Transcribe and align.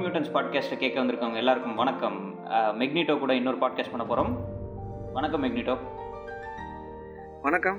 Mutants 0.00 0.30
பாட்காஸ்ட்டை 0.34 0.76
கேட்க 0.82 0.96
வந்திருக்கவங்க 1.00 1.40
எல்லாருக்கும் 1.40 1.78
வணக்கம். 1.80 2.18
மெக்னிட்டோ 2.80 3.14
கூட 3.22 3.32
இன்னொரு 3.38 3.58
பாட்காஸ்ட் 3.62 3.92
பண்ண 3.94 4.04
போகிறோம் 4.10 4.30
வணக்கம் 5.16 5.42
மெக்னிட்டோ 5.44 5.74
வணக்கம். 7.46 7.78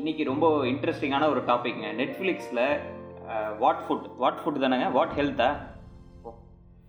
இன்னைக்கு 0.00 0.22
ரொம்ப 0.30 0.46
இன்ட்ரெஸ்டிங்கான 0.72 1.28
ஒரு 1.32 1.40
டாபிக்ங்க 1.50 1.88
நெட்ஃப்ளிக்ஸில் 2.00 2.62
வாட் 3.62 3.82
ஃபுட் 3.84 4.06
வாட் 4.22 4.40
ஃபுட் 4.42 4.60
தானேங்க? 4.64 4.88
வாட் 4.98 5.14
ஹெல்த்தா 5.20 5.48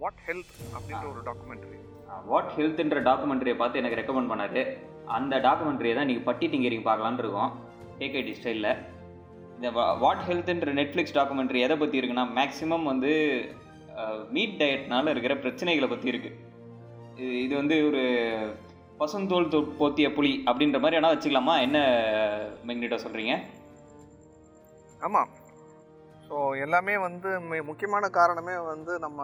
வாட் 0.04 0.22
ஹெல்த் 0.28 0.54
அப்படின்ற 0.76 1.06
ஒரு 1.14 1.24
டாக்குமெண்ட்ரி 1.30 1.80
வாட் 2.32 2.52
ஹெல்த்ன்ற 2.58 3.00
டாக்குமெண்ட்ரியை 3.10 3.58
பார்த்து 3.64 3.82
எனக்கு 3.84 4.00
ரெக்கமெண்ட் 4.02 4.32
பண்ணாரு. 4.34 4.64
அந்த 5.18 5.34
டாக்குமெண்ட்ரியை 5.48 5.96
தான் 6.00 6.10
நீங்கள் 6.12 6.28
பட்டி 6.30 6.48
டிங்கரிங் 6.54 6.88
பார்க்கலான்னு 6.90 7.24
இருக்கோம். 7.26 7.52
கேகேடி 8.00 8.34
ஸ்டைலில் 8.42 8.72
இந்த 9.56 9.70
வாட் 10.06 10.24
ஹெல்த்ன்ற 10.30 10.72
நெட்ஃப்ளிக்ஸ் 10.82 11.18
டாக்குமெண்ட்ரி 11.20 11.60
எதை 11.66 11.76
பற்றி 11.82 12.00
இருக்குன்னா 12.00 12.26
மேக்ஸிமம் 12.40 12.90
வந்து 12.94 13.12
மீட் 14.32 14.60
டயட்னால 14.60 15.10
இருக்கிற 15.10 15.36
பிரச்சனைகளை 15.36 15.90
பற்றி 15.90 16.12
இருக்குது 16.12 16.40
இது 17.42 17.56
வந்து 17.56 17.88
ஒரு 17.88 18.04
பசுந்தோல் 18.98 19.50
தொ 19.50 19.60
போத்திய 19.80 20.14
புலி 20.14 20.44
அப்படின்ற 20.48 20.80
மாதிரி 20.80 20.98
வேணால் 20.98 21.16
வச்சுக்கலாமா? 21.16 21.62
என்ன 21.62 21.78
மெக்னிட்டா 22.66 22.96
சொல்கிறீங்க 22.96 23.34
ஆமாம் 25.02 25.30
ஸோ 26.28 26.60
எல்லாமே 26.62 26.98
வந்து 26.98 27.30
முக்கியமான 27.64 28.10
காரணமே 28.10 28.58
வந்து 28.66 29.00
நம்ம 29.00 29.22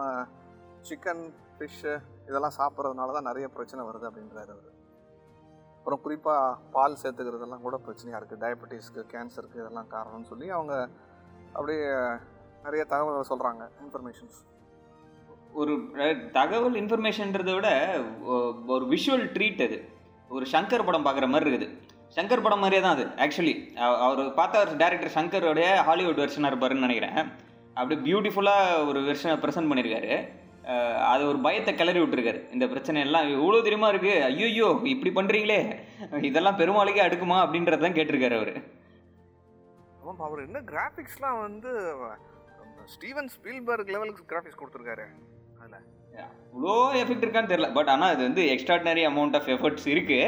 சிக்கன் 0.82 1.22
ஃபிஷ்ஷு 1.54 1.94
இதெல்லாம் 2.28 2.58
சாப்பிட்றதுனால 2.58 3.12
தான் 3.12 3.22
நிறைய 3.22 3.48
பிரச்சனை 3.48 3.84
வருது 3.84 4.08
அப்படின்றாரு 4.08 4.50
அவர். 4.50 4.66
அப்புறம் 5.78 6.00
குறிப்பாக 6.00 6.58
பால் 6.70 7.00
சேர்த்துக்கிறதெல்லாம் 7.02 7.60
கூட 7.60 7.76
பிரச்சனையாக 7.76 8.20
இருக்குது 8.20 8.40
டயபெட்டிஸ்க்கு 8.40 9.04
கேன்சருக்கு 9.12 9.60
இதெல்லாம் 9.60 9.88
காரணம்னு 9.88 10.24
சொல்லி 10.24 10.48
அவங்க 10.50 10.74
அப்படியே 11.52 11.84
நிறைய 12.64 12.84
தகவல்களை 12.84 13.24
சொல்கிறாங்க 13.30 13.62
இன்ஃபர்மேஷன்ஸ் 13.80 14.38
ஒரு 15.60 15.72
தகவல் 16.38 16.76
இன்ஃபர்மேஷன்றதை 16.80 17.52
விட 17.56 17.70
ஒரு 18.74 18.84
விஷுவல் 18.94 19.24
ட்ரீட் 19.36 19.62
அது. 19.66 19.78
ஒரு 20.36 20.44
சங்கர் 20.54 20.86
படம் 20.88 21.06
பார்க்குற 21.06 21.28
மாதிரி 21.30 21.46
இருக்குது. 21.46 21.68
சங்கர் 22.16 22.44
படம் 22.44 22.62
மாதிரியே 22.64 22.82
தான் 22.84 22.94
அது 22.96 23.06
ஆக்சுவலி. 23.24 23.54
அவர் 24.04 24.20
பார்த்த 24.38 24.76
டேரக்டர் 24.82 25.16
சங்கரோடைய 25.16 25.68
ஹாலிவுட் 25.88 26.20
வெர்ஷனாக 26.22 26.50
இருப்பாருன்னு 26.52 26.86
நினைக்கிறேன். 26.86 27.18
அப்படி 27.78 27.96
பியூட்டிஃபுல்லாக 28.06 28.86
ஒரு 28.90 29.00
வெர்ஷனை 29.08 29.34
ப்ரெசென்ட் 29.44 29.70
பண்ணியிருக்காரு 29.70 30.12
அது 31.10 31.22
ஒரு 31.30 31.38
பயத்தை 31.44 31.72
கிளறி 31.74 32.00
விட்டுருக்காரு. 32.00 32.40
இந்த 32.54 32.64
பிரச்சனை 32.72 32.98
எல்லாம் 33.06 33.28
இவ்வளோ 33.36 33.60
தெரியுமா 33.66 33.88
இருக்கு? 33.92 34.12
ஐயோயோ 34.30 34.68
இப்படி 34.94 35.10
பண்ணுறீங்களே 35.18 35.60
இதெல்லாம் 36.28 36.58
பெருமாளுக்கே 36.60 37.04
அடுக்குமா 37.06 37.38
அப்படின்றத 37.44 37.82
தான் 37.84 37.96
கேட்டிருக்காரு 37.98 38.36
அவர். 38.40 38.52
ஆமாம் 40.00 40.26
அவர் 40.28 40.44
என்ன 40.48 40.60
கிராஃபிக்ஸ்லாம் 40.72 41.40
வந்து 41.46 41.72
ஸ்டீவன் 42.94 43.30
ஸ்பீல்பர்க் 43.36 43.92
லெவலுக்கு 43.94 44.30
கிராஃபிக்ஸ் 44.30 44.60
கொடுத்துருக்காரு. 44.60 45.06
இவ்வளோ 46.54 46.72
எஃபெக்ட் 47.00 47.24
இருக்கான்னு 47.24 47.50
தெரியல. 47.50 47.68
பட் 47.76 47.90
ஆனால் 47.92 48.12
அது 48.14 48.22
வந்து 48.28 48.42
எக்ஸ்ட்ராடினரி 48.54 49.02
அமௌண்ட் 49.10 49.36
ஆஃப் 49.38 49.50
எஃபர்ட்ஸ் 49.54 49.86
இருக்கு. 49.92 50.18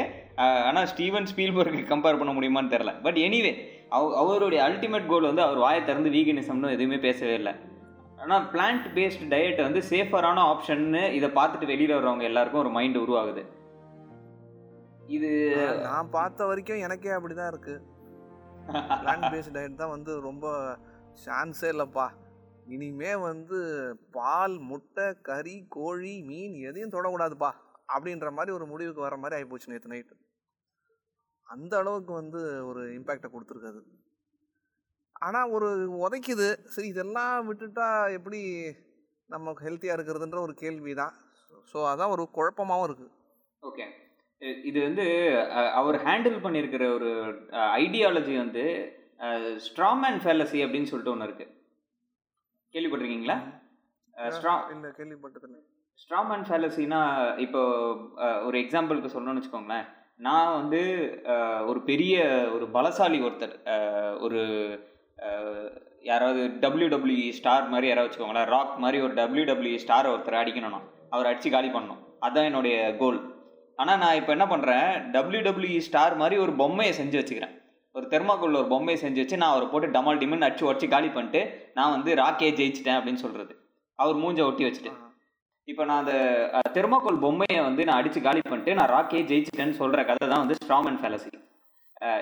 ஆனால் 0.67 0.87
ஸ்டீவன் 0.91 1.27
ஸ்பீல்பர்க்கு 1.31 1.81
கம்பேர் 1.91 2.19
பண்ண 2.19 2.31
முடியுமான்னு 2.37 2.73
தெரில 2.73 2.91
பட் 3.05 3.19
எனிவே 3.25 3.51
அவ 3.95 4.05
அவருடைய 4.21 4.59
அல்டிமேட் 4.67 5.09
கோல் 5.11 5.29
வந்து 5.29 5.43
அவர் 5.45 5.63
வாயை 5.65 5.81
திறந்து 5.89 6.13
வீகனிசம்னு 6.15 6.73
எதுவுமே 6.77 6.97
பேசவே 7.07 7.33
இல்லை. 7.41 7.53
ஆனால் 8.21 8.45
பிளான்ட் 8.53 8.87
பேஸ்ட் 8.97 9.25
டயட் 9.33 9.59
வந்து 9.67 9.81
சேஃபரான 9.91 10.45
ஆப்ஷன்னு 10.51 11.03
இதை 11.17 11.29
பார்த்துட்டு 11.39 11.71
வெளியில் 11.71 11.95
வர்றவங்க 11.97 12.25
எல்லாருக்கும் 12.31 12.63
ஒரு 12.63 12.71
மைண்ட் 12.77 13.01
உருவாகுது. 13.03 13.43
இது 15.17 15.31
நான் 15.87 16.13
பார்த்த 16.17 16.45
வரைக்கும் 16.51 16.83
எனக்கே 16.87 17.15
அப்படிதான் 17.17 17.51
இருக்கு. 17.53 17.75
பிளான்ட் 19.03 19.29
பேஸ்ட் 19.33 19.55
டயட் 19.57 19.81
தான் 19.83 19.95
வந்து 19.97 20.13
ரொம்ப 20.29 20.47
சான்ஸே 21.25 21.69
இல்லைப்பா. 21.73 22.07
இனிமே 22.67 23.15
வந்து 23.15 23.59
பால் 24.11 24.57
முட்டை 24.59 25.13
கறி 25.21 25.67
கோழி 25.69 26.21
மீன் 26.21 26.53
எதையும் 26.53 26.91
தொடக்கூடாதுப்பா 26.91 27.51
அப்படின்ற 27.93 28.31
மாதிரி 28.31 28.51
ஒரு 28.51 28.65
முடிவுக்கு 28.65 29.01
வர 29.01 29.17
மாதிரி 29.17 29.37
ஆகிப்போச்சு 29.37 29.71
நேற்று 29.71 29.89
நைட்டு 29.89 30.15
அந்த 31.47 31.77
அளவுக்கு 31.77 32.13
வந்து 32.13 32.65
ஒரு 32.65 32.93
இம்பேக்டை 32.93 33.29
கொடுத்துருக்காது. 33.29 33.81
ஆனால் 35.21 35.49
ஒரு 35.49 35.87
உதைக்குது. 35.87 36.57
சரி 36.65 36.87
இதெல்லாம் 36.87 37.47
விட்டுட்டா 37.47 38.13
எப்படி 38.13 38.39
நம்ம 39.29 39.53
ஹெல்த்தியாக 39.61 39.97
இருக்கிறதுன்ற 39.97 40.39
ஒரு 40.41 40.53
கேள்வி 40.53 40.93
தான் 40.93 41.13
ஸோ 41.73 41.77
அதான் 41.87 42.09
ஒரு 42.09 42.29
குழப்பமாகவும் 42.33 42.87
இருக்குது 42.87 43.11
ஓகே 43.63 43.85
இது 44.63 44.83
வந்து 44.83 45.05
அவர் 45.73 45.95
ஹேண்டில் 45.95 46.41
பண்ணியிருக்கிற 46.41 46.93
ஒரு 46.93 47.09
ஐடியாலஜி 47.55 48.37
வந்து 48.37 48.93
ஸ்ட்ராமேன் 49.57 50.19
ஃபேலசி 50.19 50.59
அப்படின்னு 50.65 50.83
சொல்லிட்டு 50.83 51.11
ஒன்று 51.11 51.25
இருக்குது 51.25 51.51
கேள்விப்பட்டிருக்கீங்களா? 52.75 53.37
இல்லை 54.75 54.89
கேள்விப்பட்டதில்லை. 54.99 55.59
ஸ்ட்ராமேன் 56.01 56.45
ஃபேலசினா 56.47 57.01
இப்போ 57.45 57.61
ஒரு 58.47 58.55
எக்ஸாம்பிளுக்கு 58.63 59.13
சொல்லணும்னு 59.15 59.41
வச்சுக்கோங்களேன். 59.41 59.85
நான் 60.27 60.55
வந்து 60.59 60.81
ஒரு 61.69 61.79
பெரிய 61.89 62.15
ஒரு 62.55 62.65
பலசாலி 62.77 63.19
ஒருத்தர். 63.27 63.55
ஒரு 64.25 64.41
யாராவது 66.09 66.41
WWE 66.63 67.27
ஸ்டார் 67.39 67.71
மாதிரி 67.73 67.87
யாராவது 67.89 68.09
வச்சுக்கோங்களேன். 68.09 68.49
ராக் 68.53 68.81
மாதிரி 68.83 68.97
ஒரு 69.05 69.13
WWE 69.21 69.75
ஸ்டார் 69.83 70.11
ஒருத்தர் 70.13 70.41
அடிக்கணும் 70.41 70.75
நான் 70.75 70.89
அவர் 71.15 71.29
அடிச்சு 71.31 71.49
காலி 71.55 71.69
பண்ணணும். 71.75 72.01
அதான் 72.27 72.49
என்னுடைய 72.49 72.77
கோல் 73.01 73.19
ஆனால் 73.81 74.01
நான் 74.03 74.17
இப்போ 74.21 74.31
என்ன 74.37 74.45
பண்ணுறேன் 74.53 74.89
WWE 75.17 75.77
ஸ்டார் 75.87 76.15
மாதிரி 76.21 76.35
ஒரு 76.45 76.53
பொம்மையை 76.61 76.93
செஞ்சு 76.99 77.19
வச்சுக்கிறேன். 77.19 77.55
ஒரு 77.95 78.05
தெர்மாக்கோல்ல 78.13 78.59
ஒரு 78.61 78.69
பொம்மையை 78.73 78.97
செஞ்சு 79.01 79.21
வச்சு 79.21 79.39
நான் 79.41 79.53
அவரை 79.53 79.65
போட்டு 79.71 79.87
டமால் 79.95 80.19
டிமன் 80.21 80.45
அடிச்சு 80.45 80.67
உடச்சி 80.67 80.87
காலி 80.93 81.09
பண்ணிட்டு 81.15 81.41
நான் 81.77 81.93
வந்து 81.95 82.11
ராக்கே 82.21 82.49
ஜெயிச்சிட்டேன் 82.59 82.97
அப்படின்னு 82.99 83.23
சொல்கிறது 83.25 83.53
அவர் 83.99 84.21
மூஞ்ச 84.21 84.39
ஒட்டி 84.49 84.63
வச்சுட்டு. 84.67 84.91
இப்போ 85.71 85.83
நான் 85.89 85.99
அந்த 86.03 86.13
தெர்மாக்கோல் 86.77 87.19
பொம்மையை 87.25 87.59
வந்து 87.67 87.83
நான் 87.87 87.99
அடிச்சு 87.99 88.21
காலி 88.27 88.41
பண்ணிட்டு 88.49 88.73
நான் 88.79 88.91
ராக்கே 88.95 89.21
ஜெயிச்சிட்டேன்னு 89.31 89.79
சொல்ற 89.81 89.99
கதை 90.09 90.27
தான் 90.31 90.43
வந்து 90.43 90.57
ஸ்ட்ராமன் 90.61 90.99
ஃபேலசி 91.01 91.31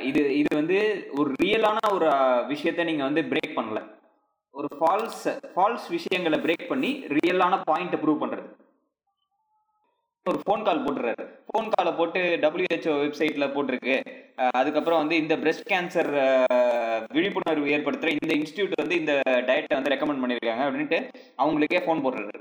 இது 0.08 0.22
இது 0.40 0.50
வந்து 0.60 0.78
ஒரு 1.20 1.30
ரியலான 1.44 1.78
ஒரு 1.96 2.08
விஷயத்தை 2.50 2.84
நீங்க 2.90 3.04
வந்து 3.08 3.22
பிரேக் 3.32 3.56
பண்ணல. 3.60 3.80
ஒரு 4.56 4.68
ஃபால்ஸ் 4.80 5.24
ஃபால்ஸ் 5.54 5.88
விஷயங்களை 5.96 6.38
பிரேக் 6.44 6.66
பண்ணி 6.72 6.92
ரியலான 7.18 7.56
பாயிண்ட்டை 7.70 8.00
ப்ரூவ் 8.02 8.22
பண்றது. 8.24 8.50
ஒரு 10.26 10.40
ஃபோன் 10.44 10.66
கால் 10.68 10.84
போட்டுறாரு. 10.86 11.24
ஃபோன் 11.48 11.72
காலை 11.76 11.92
போட்டு 12.00 12.22
WHO 12.44 12.94
வெப்சைட்ல 13.04 13.48
போட்டிருக்கு. 13.56 13.96
அதுக்கப்புறம் 14.54 15.00
வந்து 15.00 15.16
இந்த 15.16 15.36
பிரஸ்ட் 15.38 15.70
கேன்சர் 15.70 16.10
விழிப்புணர்வு 17.12 17.68
ஏற்படுத்துற 17.70 18.10
இந்த 18.16 18.34
இன்ஸ்டியூட் 18.36 18.74
வந்து 18.78 18.96
இந்த 18.96 19.14
டயட்டை 19.48 19.76
வந்து 19.76 19.94
ரெக்கமெண்ட் 19.94 20.24
பண்ணியிருக்காங்க 20.24 20.66
அப்படின்ட்டு 20.68 21.00
அவங்களுக்கே 21.40 21.82
ஃபோன் 21.84 22.04
போடுறாரு. 22.06 22.40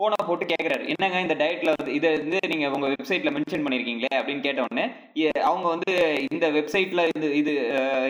போனை 0.00 0.16
போட்டு 0.26 0.44
கேட்குறாரு 0.46 0.84
என்னங்க 0.88 1.20
இந்த 1.20 1.34
டயட்ல 1.34 1.70
வந்து 1.74 1.94
இதை 1.94 2.10
வந்து 2.16 2.40
நீங்க 2.48 2.66
உங்க 2.70 2.88
வெப்சைட்ல 2.88 3.30
மென்ஷன் 3.36 3.64
பண்ணிருக்கீங்களே 3.64 4.12
அப்படின்னு 4.18 4.40
கேட்ட 4.40 4.60
உடனே 4.62 4.84
இ- 5.16 5.42
அவங்க 5.42 5.66
வந்து 5.68 5.92
இந்த 6.28 6.46
வெப்சைட்ல 6.50 7.04
இது 7.10 7.28
இது 7.36 7.52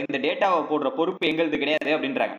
இந்த 0.02 0.18
டேட்டாவை 0.24 0.60
போடுற 0.68 0.90
பொறுப்பு 0.96 1.26
எங்களுது 1.26 1.58
கிடையாது 1.58 1.90
அப்படின்றாங்க. 1.96 2.36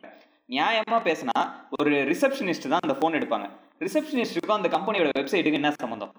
நியாயமா 0.48 0.98
பேசினா 1.04 1.36
ஒரு 1.78 1.90
ரிசப்ஷனிஸ்ட் 2.08 2.68
தான் 2.68 2.82
அந்த 2.82 2.96
ஃபோன் 2.98 3.16
எடுப்பாங்க. 3.18 3.48
ரிசப்ஷனிஸ்ட்டுக்கும் 3.80 4.58
அந்த 4.58 4.68
கம்பெனியோட 4.68 5.10
வெப்சைட்டுக்கு 5.18 5.60
என்ன 5.60 5.72
சம்மந்தம் 5.76 6.14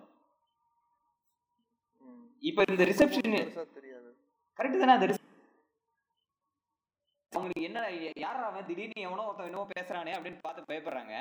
இப்போ 2.43 2.61
இந்த 2.69 2.83
ரிசப்ஷன் 2.85 3.33
கரெக்ட் 4.61 4.81
தானே 4.81 4.93
அந்த 4.95 5.05
அவங்களுக்கு 7.31 7.61
என்ன 7.67 7.79
யாரா 8.23 8.41
அவன்? 8.47 8.65
திடீர்னு 8.67 9.05
எவனோ 9.07 9.23
ஒருத்தன் 9.27 9.47
என்னவோ 9.49 9.67
பேசுறானே 9.77 10.11
அப்படின்னு 10.15 10.43
பார்த்து 10.45 10.67
பயப்படுறாங்க. 10.71 11.13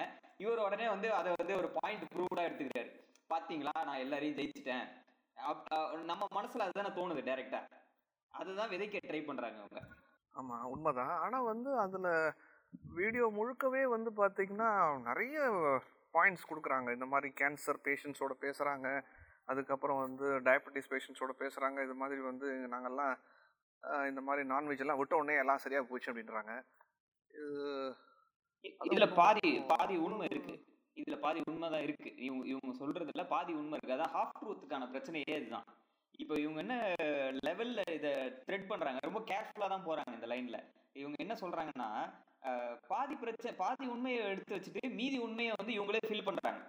இவர் 0.43 0.63
உடனே 0.65 0.87
வந்து 0.93 1.09
அதை 1.19 1.31
வந்து 1.41 1.55
ஒரு 1.61 1.69
பாயிண்ட் 1.77 2.05
ப்ரூவ்டா 2.15 2.43
எடுத்துக்கிட்டாரு. 2.47 2.91
பாத்தீங்களா? 3.33 3.75
நான் 3.89 4.03
எல்லாரையும் 4.05 4.37
ஜெயிச்சிட்டேன். 4.41 4.85
நம்ம 6.11 6.23
மனசுல 6.39 6.67
அதுதானே 6.67 6.91
தோணுது 6.99 7.23
டைரக்டா 7.29 7.61
அதுதான் 8.41 8.73
விதைக்க 8.75 9.03
ட்ரை 9.07 9.23
பண்றாங்க 9.29 9.59
அவங்க. 9.63 9.81
ஆமா 10.35 10.59
உண்மைதான். 10.75 11.15
ஆனா 11.25 11.41
வந்து 11.53 11.71
அதுல 11.85 12.09
வீடியோ 13.01 13.29
முழுக்கவே 13.39 13.85
வந்து 13.97 14.13
பாத்தீங்கன்னா 14.23 14.71
நிறைய 15.09 15.39
பாயிண்ட்ஸ் 16.17 16.49
கொடுக்குறாங்க. 16.51 16.91
இந்த 16.99 17.09
மாதிரி 17.15 17.31
கேன்சர் 17.41 17.85
பேஷண்ட்ஸோட 17.89 18.37
பேசுறாங்க. 18.47 18.89
அதுக்கப்புறம் 19.49 20.01
வந்து 20.01 20.27
டயபெட்டிஸ் 20.41 20.91
பேஷண்ட்ஸோட 20.91 21.33
பேசுறாங்க. 21.39 21.79
இது 21.83 21.95
மாதிரி 21.95 22.21
வந்து 22.23 22.49
நாங்கெல்லாம் 22.73 23.13
அஹ், 23.83 24.07
இந்த 24.09 24.21
மாதிரி 24.21 24.43
நான்வெஜ் 24.49 24.81
எல்லாம் 24.81 24.99
விட்ட 24.99 25.15
உடனே 25.17 25.37
எல்லாம் 25.39 25.63
சரியா 25.63 25.83
போச்சு 25.83 26.11
அப்படின்றாங்க. 26.11 26.53
இதுல 28.85 29.07
பாதி 29.15 29.51
பாதி 29.69 29.95
உண்மை 29.99 30.27
இருக்கு. 30.31 30.55
இதுல 30.97 31.17
பாதி 31.21 31.41
உண்மைதான் 31.47 31.83
இருக்கு. 31.83 32.11
இவங்க 32.19 32.45
இவங்க 32.47 32.73
சொல்றதுல 32.81 33.25
பாதி 33.27 33.53
உண்மை 33.53 33.77
இருக்கு. 33.77 33.97
அதான் 33.97 34.15
ஹாஃப் 34.15 34.41
ட்ரூத்துக்கான 34.41 34.89
பிரச்சனையே 34.91 35.37
இதுதான். 35.37 35.69
இப்போ 36.15 36.35
இவங்க 36.41 36.61
என்ன 36.61 36.75
லெவல்ல 37.47 37.81
இதை 37.91 38.11
த்ரெட் 38.47 38.67
பண்றாங்க? 38.67 38.99
ரொம்ப 39.03 39.21
கேர்ஃபுல்லா 39.31 39.69
தான் 39.69 39.87
போறாங்க 39.87 40.13
இந்த 40.15 40.27
லைன்ல 40.27 40.59
இவங்க 40.95 41.17
என்ன 41.19 41.35
சொல்றாங்கன்னா 41.35 41.89
பாதி 42.89 43.15
பிரச்சனை 43.17 43.53
பாதி 43.57 43.85
உண்மையை 43.87 44.21
எடுத்து 44.27 44.57
வச்சுட்டு 44.57 44.83
மீதி 44.95 45.19
உண்மையை 45.19 45.53
வந்து 45.59 45.73
இவங்களே 45.73 46.03
ஃபில் 46.09 46.29
பண்றாங்க. 46.29 46.61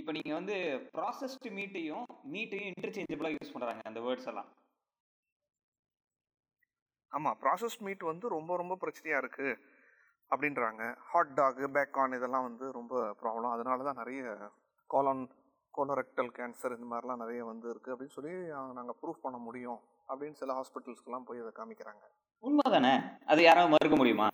இப்போ 0.00 0.12
நீங்க 0.16 0.32
வந்து 0.38 0.54
ப்ராசஸ்டு 0.96 1.50
மீட்டையும் 1.58 2.06
மீட்டையும் 2.32 2.70
இன்டர்சேஞ்சபிளா 2.72 3.30
யூஸ் 3.34 3.52
பண்றாங்க 3.52 3.82
அந்த 3.90 4.00
வேர்ட்ஸ் 4.06 4.28
எல்லாம். 4.32 4.48
ஆமா 7.12 7.30
ப்ராசஸ் 7.42 7.78
மீட் 7.86 8.02
வந்து 8.10 8.26
ரொம்ப 8.34 8.56
ரொம்ப 8.56 8.74
பிரச்சனையா 8.82 9.18
இருக்கு 9.22 9.48
அப்படின்றாங்க. 10.30 10.82
ஹாட் 11.10 11.34
டாக் 11.38 11.62
பேக்கான் 11.76 12.16
இதெல்லாம் 12.18 12.46
வந்து 12.48 12.66
ரொம்ப 12.78 12.94
ப்ராப்ளம் 13.22 13.54
அதனால 13.56 13.84
தான் 13.88 14.00
நிறைய 14.02 14.22
கோலான் 14.90 15.24
கோலரெக்டல் 15.74 16.30
கேன்சர் 16.38 16.76
இந்த 16.76 16.86
மாதிரிலாம் 16.90 17.22
நிறைய 17.24 17.40
வந்து 17.44 17.66
இருக்குது 17.72 17.92
அப்படின்னு 17.94 18.16
சொல்லி 18.18 18.34
நாங்கள் 18.78 18.98
ப்ரூஃப் 19.00 19.24
பண்ண 19.26 19.38
முடியும் 19.48 19.80
அப்படின்னு 20.10 20.40
சில 20.42 20.52
ஹாஸ்பிட்டல்ஸ்க்கெல்லாம் 20.58 21.26
போய் 21.28 21.42
அதை 21.44 21.52
காமிக்கிறாங்க. 21.58 22.04
உண்மைதானே? 22.44 22.94
அது 23.32 23.40
யாராவது 23.42 23.74
மறுக்க 23.74 23.96
முடியுமா? 23.96 24.28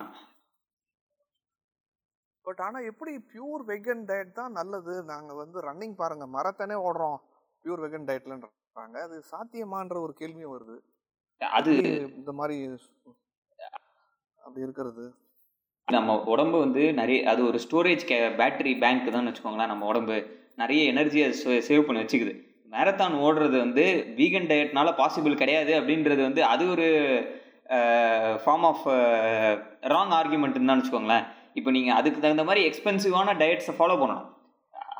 பட் 2.45 2.61
ஆனால் 2.65 2.87
எப்படி 2.91 3.11
பியூர் 3.31 3.61
வெகன் 3.71 4.03
டயட் 4.09 4.37
தான் 4.39 4.57
நல்லது? 4.59 4.93
நாங்கள் 5.11 5.39
வந்து 5.41 5.57
ரன்னிங் 5.67 5.97
பாருங்கள் 6.01 6.33
மரத்தனே 6.35 6.77
ஓடுறோம். 6.87 7.19
பியூர் 7.65 7.83
வெகன் 7.85 8.07
டயட்லன்றாங்க 8.09 8.97
அது 9.07 9.17
சாத்தியமான்ற 9.33 9.97
ஒரு 10.05 10.13
கேள்வியும் 10.21 10.53
வருது. 10.55 10.77
அது 11.41 11.71
இந்த 12.19 12.31
மாதிரி 12.39 12.57
அப்படி 14.41 14.65
இருக்கிறது? 14.65 15.05
நம்ம 15.87 16.15
உடம்பு 16.33 16.57
வந்து 16.63 16.83
நிறைய 16.99 17.19
அது 17.31 17.41
ஒரு 17.49 17.59
ஸ்டோரேஜ் 17.65 18.03
கே 18.09 18.17
பேட்டரி 18.41 18.73
பேங்க் 18.83 19.13
தான் 19.15 19.27
வச்சுக்கோங்களேன். 19.29 19.71
நம்ம 19.73 19.87
உடம்பு 19.91 20.17
நிறைய 20.61 20.81
எனர்ஜியை 20.93 21.27
சேவ் 21.67 21.85
பண்ணி 21.87 22.01
வச்சுக்குது. 22.01 22.33
மேரத்தான் 22.73 23.15
ஓடுறது 23.25 23.55
வந்து 23.65 23.85
வீகன் 24.19 24.49
டயட்னால 24.51 24.91
பாசிபிள் 24.99 25.41
கிடையாது 25.41 25.71
அப்படின்றது 25.79 26.21
வந்து 26.27 26.41
அது 26.53 26.63
ஒரு 26.73 26.87
ஃபார்ம் 28.43 28.65
ஆஃப் 28.71 28.85
ராங் 29.93 30.13
ஆர்குமெண்ட்னு 30.19 30.69
தான் 30.69 30.81
வச்சுக்கோங்களேன். 30.81 31.25
இப்போ 31.59 31.69
நீங்கள் 31.77 31.97
அதுக்கு 31.99 32.23
தகுந்த 32.23 32.45
மாதிரி 32.49 32.61
எக்ஸ்பென்சிவான 32.69 33.35
டயட்ஸை 33.41 33.75
ஃபாலோ 33.79 33.97
பண்ணணும். 34.01 34.27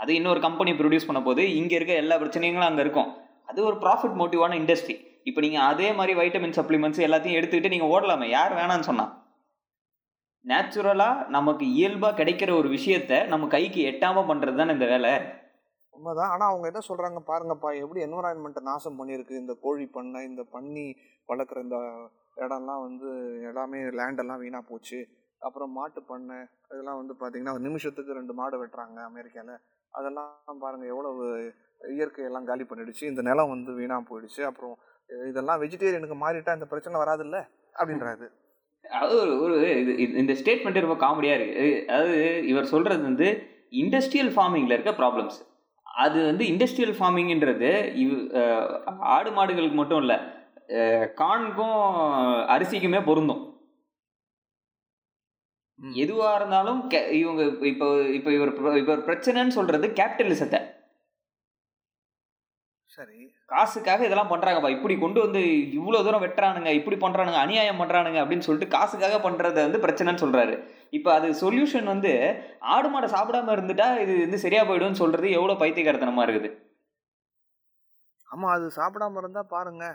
அது 0.01 0.11
இன்னொரு 0.19 0.39
கம்பெனி 0.45 0.71
ப்ரொடியூஸ் 0.79 1.09
பண்ண 1.09 1.19
போது 1.27 1.43
இங்கே 1.59 1.75
இருக்க 1.79 1.93
எல்லா 2.03 2.15
பிரச்சனைகளும் 2.21 2.69
அங்கே 2.69 2.83
இருக்கும். 2.85 3.09
அது 3.49 3.59
ஒரு 3.69 3.77
ப்ராஃபிட் 3.83 4.17
மோட்டிவான 4.21 4.55
இண்டஸ்ட்ரி 4.61 4.95
இப்போ 5.29 5.39
நீங்கள் 5.45 5.67
அதே 5.71 5.89
மாதிரி 5.97 6.13
வைட்டமின் 6.19 6.57
சப்ளிமெண்ட்ஸ் 6.57 7.05
எல்லாத்தையும் 7.07 7.37
எடுத்துக்கிட்டு 7.39 7.73
நீங்கள் 7.73 7.91
ஓடலாமே. 7.95 8.27
யார் 8.37 8.57
வேணான்னு 8.59 8.87
சொன்னால் 8.89 9.11
நேச்சுரலாக 10.45 11.25
நமக்கு 11.35 11.65
இயல்பாக 11.75 12.17
கிடைக்கிற 12.19 12.51
ஒரு 12.61 12.69
விஷயத்த 12.75 13.21
நம்ம 13.33 13.47
கைக்கு 13.53 13.81
எட்டாமல் 13.91 14.27
பண்ணுறது 14.29 14.59
தானே 14.61 14.75
இந்த 14.77 14.87
வேலை. 14.93 15.11
உண்மைதான். 15.95 16.31
ஆனால் 16.33 16.49
அவங்க 16.51 16.65
என்ன 16.71 16.81
சொல்கிறாங்க 16.89 17.19
பாருங்கப்பா 17.29 17.69
எப்படி 17.83 17.99
என்வரான்மெண்ட்டை 18.07 18.63
நாசம் 18.69 18.97
பண்ணியிருக்கு. 18.99 19.41
இந்த 19.43 19.53
கோழி 19.65 19.85
பண்ணை 19.97 20.21
இந்த 20.29 20.43
பண்ணி 20.55 20.85
வளர்க்குற 21.31 21.59
இந்த 21.67 21.79
இடம்லாம் 22.45 22.83
வந்து 22.87 23.09
எல்லாமே 23.49 23.81
லேண்டெல்லாம் 23.99 24.41
வீணாக 24.43 24.69
போச்சு. 24.71 24.99
அப்புறம் 25.47 25.71
மாட்டு 25.77 26.01
பண்ணை 26.11 26.37
இதெல்லாம் 26.71 26.99
வந்து 27.01 27.13
பார்த்தீங்கன்னா 27.21 27.55
ஒரு 27.57 27.63
நிமிஷத்துக்கு 27.67 28.17
ரெண்டு 28.19 28.33
மாடு 28.39 28.55
வெட்டுறாங்க 28.61 28.99
அமெரிக்காவில் 29.09 29.55
அதெல்லாம் 29.93 30.61
பாருங்கள் 30.63 30.91
எவ்வளவு 30.93 31.23
இயற்கையெல்லாம் 31.95 32.47
காலி 32.49 32.65
பண்ணிடுச்சு. 32.69 33.03
இந்த 33.11 33.21
நிலம் 33.29 33.51
வந்து 33.53 33.71
வீணாக 33.79 34.03
போயிடுச்சு. 34.09 34.41
அப்புறம் 34.49 34.75
இதெல்லாம் 35.31 35.61
வெஜிடேரியனுக்கு 35.63 36.17
மாறிட்டா 36.23 36.55
இந்த 36.57 36.67
பிரச்சனை 36.71 37.01
வராதுல்ல? 37.03 37.39
அப்படின்றாரு. 37.79 38.27
அது 38.85 39.13
ஒரு 39.23 39.33
ஒரு 39.43 39.57
இது 39.81 39.91
இந்த 40.21 40.33
ஸ்டேட்மெண்ட்டே 40.39 40.85
ரொம்ப 40.85 40.97
காமெடியாக 41.03 41.37
இருக்குது 41.39 41.73
அதாவது 41.89 42.17
இவர் 42.51 42.71
சொல்கிறது 42.73 43.03
வந்து 43.09 43.27
இண்டஸ்ட்ரியல் 43.81 44.31
ஃபார்மிங்கில் 44.35 44.75
இருக்க 44.75 44.93
ப்ராப்ளம்ஸ் 45.01 45.37
அது 46.03 46.19
வந்து 46.29 46.43
இண்டஸ்ட்ரியல் 46.51 46.95
ஃபார்மிங்கிறது 46.97 47.71
இவ் 48.03 48.15
ஆடு 49.15 49.31
மாடுகளுக்கு 49.37 49.77
மட்டும் 49.79 50.01
இல்லை 50.03 50.17
கான்க்கும் 51.21 51.79
அரிசிக்குமே 52.55 52.99
பொருந்தும். 53.09 53.41
எதுவாக 56.03 56.35
இருந்தாலும் 56.35 56.79
இவங்க 57.21 57.43
இப்போ 57.71 57.87
இப்போ 58.17 58.31
இவர் 58.31 58.77
இவர் 58.83 59.07
பிரச்சனைன்னு 59.09 59.57
சொல்கிறது 59.57 59.87
கேபிட்டலிசத்தை. 59.99 60.61
சரி. 62.97 63.19
காசுக்காக 63.51 64.05
இதெல்லாம் 64.05 64.31
பண்றாங்கப்பா. 64.31 64.69
இப்படி 64.69 64.95
கொண்டு 64.97 65.19
வந்து 65.21 65.41
இவ்வளவு 65.77 66.05
தூரம் 66.05 66.23
வெட்டுறானுங்க 66.23 66.71
இப்படி 66.79 66.97
பண்றானுங்க 66.97 67.39
அநியாயம் 67.45 67.79
பண்றானுங்க 67.81 68.19
அப்படின்னு 68.23 68.47
சொல்லிட்டு 68.47 68.73
காசுக்காக 68.75 69.17
பண்றத 69.17 69.57
வந்து 69.67 69.83
பிரச்சனைன்னு 69.85 70.23
சொல்றாரு. 70.23 70.55
இப்போ 70.97 71.13
அது 71.13 71.27
சொல்யூஷன் 71.41 71.83
வந்து 71.83 72.11
ஆடு 72.59 72.89
மாடை 72.89 73.09
சாப்பிடாம 73.15 73.53
இருந்துட்டா 73.55 73.87
இது 74.03 74.15
வந்து 74.17 74.39
சரியா 74.45 74.63
போயிடும்னு 74.63 75.01
சொல்றது 75.03 75.29
எவ்வளவு 75.29 75.61
பைத்தியக்காரத்தனமா 75.63 76.25
இருக்குது? 76.25 76.51
ஆமாம் 78.27 78.53
அது 78.55 78.67
சாப்பிடாம 78.79 79.17
இருந்தால் 79.17 79.51
பாருங்க. 79.55 79.85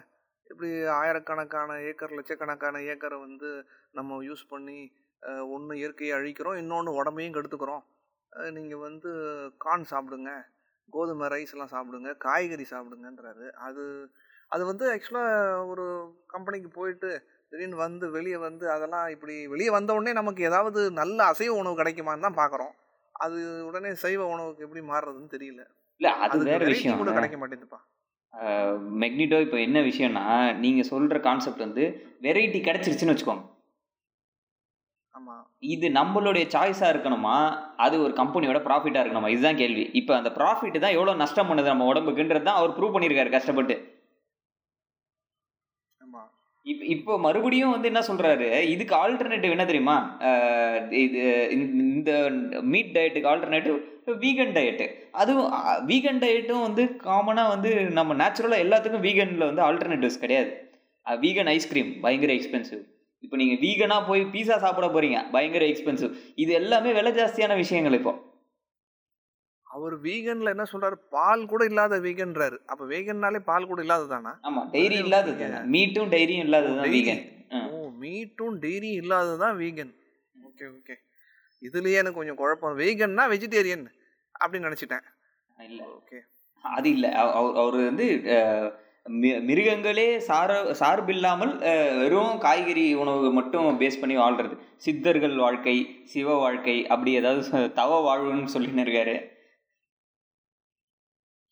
இப்படி 0.50 0.70
ஆயிரக்கணக்கான 1.00 1.78
ஏக்கர் 1.90 2.16
லட்சக்கணக்கான 2.18 2.78
ஏக்கரை 2.92 3.18
வந்து 3.20 3.48
நம்ம 3.90 4.22
யூஸ் 4.22 4.44
பண்ணி 4.48 4.78
ஒன்று 5.54 5.72
இயற்கையை 5.80 6.12
அழிக்கிறோம் 6.18 6.60
இன்னொன்று 6.62 6.98
உடம்பையும் 7.00 7.36
கெடுத்துக்கிறோம். 7.36 7.82
நீங்கள் 8.56 8.84
வந்து 8.86 9.10
கார்ன் 9.64 9.90
சாப்பிடுங்க 9.92 10.32
கோதுமை 10.88 11.26
ரைஸ் 11.34 11.54
எல்லாம் 11.54 11.74
சாப்பிடுங்க 11.74 12.10
காய்கறி 12.26 12.66
சாப்பிடுங்கன்றாரு. 12.72 13.46
அது 13.66 13.84
அது 14.52 14.62
வந்து 14.70 14.84
ஆக்சுவலாக 14.92 15.66
ஒரு 15.72 15.86
கம்பெனிக்கு 16.34 16.70
போயிட்டு 16.76 17.10
திடீர்னு 17.52 17.78
வந்து 17.84 18.06
வெளியே 18.16 18.38
வந்து 18.46 18.64
அதெல்லாம் 18.74 19.08
இப்படி 19.14 19.34
வெளியே 19.52 19.70
வந்த 19.76 19.90
உடனே 19.96 20.12
நமக்கு 20.12 20.42
ஏதாவது 20.50 20.80
நல்ல 21.00 21.18
அசைவ 21.32 21.52
உணவு 21.60 21.80
கிடைக்குமான்னு 21.80 22.26
தான் 22.26 22.40
பார்க்குறோம் 22.40 22.72
அது 23.24 23.38
உடனே 23.68 23.90
சைவ 24.02 24.20
உணவுக்கு 24.34 24.64
எப்படி 24.66 24.82
மாறுறதுன்னு 24.90 25.34
தெரியல. 25.36 25.62
இல்ல 26.00 26.10
அது 26.24 26.38
வேற 26.50 26.64
விஷயம். 26.72 27.00
கூட 27.02 27.12
கிடைக்க 27.12 27.38
மாட்டேங்குதுப்பா. 27.38 27.80
மெக்னிட்டோ 29.02 29.38
இப்போ 29.44 29.58
என்ன 29.66 29.78
விஷயம்னா 29.80 30.24
நீங்க 30.64 30.82
சொல்ற 30.90 31.16
கான்செப்ட் 31.20 31.64
வந்து 31.66 31.84
வெரைட்டி 32.26 32.60
கிடைச்சிருச்சுன்னு 32.66 33.14
வச்சுக்கோங்க. 33.14 33.44
இது 35.74 35.86
நம்மளுடைய 35.98 36.44
சாய்ஸாக 36.54 36.92
இருக்கணுமா? 36.94 37.36
அது 37.84 37.94
ஒரு 38.04 38.12
கம்பெனியோட 38.20 38.58
ப்ராஃபிட்டாக 38.66 39.02
இருக்கணுமா? 39.02 39.30
இதுதான் 39.34 39.60
கேள்வி. 39.62 39.84
இப்போ 40.00 40.12
அந்த 40.20 40.30
ப்ராஃபிட் 40.38 40.82
தான் 40.84 40.96
எவ்வளோ 40.96 41.14
நஷ்டம் 41.22 41.48
பண்ணுது 41.50 41.72
நம்ம 41.72 41.86
உடம்புக்குன்றது 41.92 42.48
தான் 42.48 42.60
அவர் 42.60 42.76
ப்ரூவ் 42.78 42.94
பண்ணியிருக்காரு 42.96 43.36
கஷ்டப்பட்டு. 43.36 43.76
இப்போ 46.70 46.84
இப்போ 46.94 47.12
மறுபடியும் 47.24 47.72
வந்து 47.74 47.88
என்ன 47.90 48.00
சொல்றாரு? 48.08 48.48
இதுக்கு 48.72 48.94
ஆல்டர்னேட்டிவ் 49.04 49.54
என்ன 49.54 49.64
தெரியுமா? 49.68 49.94
இது 51.04 51.22
இந்த 51.84 52.10
மீட் 52.72 52.92
டயட்டுக்கு 52.96 53.30
ஆல்டர்னேட்டிவ் 53.32 53.76
வீகன் 54.24 54.52
டயட்டு 54.56 54.86
அதுவும் 55.20 55.48
வீகன் 55.90 56.20
டயட்டும் 56.24 56.66
வந்து 56.66 56.84
காமனாக 57.06 57.52
வந்து 57.54 57.70
நம்ம 57.98 58.14
நேச்சுரலாக 58.22 58.64
எல்லாத்துக்கும் 58.66 59.06
வீகனில் 59.08 59.48
வந்து 59.50 59.66
ஆல்டர்னேட்டிவ்ஸ் 59.68 60.22
கிடையாது. 60.24 60.52
வீகன் 61.24 61.50
ஐஸ்கிரீம் 61.56 61.90
பயங்கர 62.04 62.32
எக்ஸ்பென்சிவ் 62.38 62.82
இப்போ 63.22 63.36
நீங்கள் 63.36 63.60
வீகனாக 63.60 64.06
போய் 64.06 64.22
பீஸா 64.24 64.56
சாப்பிட 64.58 64.86
போறீங்க 64.86 65.30
பயங்கர 65.30 65.64
எக்ஸ்பென்சிவ் 65.64 66.12
இது 66.36 66.52
எல்லாமே 66.52 66.92
விலை 66.92 67.12
ஜாஸ்தியான 67.12 67.56
விஷயங்கள் 67.56 67.92
இப்போ. 67.92 68.12
அவர் 69.66 70.02
வீகன்ல 70.02 70.48
என்ன 70.48 70.64
சொல்றாரு? 70.72 70.96
பால் 71.10 71.46
கூட 71.46 71.64
இல்லாத 71.64 71.98
வீகன்றாரு 71.98 72.56
அப்ப 72.66 72.84
வீகன்னாலே 72.86 73.38
பால் 73.40 73.66
கூட 73.66 73.82
இல்லாததானா? 73.82 74.32
ஆமாம் 74.40 74.70
டைரி 74.70 74.96
இல்லாதது. 74.96 75.48
மீட்டும் 75.66 76.10
டைரியும் 76.10 76.44
இல்லாதது 76.44 76.76
தான் 76.76 76.90
வீகன் 76.90 77.22
ஓ 77.72 77.88
மீட்டும் 77.98 78.60
டெய்ரி 78.60 78.90
இல்லாததான் 79.00 79.56
வீகன் 79.56 79.92
ஓகே 80.44 80.66
ஓகே 80.70 80.94
இதுலயே 81.62 81.94
எனக்கு 81.94 82.14
கொஞ்சம் 82.14 82.36
குழப்பம். 82.36 82.78
வீகன்னா 82.78 83.24
வெஜிடேரியன் 83.28 83.84
அப்படின்னு 84.40 84.66
நினைச்சிட்டேன். 84.66 85.06
இல்லை. 85.58 85.84
ஓகே 85.96 86.18
அது 86.64 86.90
இல்லை. 86.90 87.10
அவர் 87.12 87.76
வந்து 87.84 88.06
அஹ், 88.26 88.68
மி- 88.68 88.87
மிருகங்களே 89.48 90.06
சார 90.28 90.52
சார்பில்லாமல் 90.80 91.52
வெறும் 92.00 92.38
காய்கறி 92.44 92.84
உணவு 93.02 93.28
மட்டும் 93.38 93.78
பேஸ் 93.80 94.00
பண்ணி 94.00 94.16
வாழ்றது. 94.22 94.54
சித்தர்கள் 94.84 95.36
வாழ்க்கை 95.44 95.76
சிவ 96.12 96.36
வாழ்க்கை 96.44 96.76
அப்படி 96.94 97.12
ஏதாவது 97.20 97.72
தவ 97.80 98.00
வாழ்வுன்னு 98.08 98.54
சொல்லின்னு 98.54 98.84
இருக்காரு. 98.86 99.16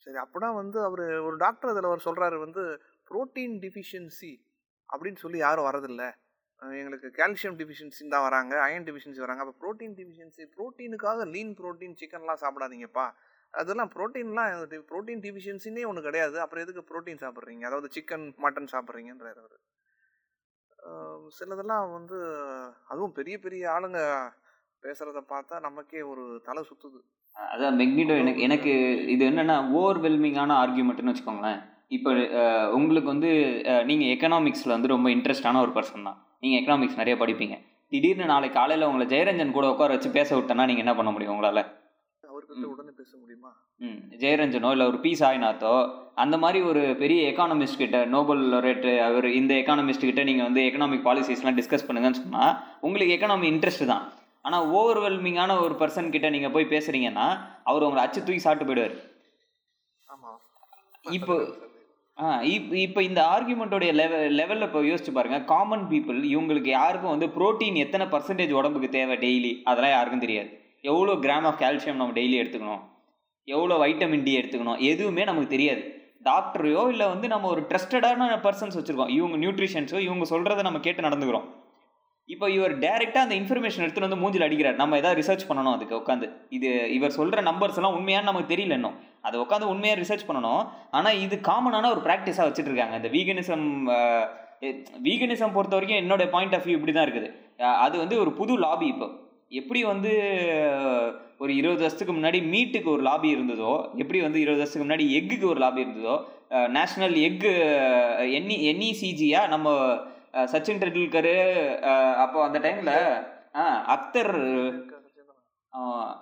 சரி 0.05 0.19
அப்படின்னா 0.25 0.51
வந்து 0.61 0.79
அவர் 0.89 1.05
ஒரு 1.29 1.37
டாக்டர் 1.45 1.71
அதில் 1.73 1.89
அவர் 1.91 2.07
சொல்கிறாரு 2.09 2.37
வந்து 2.45 2.65
புரோட்டீன் 3.11 3.57
டிஃபிஷியன்சி 3.65 4.33
அப்படின்னு 4.93 5.23
சொல்லி 5.25 5.39
யாரும் 5.47 5.69
வரதில்லை. 5.69 6.09
எங்களுக்கு 6.81 7.09
கால்சியம் 7.21 7.57
டிஃபிஷியன்சின்னு 7.61 8.15
தான் 8.15 8.27
வராங்க 8.27 8.55
அயன் 8.67 8.87
டிஃபிஷியன்சி 8.89 9.23
வராங்க. 9.25 9.43
அப்போ 9.45 9.57
ப்ரோட்டீன் 9.63 9.97
டிஃபிஷியன்சி 9.99 10.45
ப்ரோட்டீனுக்காக 10.57 11.27
லீன் 11.35 11.53
ப்ரோட்டீன் 11.61 11.97
சிக்கன்லாம் 12.03 12.43
சாப்பிடாதீங்கப்பா. 12.45 13.07
அதெல்லாம் 13.57 13.91
ப்ரோட்டீன்லாம் 13.95 14.51
ப்ரோட்டீன் 14.91 15.23
டிஃபிஷியன்சினே 15.25 15.85
ஒன்று 15.87 16.03
கிடையாது. 16.03 16.37
அப்புறம் 16.43 16.65
எதுக்கு 16.65 16.83
ப்ரோட்டீன் 16.91 17.23
சாப்பிட்றீங்க? 17.23 17.65
அதாவது 17.65 17.89
சிக்கன் 17.95 18.27
மட்டன் 18.45 18.73
சாப்பிட்றீங்கன்றார் 18.73 19.41
அவர். 19.43 19.57
சிலதெல்லாம் 21.37 21.87
வந்து 21.93 22.19
அதுவும் 22.89 23.15
பெரிய 23.15 23.37
பெரிய 23.39 23.63
ஆளுங்க 23.73 24.01
பேசுகிறத 24.83 25.21
பார்த்தா 25.31 25.57
நமக்கே 25.61 26.03
ஒரு 26.11 26.25
தலை 26.45 26.63
சுத்துது. 26.69 26.99
அதான் 27.37 27.79
மெக்னிடோ 27.81 28.15
எனக்கு 28.23 28.43
எனக்கு 28.43 28.73
இது 29.15 29.23
என்னன்னா 29.31 29.57
ஓவர்வெல்மிங்கான 29.75 30.53
ஆர்கியூமெண்ட்னு 30.61 31.13
வச்சுக்கோங்களேன். 31.13 31.59
இப்போ 31.91 32.11
உங்களுக்கு 32.77 33.09
வந்து 33.13 33.31
அஹ், 33.73 33.85
நீங்க 33.85 34.05
எக்கனாமிக்ஸ்ல 34.15 34.73
வந்து 34.73 34.93
ரொம்ப 34.95 35.09
இன்ட்ரெஸ்டான 35.11 35.61
ஒரு 35.61 35.73
பர்சன் 35.77 36.07
தான். 36.09 36.19
நீங்க 36.43 36.57
எக்கனாமிக்ஸ் 36.61 37.01
நிறைய 37.01 37.17
படிப்பீங்க. 37.17 37.57
திடீர்னு 37.93 38.27
நாளைக்கு 38.27 38.59
காலையில 38.59 38.89
உங்களை 38.89 39.07
ஜெயரஞ்சன் 39.13 39.57
கூட 39.57 39.67
உட்கார 39.73 39.93
வச்சு 39.93 40.11
பேச 40.13 40.31
விட்டேன்னா 40.37 40.67
நீங்க 40.67 40.83
என்ன 40.85 40.95
பண்ண 40.97 41.11
முடியும் 41.11 41.35
உங்களால? 41.35 41.61
அவர்கிட்ட 42.57 42.75
உடனே 42.75 42.93
பேச 42.99 43.11
முடியுமா? 43.21 43.51
ஜெயரஞ்சனோ 44.23 44.69
இல்லை 44.75 44.85
ஒரு 44.91 44.99
பி 45.05 45.13
சாய்நாத்தோ 45.21 45.73
அந்த 46.23 46.37
மாதிரி 46.43 46.59
ஒரு 46.71 46.83
பெரிய 47.01 47.21
எக்கானமிஸ்ட் 47.31 47.81
கிட்ட 47.83 47.99
நோபல் 48.15 48.45
ரேட்டு 48.67 48.93
அவர் 49.07 49.27
இந்த 49.41 49.53
எக்கானமிஸ்ட் 49.63 50.07
கிட்ட 50.09 50.23
நீங்கள் 50.29 50.47
வந்து 50.49 50.63
எக்கனாமிக் 50.69 51.05
பாலிசிஸ்லாம் 51.09 51.59
டிஸ்கஸ் 51.59 51.87
பண்ணுங்கன்னு 51.89 52.21
சொன்னால் 52.23 52.55
உங்களுக்கு 52.87 53.17
எக்கனாமி 53.17 53.47
இன்ட்ரெஸ்ட் 53.53 53.91
தான். 53.93 54.05
ஆனால் 54.47 54.67
ஓவர்வெல்மிங்கான 54.79 55.59
ஒரு 55.67 55.75
பர்சன் 55.83 56.13
கிட்ட 56.15 56.31
நீங்கள் 56.37 56.55
போய் 56.57 56.73
பேசுறீங்கன்னா 56.75 57.29
அவர் 57.71 57.87
உங்களை 57.87 58.03
அச்சு 58.05 58.21
தூக்கி 58.27 58.43
சாப்பிட்டு 58.45 58.69
போயிடுவார். 58.69 58.97
ஆமாம் 60.15 60.41
இப்போ 61.19 61.37
ஆ 62.19 62.29
இப் 62.53 62.71
இப்போ 62.87 63.01
இந்த 63.07 63.21
ஆர்குமெண்ட்டோடைய 63.33 63.91
லெவல் 64.01 64.37
லெவலில் 64.41 64.67
இப்போ 64.69 64.81
யோசிச்சு 64.91 65.13
பாருங்க. 65.17 65.39
காமன் 65.51 65.83
பீப்புள் 65.91 66.21
இவங்களுக்கு 66.35 66.71
யாருக்கும் 66.79 67.15
வந்து 67.15 67.27
புரோட்டீன் 67.35 67.83
எத்தனை 67.85 68.05
பர்சன்டேஜ் 68.15 68.59
உடம்புக்கு 68.61 68.89
தேவை 68.95 69.17
டெய்லி 69.25 69.51
அதெல்லாம் 69.71 69.95
யாருக்கும் 69.97 70.25
தெரியாது. 70.25 70.51
எவ்வளோ 70.85 71.13
கிராம் 71.25 71.47
ஆஃப் 71.51 71.61
கால்சியம் 71.63 72.01
நம்ம 72.01 72.15
டெய்லி 72.19 72.37
எடுத்துக்கணும்? 72.43 72.83
எவ்வளோ 73.49 73.75
வைட்டமின் 73.83 74.25
டி 74.27 74.33
எடுத்துக்கணும்? 74.41 74.81
எதுவுமே 74.93 75.23
நமக்கு 75.29 75.55
தெரியாது. 75.55 75.83
டாக்டரையோ 76.29 76.83
இல்லை 76.93 77.07
வந்து 77.13 77.27
நம்ம 77.33 77.49
ஒரு 77.55 77.63
ட்ரஸ்டடான 77.71 78.37
பர்சன்ஸ் 78.47 78.77
வச்சுருக்கோம். 78.79 79.13
இவங்க 79.19 79.37
நியூட்ரிஷன்ஸோ 79.43 79.99
இவங்க 80.07 80.25
சொல்கிறத 80.33 80.63
நம்ம 80.69 80.79
கேட்டு 80.87 81.07
நடந்துக்கிறோம். 81.07 81.47
இப்போ 82.29 82.47
இவர் 82.55 82.73
டேரெக்டாக 82.85 83.25
அந்த 83.27 83.35
இன்ஃபர்மேஷன் 83.41 83.83
எடுத்துகிட்டு 83.83 84.09
வந்து 84.09 84.23
மூஞ்சில் 84.23 84.45
அடிக்கிறார். 84.47 84.79
நம்ம 84.81 84.97
எதாவது 85.01 85.19
ரிசர்ச் 85.21 85.45
பண்ணணும் 85.51 85.75
அதுக்கு 85.77 85.95
உட்காந்து. 86.01 86.29
இது 86.57 86.69
இவர் 86.97 87.15
சொல்கிற 87.19 87.43
நம்பர்ஸ் 87.51 87.79
எல்லாம் 87.81 87.97
உண்மையானு 87.99 88.29
நமக்கு 88.31 88.53
தெரியல 88.55 88.79
இன்னும். 88.79 88.97
அதை 89.27 89.37
உட்காந்து 89.45 89.69
உண்மையாக 89.75 90.01
ரிசர்ச் 90.03 90.27
பண்ணணும். 90.31 90.63
ஆனால் 90.99 91.21
இது 91.27 91.37
காமனான 91.51 91.91
ஒரு 91.95 92.03
ப்ராக்டிஸாக 92.07 92.47
வச்சுட்டு 92.49 92.73
இருக்காங்க 92.73 92.97
இந்த 93.01 93.11
வீகனிசம் 93.17 93.67
வீகனிசம் 95.07 95.55
பொறுத்த 95.55 95.77
வரைக்கும் 95.77 96.01
என்னோட 96.03 96.23
பாயிண்ட் 96.35 96.57
ஆஃப் 96.59 96.67
வியூ 96.67 96.77
இப்படி 96.79 96.93
தான் 96.97 97.07
இருக்குது 97.09 97.31
அது 97.87 97.95
வந்து 98.03 98.17
ஒரு 98.25 98.31
புது 98.41 98.53
லாபி 98.65 98.87
இப்போ. 98.95 99.09
எப்படி 99.53 99.81
வந்து 99.85 100.13
ஒரு 101.39 101.53
இருபது 101.57 101.81
வருஷத்துக்கு 101.81 102.15
முன்னாடி 102.15 102.39
மீட்டுக்கு 102.53 102.89
ஒரு 102.89 103.03
லாபி 103.03 103.29
இருந்ததோ 103.35 103.73
எப்படி 103.95 104.21
வந்து 104.21 104.41
இருபது 104.41 104.61
வருஷத்துக்கு 104.61 104.89
முன்னாடி 104.89 105.07
எக்குக்கு 105.19 105.47
ஒரு 105.47 105.61
லாபி 105.61 105.85
இருந்ததோ 105.85 106.17
நேஷ்னல் 106.77 107.17
எக்கு 107.29 107.53
என்இ 108.39 108.57
என்இசிஜியா 108.73 109.41
நம்ம 109.49 109.69
சச்சின் 110.53 110.83
டெண்டுல்கரு 110.83 111.37
அப்போ 112.17 112.39
அந்த 112.45 112.59
டைமில் 112.59 112.95
அக்தர் 113.95 114.35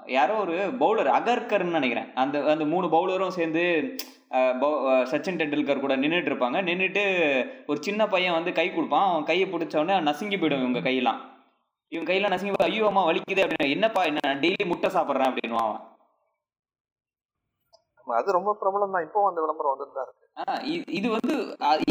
யாரோ 0.06 0.34
ஒரு 0.34 0.54
பவுலர் 0.80 1.10
அகர்கர்னு 1.18 1.76
நினைக்கிறேன். 1.78 2.08
அந்த 2.14 2.36
அந்த 2.52 2.64
மூணு 2.64 2.86
பவுலரும் 2.94 3.36
சேர்ந்து 3.38 3.62
சச்சின் 5.10 5.38
டெண்டுல்கர் 5.40 5.84
கூட 5.84 5.94
நின்றுட்டு 5.96 6.30
இருப்பாங்க. 6.30 6.58
நின்றுட்டு 6.68 7.02
ஒரு 7.66 7.78
சின்ன 7.82 8.06
பையன் 8.06 8.36
வந்து 8.38 8.52
கை 8.52 8.66
கொடுப்பான். 8.70 9.06
அவன் 9.10 9.28
கையை 9.30 9.46
பிடிச்சவொடனே 9.52 9.96
நசுங்கி 10.08 10.36
போயிடும் 10.36 10.64
இவங்க 10.64 10.82
கையெல்லாம். 10.88 11.20
இவங்க 11.94 12.08
கையெல்லாம் 12.10 12.34
நசுங்கி 12.34 12.68
ஐயோ 12.68 12.86
அம்மா 12.90 13.02
வலிக்குது 13.08 13.42
அப்படின்னு 13.44 13.74
என்னப்பா 13.76 14.02
என்ன 14.10 14.36
டெய்லி 14.44 14.64
முட்டை 14.70 14.88
சாப்பிட்றேன் 14.96 15.30
அப்படின்னு 15.30 15.58
அவன். 15.64 15.82
அது 18.06 18.36
ரொம்ப 18.36 18.50
பிரபலம் 18.60 18.94
தான். 18.94 19.04
இப்போ 19.06 19.20
அந்த 19.28 19.40
விளம்பரம் 19.44 19.72
வந்துட்டு 19.74 19.96
தான் 19.98 20.06
இருக்கு 20.06 20.22
இது 20.98 21.08
வந்து 21.16 21.34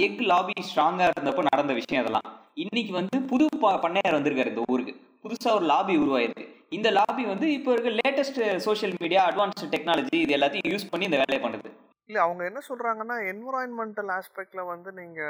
எக் 0.06 0.20
லாபி 0.32 0.56
ஸ்ட்ராங்கா 0.70 1.06
இருந்தப்போ 1.12 1.44
நடந்த 1.50 1.74
விஷயம் 1.80 2.02
அதெல்லாம். 2.04 2.28
இன்னைக்கு 2.64 2.92
வந்து 3.00 3.18
புது 3.32 3.46
பண்ணையார் 3.86 4.18
வந்திருக்காரு 4.18 4.52
இந்த 4.54 4.66
ஊருக்கு. 4.74 4.94
புதுசா 5.24 5.50
ஒரு 5.58 5.66
லாபி 5.72 5.94
உருவாயிருக்கு. 6.04 6.46
இந்த 6.78 6.90
லாபி 6.98 7.24
வந்து 7.32 7.48
இப்போ 7.58 7.72
இருக்க 7.76 7.90
latest 8.02 8.40
social 8.68 8.96
media 9.02 9.22
advanced 9.30 9.72
technology 9.74 10.18
இது 10.26 10.36
எல்லாத்தையும் 10.38 10.72
யூஸ் 10.74 10.90
பண்ணி 10.92 11.08
இந்த 11.10 11.20
வேலையை 11.24 11.42
பண்ணுது. 11.46 11.70
இல்ல 12.10 12.20
அவங்க 12.26 12.44
என்ன 12.50 12.62
சொல்றாங்கன்னா 12.70 13.18
என்விரான்மெண்டல் 13.34 14.12
ஆஸ்பெக்ட்ல 14.18 14.64
வந்து 14.74 14.92
நீங்க 15.02 15.22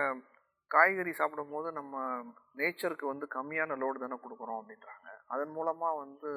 காய்கறி 0.74 1.12
சாப்பிடும்போது 1.20 1.68
நம்ம 1.80 2.04
நேச்சருக்கு 2.60 3.06
வந்து 3.12 3.26
கம்மியான 3.36 3.78
லோடு 3.84 4.04
தானே 4.04 4.18
கொடுக்குறோம் 4.24 4.60
அப்படின்றாங்க. 4.62 5.08
அதன் 5.34 5.54
மூலமாக 5.58 6.00
வந்து 6.04 6.32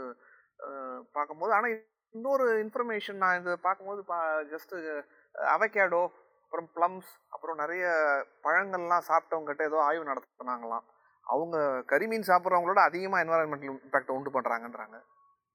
பார்க்கும்போது 1.16 1.54
ஆனால் 1.56 1.74
இன்னொரு 2.14 2.44
இன்ஃபர்மேஷன் 2.64 3.22
நான் 3.22 3.38
இதை 3.40 3.54
பார்க்கும்போது 3.66 4.02
பா 4.10 4.18
ஜஸ்ட்டு 4.52 4.76
அவகேடோ 5.54 6.02
அப்புறம் 6.44 6.68
ப்ளம்ஸ் 6.76 7.10
அப்புறம் 7.34 7.58
நிறைய 7.62 7.84
பழங்கள்லாம் 8.44 9.08
சாப்பிட்டவங்ககிட்ட 9.08 9.62
ஏதோ 9.70 9.78
ஆய்வு 9.86 10.10
நடத்தினாங்களாம். 10.10 10.84
அவங்க 11.26 11.56
கரிமீன் 11.92 12.28
சாப்பிட்றவங்களோட 12.30 12.80
அதிகமாக 12.88 13.22
என்வரான்மெண்டல் 13.24 13.70
இம்பாக்ட் 13.70 14.14
உண்டு 14.16 14.30
பண்ணுறாங்கன்றாங்க 14.36 14.96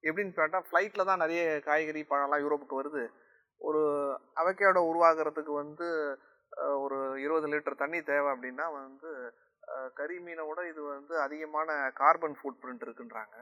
எப்படின்னு 0.04 0.36
கேட்டால் 0.40 0.66
ஃப்ளைட்டில் 0.68 1.10
தான் 1.10 1.24
நிறைய 1.24 1.42
காய்கறி 1.68 2.02
பழம்லாம் 2.12 2.44
யூரோப்புக்கு 2.44 2.80
வருது. 2.80 3.04
ஒரு 3.62 3.82
அவகேடோ 4.42 4.82
உருவாகிறதுக்கு 4.92 5.54
வந்து 5.62 5.88
ஒரு 6.84 6.98
இருபது 7.24 7.48
லிட்டர் 7.54 7.82
தண்ணி 7.82 8.00
தேவை 8.12 8.30
அப்படின்னா 8.34 8.66
வந்து 8.80 9.10
கறி 9.98 10.18
மீனை 10.26 10.44
விட 10.48 10.62
இது 10.70 10.82
வந்து 10.94 11.14
அதிகமான 11.26 11.70
கார்பன் 12.00 12.38
ஃபுட் 12.40 12.62
பிரிண்ட் 12.62 12.86
இருக்குன்றாங்க. 12.86 13.36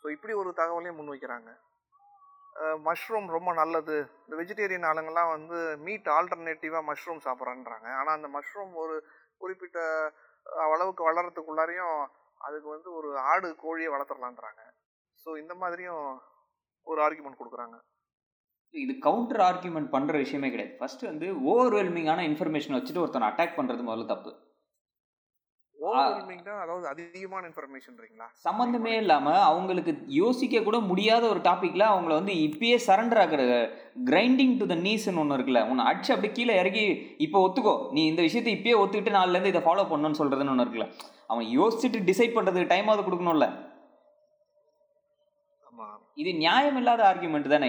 ஸோ 0.00 0.06
இப்படி 0.14 0.32
ஒரு 0.42 0.50
தகவலையும் 0.60 0.98
முன்வைக்கிறாங்க. 1.00 1.50
மஷ்ரூம் 2.86 3.26
ரொம்ப 3.36 3.50
நல்லது. 3.60 3.96
இந்த 4.26 4.34
வெஜிடேரியன் 4.40 4.86
ஆளுங்கெல்லாம் 4.90 5.32
வந்து 5.36 5.58
மீட் 5.86 6.08
ஆல்டர்னேட்டிவாக 6.18 6.88
மஷ்ரூம் 6.90 7.24
சாப்பிட்றேன்றாங்க. 7.26 7.88
ஆனால் 7.98 8.16
அந்த 8.18 8.28
மஷ்ரூம் 8.36 8.72
ஒரு 8.84 8.94
குறிப்பிட்ட 9.42 9.80
அளவுக்கு 10.66 11.02
வளர்கிறதுக்குள்ளாரையும் 11.08 11.98
அதுக்கு 12.40 12.68
வந்து 12.74 12.88
ஒரு 12.98 13.10
ஆடு 13.32 13.48
கோழியை 13.64 13.90
வளர்த்துடலான்றாங்க 13.92 14.62
ஸோ 15.22 15.28
இந்த 15.42 15.54
மாதிரியும் 15.62 16.06
ஒரு 16.86 17.00
ஆர்குமெண்ட் 17.06 17.40
கொடுக்குறாங்க. 17.40 17.76
இது 18.84 18.94
கவுண்டர் 19.06 19.42
ஆர்குமெண்ட் 19.48 19.92
பண்ற 19.94 20.14
விஷயமே 20.24 20.50
கிடையாது. 20.54 20.74
ஃபர்ஸ்ட் 20.80 21.04
வந்து 21.10 21.28
ஓவர்வெல்மிங்கான 21.52 22.26
இன்ஃபர்மேஷன் 22.30 22.76
வச்சுட்டு 22.78 23.04
ஒருத்தனை 23.04 23.28
அட்டாக் 23.30 23.58
பண்றது 23.60 23.88
முதல்ல 23.88 24.10
தப்பு. 24.14 24.32
அதாவது 26.62 26.86
அதிகமான 26.92 27.42
இன்ஃபர்மேஷன்றீங்களா 27.48 28.26
சம்மந்தமே 28.44 28.92
இல்லாம 29.02 29.34
அவங்களுக்கு 29.48 29.92
யோசிக்க 30.20 30.62
கூட 30.68 30.78
முடியாத 30.90 31.24
ஒரு 31.32 31.40
டாபிக்ல 31.48 31.84
அவங்கள 31.92 32.12
வந்து 32.18 32.34
இப்பயே 32.46 32.76
சரண்டர் 32.86 33.20
ஆக்குற 33.22 33.42
கிரைண்டிங் 34.08 34.54
டு 34.60 34.66
த 34.72 34.76
நீஸ்ன்னு 34.86 35.22
ஒன்று 35.22 35.36
இருக்குல்ல 35.38 35.62
உன்னை 35.70 35.84
அடிச்சு 35.90 36.14
அப்படியே 36.14 36.32
கீழே 36.38 36.54
இறங்கி 36.62 36.84
இப்போ 37.26 37.40
ஒத்துக்கோ 37.46 37.74
நீ 37.96 38.02
இந்த 38.12 38.22
விஷயத்தை 38.28 38.52
இப்பயே 38.56 38.76
ஒத்துக்கிட்டு 38.80 39.16
நாலுல 39.18 39.36
இருந்து 39.36 39.52
இதை 39.54 39.62
ஃபாலோ 39.66 39.84
பண்ணணும்னு 39.92 40.20
சொல்றதுன்னு 40.22 40.52
ஒன்று 40.54 40.66
இருக்குல்ல. 40.66 40.88
அவன் 41.32 41.46
யோசிச்சுட்டு 41.58 42.00
டிசைட் 42.10 42.36
பண்றதுக்கு 42.36 42.72
டைம் 42.74 42.92
அது 42.94 43.06
கொடுக்கணும்ல. 43.06 43.48
இது 46.14 46.30
நியாயம் 46.36 46.76
இல்லாத 46.76 47.02
ஆர்குமெண்ட் 47.04 47.48
தானே 47.48 47.68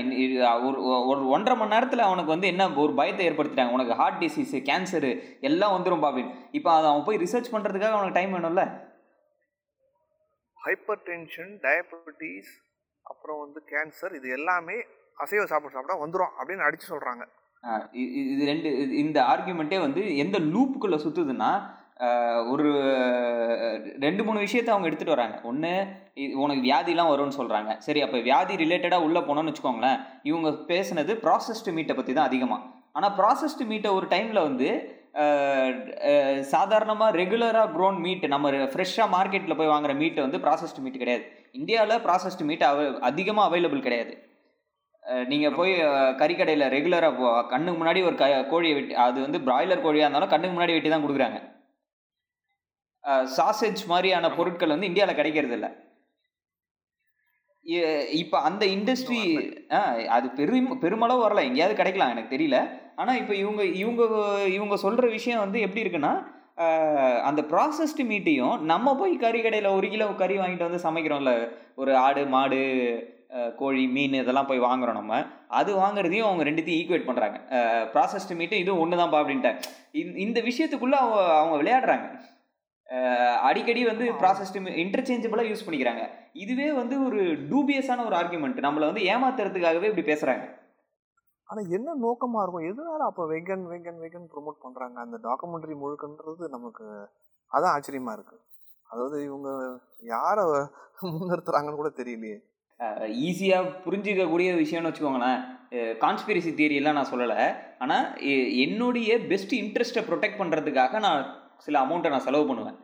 ஒரு 0.65 0.77
ஒரு 1.07 1.21
ஒன்றரை 1.29 1.57
மணி 1.57 1.71
நேரத்தில் 1.71 1.99
அவனுக்கு 1.99 2.29
வந்து 2.29 2.47
என்ன 2.47 2.67
ஒரு 2.77 2.93
பயத்தை 2.93 3.23
ஏற்படுத்திட்டாங்க. 3.27 3.71
உனக்கு 3.71 3.93
ஹார்ட் 3.93 4.21
டிசீஸ் 4.21 4.53
கேன்சரு 4.67 5.11
எல்லாம் 5.41 5.75
வந்துரும் 5.75 6.03
அப்படின்னு 6.03 6.31
இப்போ 6.51 6.71
அதை 6.73 6.89
அவன் 6.89 7.03
போய் 7.03 7.17
ரிசர்ச் 7.17 7.51
பண்ணுறதுக்காக 7.51 7.95
அவனுக்கு 7.95 8.19
டைம் 8.19 8.35
வேணும்ல? 8.35 8.63
ஹைப்பர் 10.57 11.01
டென்ஷன் 11.05 11.51
டயபெட்டிஸ் 11.63 12.53
அப்புறம் 13.05 13.39
வந்து 13.39 13.59
கேன்சர் 13.69 14.15
இது 14.15 14.29
எல்லாமே 14.31 14.77
அசைவ 15.17 15.45
சாப்பாடு 15.45 15.75
சாப்பிட்டா 15.75 15.97
வந்துடும் 16.01 16.33
அப்படின்னு 16.37 16.65
இ- 17.95 18.11
இ- 18.13 18.27
இது 18.33 18.43
ரெண்டு 18.45 18.69
இந்த 18.97 19.19
ஆர்குமெண்ட்டே 19.29 19.79
வந்து 19.79 20.01
எந்த 20.17 20.37
லூப்புக்குள்ளே 20.47 20.99
சுற்றுதுன்னா 21.03 21.51
ஒரு 22.51 22.67
ரெண்டு 24.05 24.21
மூணு 24.25 24.39
விஷயத்தை 24.45 24.71
அவங்க 24.73 24.89
எடுத்துகிட்டு 24.89 25.15
வராங்க. 25.15 25.37
ஒன்று 25.49 25.71
உனக்கு 26.43 26.61
வியாதிலாம் 26.67 27.11
வரும்னு 27.11 27.37
சொல்கிறாங்க 27.39 27.71
சரி 27.85 28.01
அப்போ 28.05 28.17
வியாதி 28.27 28.55
ரிலேட்டடாக 28.63 29.05
உள்ளே 29.07 29.21
போனோம்னு 29.29 29.51
வச்சுக்கோங்களேன் 29.51 30.01
இவங்க 30.29 30.49
பேசுனது 30.71 31.13
ப்ராசஸ்டு 31.25 31.75
மீட்டை 31.77 31.95
பற்றி 31.99 32.13
தான் 32.13 32.29
அதிகமாக 32.29 32.61
ஆனால் 32.97 33.15
ப்ராசஸ்டு 33.21 33.67
மீட்டை 33.71 33.89
ஒரு 33.97 34.07
டைமில் 34.13 34.45
வந்து 34.47 34.69
சாதாரணமாக 36.53 37.17
ரெகுலராக 37.19 37.71
க்ரோன் 37.75 37.99
மீட் 38.05 38.25
நம்ம 38.33 38.51
ஃப்ரெஷ்ஷாக 38.73 39.13
மார்க்கெட்டில் 39.15 39.59
போய் 39.59 39.73
வாங்குற 39.73 39.93
மீட்டை 40.03 40.21
வந்து 40.25 40.43
ப்ராசஸ்டு 40.45 40.83
மீட் 40.85 41.01
கிடையாது. 41.03 41.23
இந்தியாவில் 41.59 42.03
ப்ராசஸ்டு 42.05 42.47
மீட் 42.49 42.65
அவ 42.69 42.87
அதிகமாக 43.09 43.49
அவைலபிள் 43.49 43.85
கிடையாது. 43.87 44.13
நீங்கள் 45.31 45.55
போய் 45.59 45.73
கறிக்கடையில் 46.21 46.71
ரெகுலராக 46.77 47.35
கண்ணுக்கு 47.51 47.79
முன்னாடி 47.81 47.99
ஒரு 48.09 48.15
க 48.21 48.25
கோழியை 48.53 48.73
வெட்டி 48.77 48.95
அது 49.05 49.17
வந்து 49.25 49.39
பிராய்லர் 49.47 49.85
கோழியாக 49.85 50.07
இருந்தாலும் 50.07 50.33
கண்ணுக்கு 50.33 50.55
முன்னாடி 50.55 50.75
வெட்டி 50.75 50.89
தான் 50.93 51.05
கொடுக்குறாங்க. 51.05 51.39
சாசேஜ் 53.37 53.81
மாதிரியான 53.87 54.31
பொருட்கள் 54.37 54.73
வந்து 54.73 54.85
இந்தியாவில் 54.85 55.15
கிடைக்கிறது 55.15 55.53
இல்ல 55.53 55.67
இப்போ 58.11 58.37
அந்த 58.39 58.63
இண்டஸ்ட்ரி 58.65 59.21
அது 60.17 60.27
பெரும் 60.29 60.79
பெருமளவு 60.79 61.21
வரல. 61.23 61.41
எங்கேயாவது 61.49 61.77
கிடைக்கலாம் 61.77 62.13
எனக்கு 62.13 62.35
தெரியல. 62.35 62.57
ஆனால் 62.95 63.17
இப்போ 63.17 63.33
இவங்க 63.35 63.63
இவங்க 63.81 64.03
இவங்க 64.57 64.75
சொல்கிற 64.85 65.07
விஷயம் 65.07 65.39
வந்து 65.39 65.59
எப்படி 65.65 65.83
இருக்குன்னா 65.83 66.13
அந்த 67.21 67.41
ப்ராசஸ்டு 67.51 68.03
மீட்டையும் 68.11 68.55
நம்ம 68.71 68.95
போய் 68.95 69.15
கறி 69.15 69.41
கடையில் 69.41 69.75
ஒரு 69.77 69.87
கிலோ 69.89 70.07
கறி 70.21 70.37
வாங்கிட்டு 70.37 70.69
வந்து 70.69 70.83
சமைக்கிறோம்ல. 70.87 71.33
ஒரு 71.75 71.91
ஆடு 72.05 72.25
மாடு 72.25 72.61
கோழி 73.57 73.87
மீன் 73.87 74.13
இதெல்லாம் 74.13 74.49
போய் 74.51 74.61
வாங்குறோம் 74.61 74.97
நம்ம. 74.99 75.19
அது 75.59 75.71
வாங்குறதையும் 75.75 76.27
அவங்க 76.29 76.43
ரெண்டுத்தையும் 76.43 76.79
ஈக்குவேட் 76.81 77.07
பண்ணுறாங்க 77.09 77.37
ப்ராசஸ்டு 77.93 78.35
மீட்டு 78.35 78.57
இதுவும் 78.57 78.81
ஒன்று 78.81 78.97
தான்ப்பா 78.97 79.19
அப்படின்ட்டாங்க 79.23 79.59
இந்த- 80.23 80.41
விஷயத்துக்குள்ளே 80.49 80.97
அவங்க 81.03 81.21
அவங்க 81.41 81.57
விளையாடுறாங்க. 81.61 82.07
அடிக்கடி 83.47 83.81
வந்து 83.89 84.05
ப்ராசஸ்டு 84.21 84.59
இன்டர்சேஞ்சபிளாக 84.83 85.49
யூஸ் 85.51 85.65
பண்ணிக்கிறாங்க. 85.65 86.03
இதுவே 86.43 86.67
வந்து 86.79 86.95
ஒரு 87.07 87.21
டூபியஸான 87.51 88.05
ஒரு 88.09 88.15
ஆர்குமெண்ட் 88.21 88.59
நம்மளை 88.65 88.85
வந்து 88.89 89.03
ஏமாத்துறதுக்காகவே 89.13 89.89
இப்படி 89.91 90.07
பேசுகிறாங்க 90.11 90.45
ஆனா 91.49 91.61
என்ன 91.77 91.89
நோக்கமா 92.03 92.39
இருக்கும்? 92.43 92.67
எதனால 92.69 93.01
அப்ப 93.09 93.25
வெகன் 93.33 93.65
வெகன் 93.73 93.99
வெகன் 94.03 94.25
ப்ரோமோட் 94.31 94.63
பண்றாங்க? 94.63 94.97
அந்த 95.05 95.17
டாக்குமெண்ட்ரி 95.27 95.75
முழுக்கன்றது 95.83 96.47
நமக்கு 96.55 96.85
அதான் 97.51 97.73
ஆச்சரியமா 97.75 98.13
இருக்கு. 98.17 98.35
அதாவது 98.91 99.17
இவங்க 99.27 99.49
யார 100.13 100.37
முன்னிறுத்துறாங்கன்னு 101.13 101.81
கூட 101.81 101.91
தெரியலையே. 101.99 102.37
ஈஸியாக 103.27 103.71
புரிஞ்சிக்கக்கூடிய 103.85 104.49
விஷயம்னு 104.63 104.89
வச்சுக்கோங்களேன். 104.89 105.39
கான்ஸ்பிரசி 106.03 106.51
தியரியெல்லாம் 106.57 106.97
நான் 106.97 107.11
சொல்லலை. 107.13 107.39
ஆனால் 107.83 108.05
என்னுடைய 108.65 109.19
பெஸ்ட் 109.31 109.55
இன்ட்ரெஸ்ட்டை 109.63 110.03
ப்ரொடெக்ட் 110.09 110.39
பண்ணுறதுக்காக 110.41 110.99
நான் 111.07 111.23
சில 111.65 111.79
அமௌண்ட்டை 111.85 112.11
நான் 112.13 112.27
செலவு 112.27 112.45
பண்ணுவேன். 112.49 112.77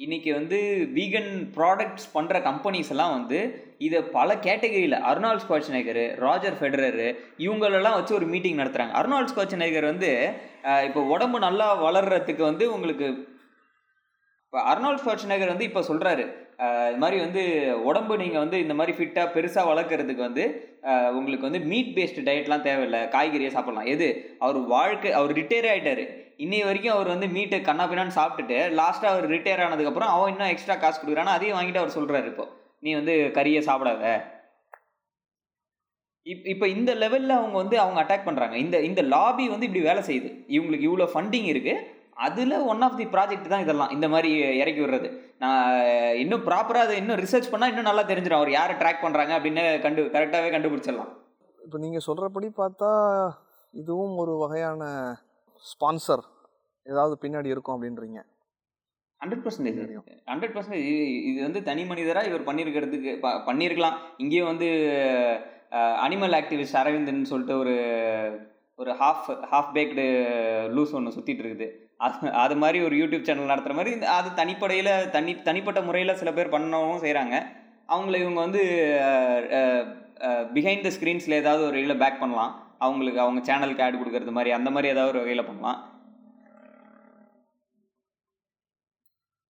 இன்றைக்கி 0.00 0.30
வந்து 0.38 0.58
வீகன் 0.96 1.30
ப்ராடக்ட்ஸ் 1.54 2.08
பண்ணுற 2.16 2.36
கம்பெனிஸ் 2.48 2.90
எல்லாம் 2.94 3.14
வந்து 3.14 3.38
இதை 3.86 4.00
பல 4.16 4.36
கேட்டகரியில் 4.44 4.96
அர்னால்ட் 5.10 5.42
ஸ்குவாட்ச்நேகர் 5.44 6.04
ராஜர் 6.24 6.58
ஃபெடரரு 6.58 7.08
இவங்களெல்லாம் 7.44 7.96
வச்சு 7.96 8.14
ஒரு 8.18 8.26
மீட்டிங் 8.32 8.60
நடத்துகிறாங்க 8.60 8.94
அர்னால்ட் 9.00 9.32
ஸ்குவாட்ச்நேகர் 9.32 9.90
வந்து 9.92 10.10
இப்போ 10.88 11.02
உடம்பு 11.14 11.38
நல்லா 11.46 11.66
வளர்றதுக்கு 11.86 12.44
வந்து 12.50 12.66
உங்களுக்கு 12.76 13.08
இப்போ 14.44 14.60
அர்னால்ட் 14.72 15.00
ஸ்குவாட்ச்நேகர் 15.02 15.52
வந்து 15.52 15.68
இப்போ 15.70 15.82
சொல்கிறாரு 15.88 16.26
இது 16.90 17.00
மாதிரி 17.02 17.18
வந்து 17.24 17.42
உடம்பு 17.88 18.14
நீங்கள் 18.22 18.42
வந்து 18.44 18.58
இந்த 18.64 18.74
மாதிரி 18.78 18.92
ஃபிட்டாக 18.96 19.32
பெருசாக 19.34 19.70
வளர்க்குறதுக்கு 19.70 20.22
வந்து 20.28 20.44
உங்களுக்கு 21.18 21.48
வந்து 21.48 21.60
மீட் 21.72 21.92
பேஸ்டு 21.96 22.24
டயட்லாம் 22.28 22.64
தேவையில்லை 22.68 23.02
காய்கறியை 23.16 23.50
சாப்பிட்லாம். 23.56 23.90
எது? 23.94 24.08
அவர் 24.44 24.58
வாழ்க்கை 24.76 25.12
அவர் 25.18 25.36
ரிட்டையர் 25.40 25.70
ஆகிட்டார் 25.72 26.04
இன்னி 26.44 26.58
வரைக்கும் 26.66 26.94
அவர் 26.96 27.12
வந்து 27.12 27.26
மீட்டு 27.36 27.56
கண்ணா 27.68 27.84
பின்னான்னு 27.90 28.16
சாப்பிட்டுட்டு 28.18 28.58
லாஸ்ட்டாக 28.80 29.12
அவர் 29.12 29.26
ரிட்டையர் 29.34 29.62
ஆனதுக்கப்புறம் 29.66 30.12
அவன் 30.14 30.30
இன்னும் 30.32 30.50
எக்ஸ்ட்ரா 30.52 30.76
காசு 30.82 30.98
கொடுக்குறானா 31.00 31.36
அதையும் 31.36 31.56
வாங்கிட்டு 31.58 31.82
அவர் 31.82 31.96
சொல்கிறாரு 31.98 32.28
இப்போ. 32.32 32.44
நீ 32.84 32.90
வந்து 32.98 33.14
கறியை 33.38 33.60
சாப்பிடாத. 33.68 34.04
இப் 36.32 36.46
இப்போ 36.52 36.66
இந்த 36.76 36.90
லெவலில் 37.02 37.38
அவங்க 37.38 37.56
வந்து 37.62 37.76
அவங்க 37.84 37.98
அட்டாக் 38.02 38.26
பண்ணுறாங்க 38.28 38.56
இந்த 38.64 38.76
இந்த 38.88 39.02
லாபி 39.14 39.44
வந்து 39.52 39.68
இப்படி 39.68 39.84
வேலை 39.90 40.02
செய்யுது. 40.08 40.30
இவங்களுக்கு 40.56 40.88
இவ்வளோ 40.90 41.06
ஃபண்டிங் 41.12 41.48
இருக்குது 41.52 41.84
அதில் 42.26 42.54
ஒன் 42.70 42.84
ஆஃப் 42.86 42.98
தி 43.00 43.06
ப்ராஜெக்ட் 43.14 43.52
தான் 43.52 43.64
இதெல்லாம். 43.64 43.92
இந்த 43.96 44.06
மாதிரி 44.14 44.30
இறக்கி 44.62 44.80
விடுறது. 44.82 45.08
நான் 45.42 45.68
இன்னும் 46.22 46.44
ப்ராப்பராக 46.48 46.86
அதை 46.86 46.94
இன்னும் 47.02 47.20
ரிசர்ச் 47.24 47.52
பண்ணால் 47.52 47.70
இன்னும் 47.72 47.88
நல்லா 47.90 48.04
தெரிஞ்சிடும். 48.10 48.40
அவர் 48.40 48.56
யாரை 48.58 48.74
ட்ராக் 48.80 49.04
பண்ணுறாங்க 49.04 49.32
அப்படின்னு 49.38 49.64
கண்டு 49.84 50.02
கரெக்டாகவே 50.16 50.50
கண்டுபிடிச்சிடலாம். 50.54 51.12
இப்போ 51.66 51.78
நீங்கள் 51.84 52.06
சொல்கிறபடி 52.08 52.50
பார்த்தா 52.62 52.90
இதுவும் 53.74 54.14
ஒரு 54.24 54.34
வகையான 54.44 54.82
ஸ்பான்சர் 55.70 56.24
ஏதாவது 56.86 57.14
பின்னாடி 57.22 57.48
இருக்கும் 57.54 57.74
அப்படின்றீங்க. 57.76 58.20
Hundred 59.20 59.44
percentage 59.44 59.78
hundred 60.30 60.54
percentage. 60.56 60.84
இது 61.30 61.38
வந்து 61.46 61.60
தனி 61.68 61.82
மனிதராக 61.92 62.30
இவர் 62.30 62.48
பண்ணியிருக்கிறதுக்கு 62.48 63.12
பண்ணியிருக்கலாம் 63.48 63.96
இங்கேயும் 64.24 64.50
வந்து 64.52 64.68
அனிமல் 66.04 66.36
ஆக்டிவிஸ்ட் 66.40 66.78
அரவிந்தன் 66.80 67.30
சொல்லிட்டு 67.32 67.54
ஒரு 67.62 67.74
ஒரு 68.82 68.92
ஹாஃப் 69.00 69.28
ஹாஃப் 69.52 69.72
பேக்டு 69.76 70.04
லூஸ் 70.76 70.94
ஒன்று 70.98 71.14
சுற்றிட்டு 71.16 71.42
இருக்குது. 71.44 71.68
அது 72.06 72.30
அது 72.42 72.54
மாதிரி 72.62 72.78
ஒரு 72.88 72.94
யூடியூப் 73.00 73.26
சேனல் 73.28 73.50
நடத்துகிற 73.52 73.76
மாதிரி 73.78 73.92
அது 74.18 74.28
தனிப்படையில் 74.40 74.92
தனி 75.16 75.32
தனிப்பட்ட 75.48 75.80
முறையில் 75.88 76.18
சில 76.20 76.32
பேர் 76.36 76.54
பண்ணவும் 76.54 77.02
செய்கிறாங்க 77.04 77.36
அவங்கள 77.94 78.16
இவங்க 78.24 78.40
வந்து 78.46 78.62
பிஹைண்ட் 80.56 80.86
த 80.86 80.92
ஸ்க்ரீன்ஸில் 80.96 81.40
ஏதாவது 81.42 81.62
ஒரு 81.68 81.76
இதில் 81.82 82.00
பேக் 82.02 82.22
பண்ணலாம். 82.22 82.52
அவங்களுக்கு 82.78 83.20
அவங்க 83.20 83.40
சேனலுக்கு 83.48 83.82
ஆட் 83.82 83.94
கொடுக்கறது 83.94 84.30
மாதிரி 84.30 84.50
அந்த 84.50 84.70
மாதிரி 84.70 84.92
ஏதாவது 84.92 85.10
ஒரு 85.10 85.18
வகையில் 85.18 85.44
பண்ணலாம். 85.44 85.96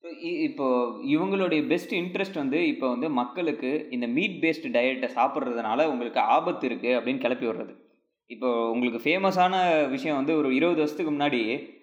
இ- 0.03 0.43
இப்போ 0.43 0.67
இவங்களுடைய 1.05 1.67
பெஸ்ட் 1.67 1.95
இன்ட்ரெஸ்ட் 1.95 2.35
வந்து 2.35 2.67
இப்போ 2.67 2.89
வந்து 2.89 3.11
மக்களுக்கு 3.11 3.87
இந்த 3.91 4.07
மீட் 4.07 4.43
பேஸ்டு 4.43 4.73
டயட்டை 4.73 5.09
சாப்பிட்றதுனால 5.15 5.87
உங்களுக்கு 5.87 6.21
ஆபத்து 6.21 6.69
இருக்குது 6.69 6.97
அப்படின்னு 6.97 7.19
கிளப்பி 7.19 7.47
விடுறது. 7.47 7.75
இப்போ 8.27 8.71
உங்களுக்கு 8.71 9.11
ஃபேமஸான 9.11 9.89
விஷயம் 9.89 10.17
வந்து 10.17 10.37
ஒரு 10.37 10.55
இருபது 10.55 10.79
வருஷத்துக்கு 10.79 11.13
முன்னாடி 11.13 11.77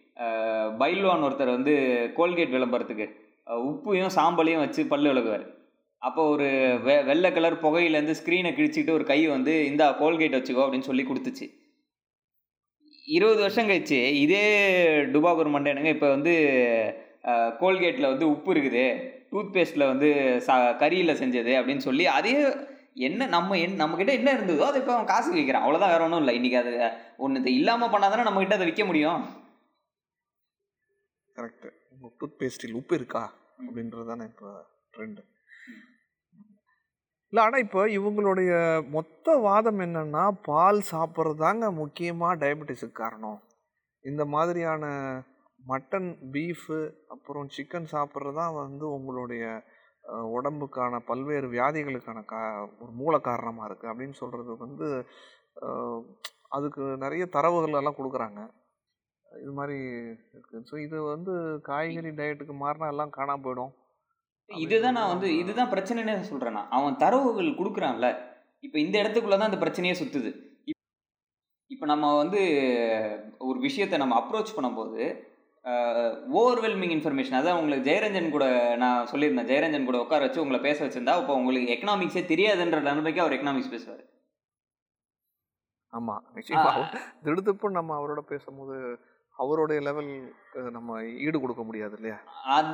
பைல்வான் 0.81 1.25
ஒருத்தர் 1.27 1.45
வந்து 1.45 1.73
கோல்கேட் 2.15 2.53
விளம்பரத்துக்கு 2.53 3.11
உப்பையும் 3.45 4.09
சாம்பலையும் 4.15 4.57
வச்சு 4.57 4.85
பல்லு 4.85 5.07
விளக்குவார். 5.07 5.54
அப்போ 6.07 6.21
ஒரு 6.33 6.47
வெ 6.88 6.95
வெள்ளை 7.09 7.29
கலர் 7.35 7.62
புகையிலேருந்து 7.63 8.17
ஸ்க்ரீனை 8.19 8.51
கிழிச்சிட்டு 8.57 8.95
ஒரு 8.97 9.05
கை 9.12 9.19
வந்து 9.35 9.53
இந்த 9.69 9.83
கோல்கேட் 10.01 10.38
வச்சுக்கோ 10.38 10.63
அப்படின்னு 10.65 10.89
சொல்லி 10.89 11.03
கொடுத்துச்சு. 11.09 11.45
இருபது 13.17 13.39
வருஷம் 13.45 13.69
கழிச்சு 13.69 14.00
இதே 14.24 14.43
டுபாகூர் 15.13 15.50
மண்டேனுங்க 15.55 15.91
இப்போ 15.95 16.07
வந்து 16.15 16.33
கோல்கேட்டில் 17.62 18.12
வந்து 18.12 18.25
உப்பு 18.33 18.50
இருக்குது 18.53 18.85
டூத் 19.31 19.53
பேஸ்ட்டில் 19.55 19.89
வந்து 19.91 20.09
சா 20.47 20.55
கறியில் 20.81 21.19
செஞ்சது 21.21 21.53
அப்படின்னு 21.59 21.85
சொல்லி 21.88 22.05
அதே 22.17 22.33
என்ன 23.07 23.27
நம்ம 23.35 23.57
என் 23.63 23.79
நம்மக்கிட்ட 23.81 24.12
என்ன 24.19 24.29
இருந்ததோ 24.38 24.65
அதை 24.67 24.79
இப்போ 24.81 24.93
அவன் 24.95 25.12
காசு 25.13 25.29
விற்கிறான் 25.38 25.65
அவ்வளோதான் 25.65 25.93
வேற 25.93 26.03
ஒன்றும் 26.05 26.21
இல்லை. 26.24 26.35
இன்றைக்கி 26.39 26.57
அது 26.62 26.74
ஒன்று 27.25 27.57
இல்லாமல் 27.59 27.91
பண்ணால் 27.93 28.13
தானே 28.13 28.27
நம்மக்கிட்ட 28.27 28.57
அதை 28.57 28.67
விற்க 28.69 28.85
முடியும். 28.89 29.21
கரெக்டு 31.35 31.69
உங்கள் 31.93 32.13
டூத் 32.19 32.38
பேஸ்டில் 32.41 32.77
உப்பு 32.81 32.95
இருக்கா? 33.00 33.24
அப்படின்றது 33.65 34.12
தானே 34.12 34.25
இப்போ 34.31 34.50
ட்ரெண்டு 34.95 35.24
இல்லை 37.34 37.41
ஆனால் 37.46 37.63
இப்போ 37.65 37.82
இவங்களுடைய 37.97 38.52
மொத்த 38.95 39.36
வாதம் 39.45 39.80
என்னென்னா 39.86 40.23
பால் 40.47 40.80
சாப்பிட்றது 40.91 41.41
தாங்க 41.45 41.69
முக்கியமாக 41.80 42.39
டயபெட்டிஸுக்கு 42.41 42.97
காரணம். 43.04 43.39
இந்த 44.06 44.23
மாதிரியான 44.34 44.84
மட்டன் 45.71 46.10
பீஃபு 46.34 46.80
அப்புறம் 47.13 47.47
சிக்கன் 47.56 47.91
சாப்பிட்றது 47.93 48.39
தான் 48.41 48.56
வந்து 48.63 48.86
உங்களுடைய 48.97 49.45
உடம்புக்கான 50.36 50.99
பல்வேறு 51.10 51.47
வியாதிகளுக்கான 51.56 52.19
கா 52.32 52.41
ஒரு 52.82 52.91
மூல 53.02 53.15
காரணமாக 53.30 53.67
இருக்குது 53.69 53.91
அப்படின்னு 53.91 54.15
சொல்கிறது 54.21 54.56
வந்து 54.65 54.88
அதுக்கு 56.58 56.84
நிறைய 57.04 57.23
தரவுகள் 57.36 57.80
எல்லாம் 57.82 57.99
கொடுக்குறாங்க. 57.99 58.41
இது 59.43 59.54
மாதிரி 59.60 59.78
இருக்குது 60.36 60.67
ஸோ 60.69 60.76
இது 60.86 60.97
வந்து 61.13 61.34
காய்கறி 61.69 62.12
டயட்டுக்கு 62.19 62.56
மாறினா 62.63 62.91
எல்லாம் 62.93 63.15
காணாமல் 63.17 63.45
போயிடும். 63.45 63.73
இதுதான் 64.49 64.97
நான் 64.97 65.12
வந்து 65.13 65.27
இதுதான் 65.41 65.71
பிரச்சனைனே 65.73 66.13
சொல்கிறேன் 66.31 66.58
நான். 66.58 66.71
அவன் 66.77 66.99
தரவுகள் 67.03 67.58
கொடுக்குறான்ல. 67.60 68.10
இப்போ 68.65 68.77
இந்த 68.86 68.95
இடத்துக்குள்ள 69.01 69.38
தான் 69.38 69.51
அந்த 69.51 69.62
பிரச்சனையே 69.63 69.95
சுற்றுது 70.01 70.31
இப்போ 71.73 71.86
நம்ம 71.91 72.05
வந்து 72.21 72.41
ஒரு 73.49 73.58
விஷயத்தை 73.67 73.95
நம்ம 74.01 74.15
அப்ரோச் 74.19 74.55
பண்ணும்போது 74.58 74.99
ஓவர்வெல்மிங் 76.39 76.93
இன்ஃபர்மேஷன் 76.95 77.38
அதான் 77.38 77.58
உங்களுக்கு 77.60 77.88
ஜெயரஞ்சன் 77.89 78.34
கூட 78.36 78.45
நான் 78.84 79.08
சொல்லியிருந்தேன். 79.12 79.49
ஜெயரஞ்சன் 79.51 79.88
கூட 79.88 79.97
உட்கார 80.03 80.25
வச்சு 80.25 80.43
உங்களை 80.43 80.60
பேச 80.65 80.77
வச்சிருந்தா 80.86 81.15
இப்போ 81.21 81.36
உங்களுக்கு 81.39 81.73
எக்கனாமிக்ஸே 81.75 82.23
தெரியாதுன்ற 82.34 82.79
நிலைமைக்கு 82.88 83.23
அவர் 83.23 83.36
எக்கனாமிக்ஸ் 83.38 83.73
பேசுவார். 83.75 84.03
ஆமாம் 85.93 86.23
நிச்சயமாக 86.38 86.84
திடுத்துப்பு 87.25 87.77
நம்ம 87.79 87.95
அவரோட 87.99 88.21
பேசும்போது 88.34 88.77
அவருடைய 89.38 89.82
லெவல் 89.82 90.10
நம்ம 90.71 91.04
ஈடு 91.17 91.41
கொடுக்க 91.41 91.63
முடியாது 91.63 91.95
இல்லையா? 91.95 92.17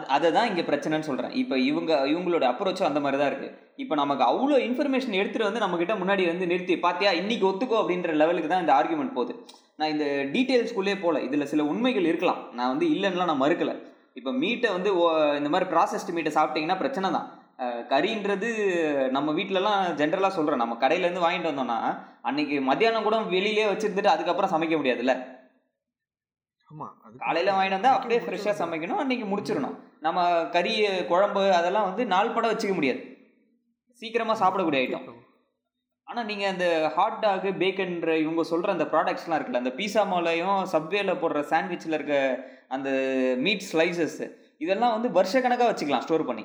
அதை 0.08 0.32
தான் 0.32 0.48
இங்கே 0.48 0.62
பிரச்சனைன்னு 0.62 1.00
சொல்கிறேன் 1.00 1.32
இப்போ 1.32 1.58
இவங்க 1.60 2.08
இவங்களோட 2.08 2.46
அப்ரோச்சும் 2.52 2.84
அந்த 2.84 3.00
மாதிரி 3.00 3.22
தான் 3.22 3.32
இருக்குது 3.32 3.54
இப்போ 3.76 3.96
நமக்கு 3.96 4.24
அவ்வளோ 4.24 4.58
இன்ஃபர்மேஷன் 4.60 5.18
எடுத்துகிட்டு 5.20 5.50
வந்து 5.52 5.60
நம்மக்கிட்ட 5.60 5.94
முன்னாடி 6.04 6.26
வந்து 6.28 6.48
நிறுத்தி 6.48 6.76
பார்த்தியா 6.76 7.12
இன்றைக்கி 7.22 7.46
ஒத்துக்கோ 7.50 7.80
அப்படின்ற 7.82 8.14
லெவலுக்கு 8.14 8.50
தான் 8.50 8.60
இந்த 8.60 8.74
ஆர்குமெண்ட் 8.74 9.14
போகுது. 9.14 9.46
நான் 9.76 9.90
இந்த 9.90 10.06
டீட்டெயில்ஸ்குள்ளே 10.06 11.02
போகல. 11.02 11.22
இதில் 11.22 11.46
சில 11.46 11.64
உண்மைகள் 11.64 12.06
இருக்கலாம். 12.06 12.48
நான் 12.52 12.68
வந்து 12.68 12.86
இல்லைன்னுலாம் 12.88 13.26
நான் 13.26 13.42
மறுக்கலை. 13.42 13.76
இப்போ 14.14 14.32
மீட்டை 14.32 14.72
வந்து 14.72 14.98
ஓ- 14.98 15.36
இந்த 15.36 15.50
மாதிரி 15.50 15.70
ப்ராசஸ்டு 15.70 16.14
மீட்டை 16.14 16.34
சாப்பிட்டீங்கன்னா 16.34 16.78
பிரச்சனை 16.78 17.12
தான். 17.12 17.28
கறின்றது 17.90 18.50
நம்ம 19.10 19.32
வீட்டிலலாம் 19.32 19.82
ஜென்ரலாக 19.96 20.28
சொல்கிறேன் 20.28 20.58
நம்ம 20.58 20.78
கடையிலேருந்து 20.80 21.26
வாங்கிட்டு 21.26 21.52
வந்தோம்னா 21.52 21.80
அன்னைக்கு 22.22 22.62
மத்தியானம் 22.62 23.04
கூட 23.04 23.18
வெளியிலே 23.18 23.66
வச்சுருந்துட்டு 23.66 24.06
அதுக்கப்புறம் 24.06 24.52
சமைக்க 24.52 24.76
முடியாதுல்ல. 24.78 25.14
ஆமாம் 26.72 26.94
அது 27.06 27.16
காலையில் 27.24 27.54
வாங்கிட்டு 27.56 27.78
வந்தால் 27.78 27.96
அப்படியே 27.98 28.20
ஃப்ரெஷ்ஷாக 28.26 28.56
சமைக்கணும். 28.62 29.02
அன்றைக்கி 29.04 29.26
முடிச்சிடணும். 29.32 29.78
நம்ம 30.06 30.20
கறி 30.56 30.74
குழம்பு 31.12 31.42
அதெல்லாம் 31.60 31.88
வந்து 31.90 32.04
நாள் 32.14 32.36
படம் 32.36 32.52
வச்சுக்க 32.54 32.76
முடியாது. 32.78 33.02
சீக்கிரமாக 34.02 34.40
சாப்பிடக்கூடிய 34.42 34.84
ஐட்டம் 34.86 35.18
ஆனால் 36.08 36.28
நீங்கள் 36.30 36.52
அந்த 36.52 36.66
ஹாட் 36.96 37.20
டாக் 37.24 37.46
பேக்கன்ற 37.60 38.14
இவங்க 38.22 38.44
சொல்கிற 38.52 38.72
அந்த 38.76 38.86
ப்ராடக்ட்ஸ்லாம் 38.94 39.38
இருக்குல்ல 39.38 39.62
அந்த 39.64 39.74
பீஸா 39.78 40.04
மாலையும் 40.12 40.58
சப்வேல 40.74 41.14
போடுற 41.22 41.42
சாண்ட்விச்சில் 41.52 41.98
இருக்க 41.98 42.16
அந்த 42.76 42.90
மீட் 43.46 43.68
ஸ்லைசஸ் 43.72 44.18
இதெல்லாம் 44.58 44.96
வந்து 44.96 45.10
வருஷக்கணக்காக 45.18 45.70
வச்சுக்கலாம் 45.72 46.06
ஸ்டோர் 46.06 46.28
பண்ணி. 46.30 46.44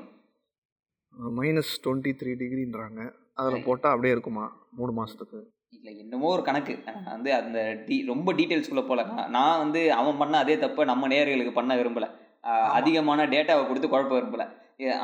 மைனஸ் 1.38 1.72
டுவெண்ட்டி 1.84 2.12
த்ரீ 2.20 2.32
டிகிரின்றாங்க 2.42 3.00
அதில் 3.40 3.66
போட்டால் 3.68 3.94
அப்படியே 3.94 4.14
இருக்குமா 4.14 4.44
மூணு 4.78 4.92
மாதத்துக்கு 4.92 5.40
இல்லை 5.72 5.92
என்னமோ 6.02 6.28
ஒரு 6.36 6.42
கணக்கு. 6.48 6.74
வந்து 7.14 7.30
அந்த 7.40 7.58
டீ 7.86 7.96
ரொம்ப 8.12 8.32
டீட்டெயில்ஸ்குள்ளே 8.38 8.84
போகல 8.88 9.04
நான் 9.10 9.32
நான் 9.36 9.60
வந்து 9.64 9.80
அவன் 10.00 10.20
பண்ண 10.22 10.34
அதே 10.44 10.54
தப்பை 10.64 10.84
நம்ம 10.92 11.08
நேயர்களுக்கு 11.12 11.52
பண்ண 11.58 11.74
விரும்பலை. 11.80 12.08
அதிகமான 12.78 13.20
டேட்டாவை 13.34 13.62
கொடுத்து 13.68 13.88
குழப்ப 13.92 14.12
விரும்பலை. 14.16 14.46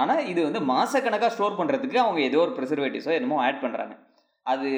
ஆனால் 0.03 0.23
இது 0.33 0.41
வந்து 0.49 0.61
மாதக்கணக்காக 0.73 1.33
ஸ்டோர் 1.35 1.59
பண்ணுறதுக்கு 1.61 1.99
அவங்க 2.05 2.21
ஏதோ 2.29 2.41
ஒரு 2.45 2.53
ப்ரிசர்வேட்டிவ்ஸோ 2.59 3.13
என்னமோ 3.19 3.39
ஆட் 3.47 3.63
பண்ணுறாங்க 3.65 3.95
அது 4.47 4.69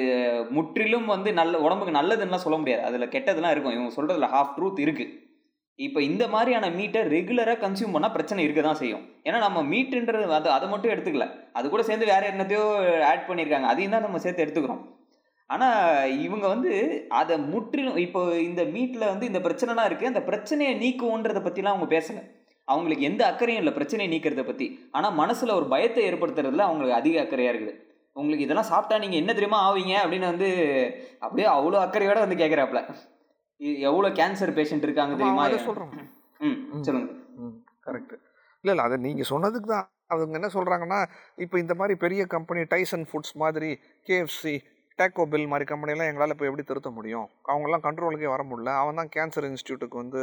முற்றிலும் 0.55 1.07
வந்து 1.13 1.29
நல்ல 1.39 1.59
உடம்புக்கு 1.65 1.99
நல்லதுன்னா 1.99 2.39
சொல்ல 2.45 2.57
முடியாது. 2.61 2.81
அதில் 2.89 3.13
கெட்டதெல்லாம் 3.13 3.53
இருக்கும். 3.55 3.75
இவங்க 3.77 3.93
சொல்கிறதுல 3.97 4.29
ஹாஃப் 4.33 4.55
ட்ரூத் 4.57 4.83
இருக்குது 4.85 5.13
இப்போ 5.79 5.99
இந்த 6.09 6.23
மாதிரியான 6.33 6.65
மீட்டை 6.75 6.99
ரெகுலராக 7.13 7.57
கன்சியூம் 7.63 7.95
பண்ணால் 7.95 8.13
பிரச்சனை 8.17 8.43
இருக்க 8.43 8.61
தான் 8.67 8.81
செய்யும். 8.81 9.01
ஏன்னா 9.27 9.39
நம்ம 9.45 9.63
மீட்டுன்றது 9.71 10.27
அது 10.37 10.47
அதை 10.57 10.67
மட்டும் 10.73 10.93
எடுத்துக்கல. 10.93 11.25
அது 11.57 11.65
கூட 11.73 11.83
சேர்ந்து 11.89 12.05
வேறு 12.11 12.29
என்னத்தையோ 12.33 12.63
ஆட் 13.11 13.27
பண்ணியிருக்காங்க 13.29 13.69
அதையும் 13.73 13.95
தான் 13.95 14.05
நம்ம 14.07 14.21
சேர்த்து 14.25 14.43
எடுத்துக்கிறோம். 14.45 14.83
ஆனால் 15.49 16.11
இவங்க 16.25 16.45
வந்து 16.53 16.71
அதை 17.19 17.35
முற்றிலும் 17.51 17.99
இப்போ 18.05 18.21
இந்த 18.49 18.61
மீட்டில் 18.75 19.11
வந்து 19.11 19.29
இந்த 19.31 19.39
பிரச்சனைலாம் 19.47 19.87
இருக்குது 19.89 20.11
அந்த 20.11 20.21
பிரச்சனையை 20.29 20.73
நீக்குவோன்றதை 20.83 21.41
பற்றிலாம் 21.47 21.75
அவங்க 21.75 21.89
பேசலை. 21.95 22.23
அவங்களுக்கு 22.67 23.07
எந்த 23.09 23.21
அக்கறையும் 23.31 23.61
இல்லை 23.61 23.73
பிரச்சனையை 23.77 24.09
நீக்கிறத 24.13 24.43
பற்றி 24.45 24.67
ஆனால் 24.97 25.17
மனசில் 25.21 25.57
ஒரு 25.59 25.67
பயத்தை 25.73 26.03
ஏற்படுத்துறதுல 26.09 26.67
அவங்களுக்கு 26.67 26.99
அதிக 26.99 27.15
அக்கறையாக 27.23 27.53
இருக்குது. 27.53 27.75
உங்களுக்கு 28.15 28.45
இதெல்லாம் 28.45 28.71
சாப்பிட்டா 28.71 28.97
நீங்கள் 29.03 29.21
என்ன 29.21 29.31
தெரியுமா 29.37 29.59
ஆவீங்க? 29.67 29.93
அப்படின்னு 30.03 30.31
வந்து 30.33 30.49
அப்படியே 31.25 31.47
அவ்வளோ 31.55 31.79
அக்கறையோட 31.85 32.19
வந்து 32.25 32.41
கேட்குறாப்புல 32.41 32.81
எவ்வளோ 33.89 34.09
கேன்சர் 34.19 34.55
பேஷண்ட் 34.59 34.87
இருக்காங்க 34.87 35.15
தெரியுமா? 35.21 35.43
அதை 35.49 35.59
சொல்கிறோம் 35.67 35.91
ம் 36.47 36.57
சொல்லுங்க. 36.87 37.11
ம் 37.41 37.57
கரெக்டு 37.87 38.15
இல்லை 38.63 38.73
இல்லை 38.73 38.85
அது 38.87 38.95
நீங்கள் 39.07 39.29
சொன்னதுக்கு 39.33 39.69
தான் 39.73 39.87
அவங்க 40.13 40.33
என்ன 40.39 40.49
சொல்கிறாங்கன்னா 40.55 40.99
இப்போ 41.43 41.55
இந்த 41.63 41.73
மாதிரி 41.79 41.95
பெரிய 42.05 42.21
கம்பெனி 42.33 42.61
டைசன் 42.73 43.05
ஃபுட்ஸ் 43.09 43.35
மாதிரி 43.43 43.69
கேஎஃப்சி 44.07 44.55
டேக்கோ 44.99 45.23
பில் 45.31 45.49
மாதிரி 45.51 45.65
கம்பெனிலாம் 45.69 46.09
எங்களால் 46.09 46.33
இப்போ 46.33 46.45
எப்படி 46.49 46.63
திருத்த 46.67 46.89
முடியும்? 46.97 47.25
அவங்களாம் 47.51 47.83
கண்ட்ரோலுக்கே 47.87 48.29
வர 48.33 48.43
முடியல. 48.49 48.73
அவன் 48.81 48.99
தான் 48.99 49.09
கேன்சர் 49.15 49.47
இன்ஸ்டியூட்டுக்கு 49.49 49.97
வந்து 50.03 50.21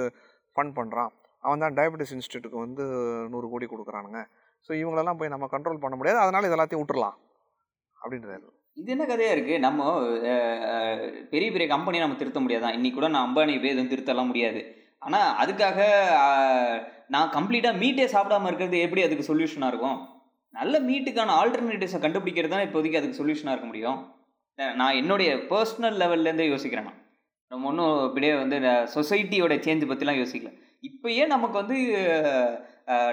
ஃபண்ட் 0.55 0.75
பண்ணுறான் 0.79 1.11
அவன் 1.47 1.63
தான் 1.65 1.75
டயபெட்டிஸ் 1.79 2.15
இன்ஸ்டியூட்டுக்கு 2.17 2.59
வந்து 2.65 2.85
நூறு 3.33 3.47
கோடி 3.53 3.67
கொடுக்குறானுங்க. 3.73 4.21
ஸோ 4.67 4.73
இவங்களெல்லாம் 4.81 5.19
போய் 5.21 5.33
நம்ம 5.35 5.49
கண்ட்ரோல் 5.55 5.83
பண்ண 5.85 5.97
முடியாது. 6.01 6.19
அதனால் 6.25 6.47
இது 6.49 6.57
எல்லாத்தையும் 6.57 6.83
விட்டுறலாம். 6.85 7.19
இது 8.81 8.93
என்ன 8.95 9.05
கதையாக 9.11 9.35
இருக்குது 9.37 9.63
நம்ம 9.67 9.81
பெரிய 11.33 11.49
பெரிய 11.55 11.67
கம்பெனியை 11.75 12.03
நம்ம 12.05 12.17
திருத்த 12.23 12.41
முடியாதான் 12.45 12.77
இன்றைக்கி 12.77 12.97
கூட 12.99 13.09
நான் 13.15 13.27
அம்பானி 13.29 13.55
போய் 13.63 13.75
எதுவும் 13.75 13.93
திருத்தலாம் 13.93 14.31
முடியாது. 14.31 14.61
ஆனால் 15.07 15.29
அதுக்காக 15.43 15.81
நான் 17.15 17.33
கம்ப்ளீட்டாக 17.37 17.81
மீட்டே 17.83 18.07
சாப்பிடாம 18.15 18.49
இருக்கிறது 18.51 18.79
எப்படி 18.87 19.05
அதுக்கு 19.07 19.29
சொல்யூஷனாக 19.31 19.73
இருக்கும்? 19.73 19.99
நல்ல 20.55 20.75
மீட்டுக்கான 20.89 21.35
ஆல்டர்னேட்டிவ்ஸை 21.43 22.01
கண்டுபிடிக்கிறது 22.07 22.55
தான் 22.55 22.67
இப்போதைக்கு 22.69 23.01
அதுக்கு 23.01 23.21
சொல்யூஷனாக 23.21 23.55
இருக்க 23.55 23.69
முடியும்? 23.71 24.01
நான் 24.81 24.99
என்னுடைய 25.01 25.31
பர்சனல் 25.51 25.97
லெவல்லேருந்தே 26.03 26.47
யோசிக்கிறேன் 26.51 26.89
நான். 26.89 27.01
நம்ம 27.51 27.69
ஒன்றும் 27.71 27.95
இப்படியே 28.09 28.33
வந்து 28.41 28.57
சொசைட்டியோட 28.97 29.55
சேஞ்ச் 29.67 29.89
பற்றிலாம் 29.91 30.21
யோசிக்கல. 30.21 30.53
இப்போயே 30.89 31.25
நமக்கு 31.33 31.57
வந்து 31.63 31.79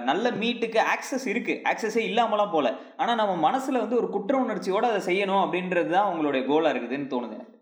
நல்ல 0.10 0.26
மீட்டுக்கு 0.42 0.80
ஆக்சஸ் 0.94 1.26
இருக்குது 1.32 1.62
ஆக்சஸே 1.72 2.02
இல்லாமலாம் 2.10 2.54
போகல 2.54 2.70
ஆனால் 3.02 3.20
நம்ம 3.22 3.34
மனசில் 3.48 3.82
வந்து 3.84 3.98
ஒரு 4.02 4.08
குற்ற 4.16 4.36
உணர்ச்சியோடு 4.44 4.90
அதை 4.92 5.02
செய்யணும் 5.10 5.42
அப்படின்றது 5.44 5.90
தான் 5.96 6.08
அவங்களுடைய 6.08 6.42
கோலாக 6.52 6.74
இருக்குதுன்னு 6.74 7.12
தோணுது 7.14 7.36
எனக்கு. 7.38 7.56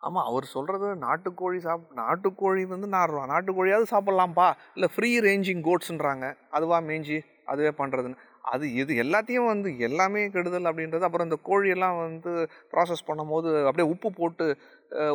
ஆமாம் 0.00 0.28
அவர் 0.30 0.46
சொல்கிறது 0.54 0.88
நாட்டுக்கோழி 1.06 1.58
சாப் 1.66 1.88
நாட்டுக்கோழி 2.00 2.62
வந்து 2.74 2.86
நான் 2.94 3.32
நாட்டுக்கோழியாவது 3.32 3.88
சாப்பிட்லாம்ப்பா. 3.94 4.48
இல்லை 4.76 4.88
ஃப்ரீ 4.94 5.10
ரேஞ்சிங் 5.28 5.64
கோட்ஸுன்றாங்க 5.68 6.28
அதுவா 6.58 6.78
மேய்ஞ்சி 6.90 7.18
அதுவே 7.52 7.72
பண்ணுறதுன்னு 7.80 8.20
அது 8.44 8.64
இது 8.80 8.92
எல்லாத்தையும் 9.02 9.48
வந்து 9.52 9.68
எல்லாமே 9.86 10.20
கெடுதல் 10.34 10.68
அப்படின்றது 10.70 11.06
அப்புறம் 11.06 11.28
இந்த 11.28 11.38
கோழியெல்லாம் 11.48 11.96
வந்து 12.04 12.32
ப்ராசஸ் 12.72 13.06
பண்ணும்போது 13.08 13.48
அப்படியே 13.68 13.88
உப்பு 13.94 14.08
போட்டு 14.20 14.46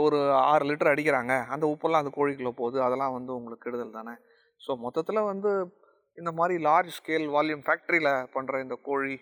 ஒரு 0.06 0.18
ஆறு 0.52 0.66
லிட்டர் 0.70 0.92
அடிக்கிறாங்க. 0.94 1.34
அந்த 1.54 1.66
உப்பெல்லாம் 1.74 2.04
அந்த 2.04 2.14
கோழிக்குள்ளே 2.18 2.54
போகுது. 2.62 2.78
அதெல்லாம் 2.88 3.16
வந்து 3.18 3.32
உங்களுக்கு 3.40 3.66
கெடுதல் 3.68 3.98
தானே? 4.00 4.16
ஸோ 4.62 4.74
மொத்தத்தில் 4.86 5.28
வந்து 5.32 5.52
இந்த 6.18 6.32
மாதிரி 6.40 6.56
லார்ஜ் 6.68 6.92
ஸ்கேல் 6.98 7.28
வால்யூம் 7.36 7.66
ஃபேக்ட்ரியில் 7.68 8.12
பண்ணுற 8.36 8.62
இந்த 8.66 8.76
கோழி 8.90 9.16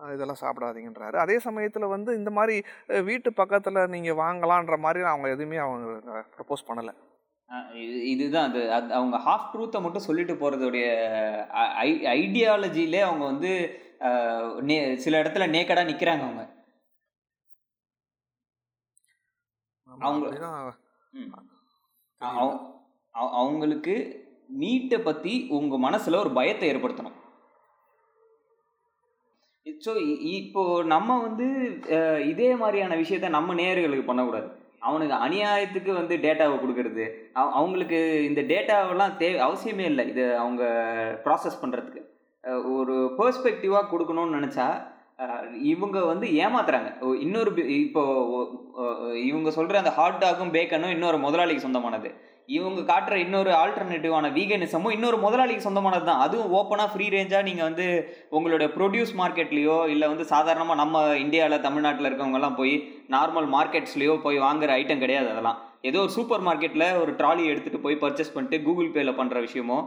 இதெல்லாம் 0.00 0.42
சாப்பிடாதீங்கன்றாரு. 0.44 1.16
அதே 1.24 1.36
சமயத்தில் 1.48 1.92
வந்து 1.94 2.10
இந்த 2.20 2.30
மாதிரி 2.38 2.56
வீட்டு 3.08 3.30
பக்கத்தில் 3.40 3.90
நீங்கள் 3.94 4.20
வாங்கலான்ற 4.24 4.76
மாதிரி 4.86 5.02
அவங்க 5.10 5.28
எதுவுமே 5.36 5.58
அவங்க 5.66 6.16
ப்ரப்போஸ் 6.36 6.68
பண்ணலை. 6.70 6.94
இதுதான் 8.04 8.48
அது. 8.48 8.72
அவங்க 8.72 9.16
ஹாஃப் 9.18 9.56
ட்ரூத்தை 9.56 9.82
மட்டும் 9.82 9.98
சொல்லிட்டு 9.98 10.34
போகிறதுடைய 10.34 10.86
ஐடியாலஜிலே 12.06 13.00
அவங்க 13.00 13.24
வந்து 13.24 13.80
நே 14.62 14.96
சில 14.96 15.22
இடத்துல 15.22 15.50
நேக்கடாக 15.50 15.84
நிற்கிறாங்க 15.84 16.20
அவங்க. 16.20 16.64
அவங்க- 22.16 22.70
அவங்களுக்கு 23.10 24.20
மீட்டை 24.48 24.98
பற்றி 24.98 25.46
உங்கள் 25.48 25.78
மனசில் 25.78 26.14
ஒரு 26.14 26.30
பயத்தை 26.30 26.74
ஏற்படுத்தணும். 26.74 27.20
ஸோ 29.84 30.20
இப்போ 30.20 30.82
நம்ம 30.82 31.20
வந்து 31.20 31.78
இதே 32.28 32.56
மாதிரியான 32.56 32.96
விஷயத்த 32.96 33.28
நம்ம 33.28 33.54
நேயர்களுக்கு 33.54 34.04
பண்ணக்கூடாது. 34.04 34.61
அவனுக்கு 34.88 35.16
அநியாயத்துக்கு 35.26 35.92
வந்து 36.00 36.14
டேட்டாவை 36.24 36.56
கொடுக்கறது. 36.62 37.04
அவங்களுக்கு 37.58 37.98
இந்த 38.28 38.40
டேட்டாவெல்லாம் 38.52 39.14
தே 39.20 39.28
அவசியமே 39.48 39.86
இல்லை 39.92 40.04
இது 40.12 40.24
அவங்க 40.42 40.62
ப்ராசஸ் 41.26 41.60
பண்ணுறதுக்கு 41.62 42.00
ஒரு 42.76 42.96
பெர்ஸ்பெக்டிவாக 43.18 43.90
கொடுக்கணும்னு 43.92 44.38
நினச்சா 44.38 44.66
இவங்க 45.72 45.98
வந்து 46.10 46.26
ஏமாத்துறாங்க. 46.44 46.90
இன்னொரு 47.24 47.50
இப்போ 47.82 48.02
இவங்க 49.30 49.50
சொல்கிற 49.56 49.78
அந்த 49.82 49.92
ஹாட் 49.98 50.20
டாகும் 50.22 50.54
பேக்கனும் 50.56 50.94
இன்னொரு 50.96 51.18
முதலாளிக்கு 51.26 51.64
சொந்தமானது. 51.66 52.10
இவங்க 52.48 52.80
காட்டுற 52.82 53.14
இன்னொரு 53.16 53.50
ஆல்டர்னேட்டிவான 53.50 54.30
வீகனிசமும் 54.32 54.90
இன்னொரு 54.90 55.16
முதலாளிக்கு 55.16 55.62
சொந்தமானது 55.62 56.04
தான் 56.04 56.20
அதுவும் 56.20 56.52
ஓப்பனாக 56.52 56.90
ஃப்ரீ 56.92 57.08
ரேஞ்சாக 57.08 57.42
நீங்கள் 57.42 57.64
வந்து 57.64 57.86
உங்களோட 58.30 58.64
ப்ரொடியூஸ் 58.76 59.12
மார்க்கெட்லேயோ 59.16 59.88
இல்லை 59.88 60.08
வந்து 60.08 60.24
சாதாரணமாக 60.24 60.74
நம்ம 60.74 61.16
இந்தியாவில் 61.16 61.60
தமிழ்நாட்டில் 61.60 62.08
இருக்கவங்கலாம் 62.10 62.54
போய் 62.54 62.74
நார்மல் 63.08 63.48
மார்க்கெட்ஸ்லேயோ 63.54 64.20
போய் 64.22 64.38
வாங்குற 64.38 64.72
ஐட்டம் 64.74 64.98
கிடையாது 64.98 65.30
அதெல்லாம். 65.30 65.58
ஏதோ 65.80 66.00
ஒரு 66.00 66.10
சூப்பர் 66.10 66.40
மார்க்கெட்டில் 66.40 66.98
ஒரு 66.98 67.12
ட்ராலி 67.12 67.44
எடுத்துகிட்டு 67.46 67.80
போய் 67.80 67.96
பர்ச்சேஸ் 67.96 68.34
பண்ணிட்டு 68.34 68.62
கூகுள் 68.62 68.94
பேயில் 68.94 69.18
பண்ணுற 69.18 69.38
விஷயமோ 69.40 69.78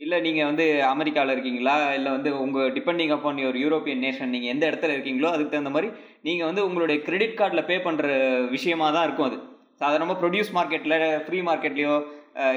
இல்லை 0.00 0.20
நீங்கள் 0.20 0.44
வந்து 0.44 0.64
அமெரிக்காவில் 0.84 1.32
இருக்கீங்களா 1.32 1.94
இல்லை 1.94 2.10
வந்து 2.12 2.38
உங்கள் 2.38 2.72
டிபெண்டிங் 2.72 3.12
அப்பான் 3.12 3.44
ஒரு 3.44 3.58
யூரோப்பியன் 3.58 4.04
நேஷன் 4.04 4.28
நீங்கள் 4.28 4.50
எந்த 4.50 4.64
இடத்துல 4.70 4.94
இருக்கீங்களோ 4.96 5.28
அதுக்கு 5.30 5.52
தகுந்த 5.52 5.70
மாதிரி 5.70 5.90
நீங்கள் 6.22 6.46
வந்து 6.46 6.64
உங்களுடைய 6.66 7.02
கிரெடிட் 7.02 7.38
கார்டில் 7.40 7.66
பே 7.66 7.76
பண்ணுற 7.78 8.08
விஷயமா 8.50 8.90
தான் 8.90 9.04
இருக்கும் 9.04 9.28
அது. 9.28 9.38
சாதாரணமாக 9.80 10.18
ப்ரொடியூஸ் 10.22 10.52
மார்க்கெட்டில் 10.58 10.96
ஃப்ரீ 11.26 11.38
மார்க்கெட்லேயோ 11.48 11.94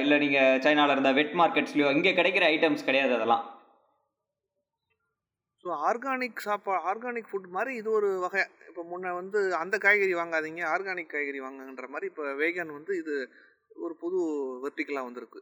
இல்லை 0.02 0.16
நீங்கள் 0.24 0.60
சைனாவில் 0.64 0.94
இருந்தால் 0.94 1.18
வெட் 1.20 1.36
மார்க்கெட்ஸ்லையோ 1.40 1.88
இங்கே 1.96 2.12
கிடைக்கிற 2.18 2.44
ஐட்டம்ஸ் 2.54 2.86
கிடையாது 2.88 3.12
அதெல்லாம். 3.18 3.44
ஸோ 5.64 5.68
ஆர்கானிக் 5.88 6.44
சாப்பா 6.46 6.74
ஆர்கானிக் 6.90 7.28
ஃபுட் 7.30 7.48
மாதிரி 7.56 7.72
இது 7.80 7.88
ஒரு 7.98 8.08
வகை. 8.24 8.42
இப்போ 8.68 8.82
முன்ன 8.90 9.12
வந்து 9.20 9.38
அந்த 9.62 9.76
காய்கறி 9.84 10.14
வாங்காதீங்க 10.20 10.62
ஆர்கானிக் 10.74 11.12
காய்கறி 11.14 11.40
வாங்குங்கன்ற 11.44 11.86
மாதிரி 11.94 12.08
இப்போ 12.12 12.24
வேகன் 12.42 12.72
வந்து 12.78 12.92
இது 13.02 13.14
ஒரு 13.84 13.94
புது 14.02 14.18
வெர்டிக்கலாக 14.64 15.08
வந்திருக்கு. 15.08 15.40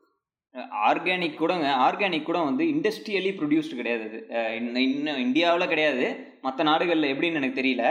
ஆர்கானிக் 0.89 1.41
கூடங்க 1.41 1.69
ஆர்கானிக் 1.87 2.29
கூட 2.29 2.39
வந்து 2.49 2.65
இண்டஸ்ட்ரியலி 2.75 3.33
ப்ரொடியூஸ்டு 3.39 3.79
கிடையாது 3.81 4.05
அது. 4.09 4.21
இன்னும் 4.89 5.23
இந்தியாவில் 5.27 5.73
கிடையாது. 5.73 6.07
மற்ற 6.47 6.63
நாடுகளில் 6.71 7.13
எப்படின்னு 7.13 7.41
எனக்கு 7.41 7.61
தெரியல. 7.61 7.85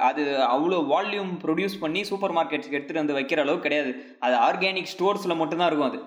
அது 0.00 0.22
அவ்வளோ 0.24 0.74
வால்யூம் 0.74 1.38
ப்ரொடியூஸ் 1.42 1.78
பண்ணி 1.80 2.04
சூப்பர் 2.04 2.32
மார்க்கெட்ஸ்க்கு 2.32 2.78
எடுத்துகிட்டு 2.78 2.92
வந்து 2.92 3.14
வைக்கிற 3.14 3.40
அளவுக்கு 3.40 3.60
கிடையாது. 3.60 4.16
அது 4.20 4.36
ஆர்கானிக் 4.36 4.86
ஸ்டோர்ஸில் 4.98 5.36
மட்டும்தான் 5.36 5.66
இருக்கும் 5.66 5.90
அது. 5.90 6.00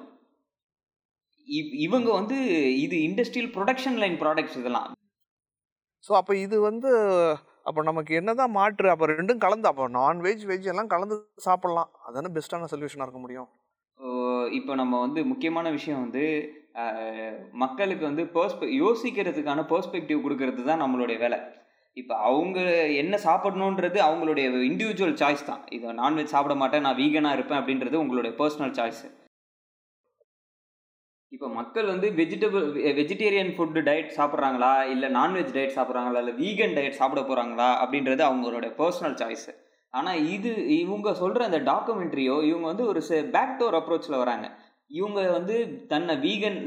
இவ்- 1.41 1.73
இவங்க 1.73 2.13
வந்து 2.13 2.35
இது 2.79 2.97
இண்டஸ்ட்ரியல் 2.97 3.51
ப்ரொடக்ஷன் 3.51 3.97
லைன் 3.97 4.19
ப்ராடக்ட்ஸ் 4.19 4.57
இதெல்லாம். 4.57 4.91
ஸோ 6.09 6.12
அப்போ 6.13 6.35
இது 6.35 6.59
வந்து 6.59 6.91
அப்போ 7.63 7.83
நமக்கு 7.83 8.15
என்னதான் 8.15 8.51
மாற்று 8.51 8.89
அப்போ 8.89 9.07
ரெண்டும் 9.07 9.38
கலந்து 9.38 9.67
அப்போ 9.67 9.89
நான்வெஜ் 9.89 10.43
வெஜ் 10.45 10.65
எல்லாம் 10.65 10.88
கலந்து 10.88 11.27
சாப்பிட்லாம். 11.45 11.89
அதானே 12.07 12.27
பெஸ்ட்டான 12.33 12.65
சொல்யூஷனாக 12.71 13.07
இருக்க 13.07 13.19
முடியும். 13.19 13.47
இப்போ 14.51 14.75
நம்ம 14.75 14.99
வந்து 14.99 15.25
முக்கியமான 15.25 15.69
விஷயம் 15.69 16.01
வந்து 16.01 16.53
மக்களுக்கு 17.51 18.05
வந்து 18.05 18.23
பெர்ஸ்பெ 18.23 18.81
யோசிக்கிறதுக்கான 18.81 19.65
பெர்ஸ்பெக்டிவ் 19.65 20.21
கொடுக்கறது 20.21 20.63
தான் 20.63 20.81
நம்மளுடைய 20.81 21.17
வேலை. 21.17 21.59
இப்போ 21.99 22.15
அவங்க 22.29 22.59
என்ன 23.03 23.15
சாப்பிடணுன்றது 23.27 23.99
அவங்களுடைய 24.07 24.47
இண்டிவிஜுவல் 24.71 25.15
சாய்ஸ் 25.21 25.47
தான். 25.51 25.63
இதை 25.75 25.93
நான்வெஜ் 26.01 26.33
சாப்பிட 26.33 26.55
மாட்டேன் 26.62 26.85
நான் 26.88 26.99
வீகனாக 27.01 27.38
இருப்பேன் 27.38 27.59
அப்படின்றது 27.62 28.03
உங்களுடைய 28.03 28.33
பர்சனல் 28.41 28.75
சாய்ஸு 28.79 29.07
இப்போ 31.35 31.47
மக்கள் 31.57 31.88
வந்து 31.93 32.07
வெஜிடபிள் 32.19 32.63
வெஜிடேரியன் 32.99 33.51
ஃபுட்டு 33.55 33.81
டயட் 33.88 34.15
சாப்பிட்றாங்களா? 34.19 34.71
இல்லை 34.93 35.07
நான்வெஜ் 35.17 35.51
டயட் 35.55 35.75
சாப்பிட்றாங்களா? 35.75 36.21
இல்லை 36.23 36.33
வீகன் 36.43 36.73
டயட் 36.77 36.97
சாப்பிட 36.99 37.21
போகிறாங்களா 37.27 37.67
அப்படின்றது 37.81 38.23
அவங்களுடைய 38.29 38.71
பர்சனல் 38.79 39.17
சாய்ஸு 39.21 39.51
ஆனால் 39.93 40.23
இது 40.35 40.51
இவங்க 40.79 41.13
சொல்கிற 41.21 41.43
அந்த 41.49 41.59
டாக்குமெண்ட்ரியோ 41.69 42.38
இவங்க 42.49 42.65
வந்து 42.71 42.88
ஒரு 42.91 43.01
பேக்டோர் 43.35 43.77
அப்ரோச்சில் 43.79 44.21
வராங்க. 44.23 44.47
இவங்க 44.99 45.19
வந்து 45.38 45.55
தன்னை 45.93 46.13
வீகன் 46.25 46.59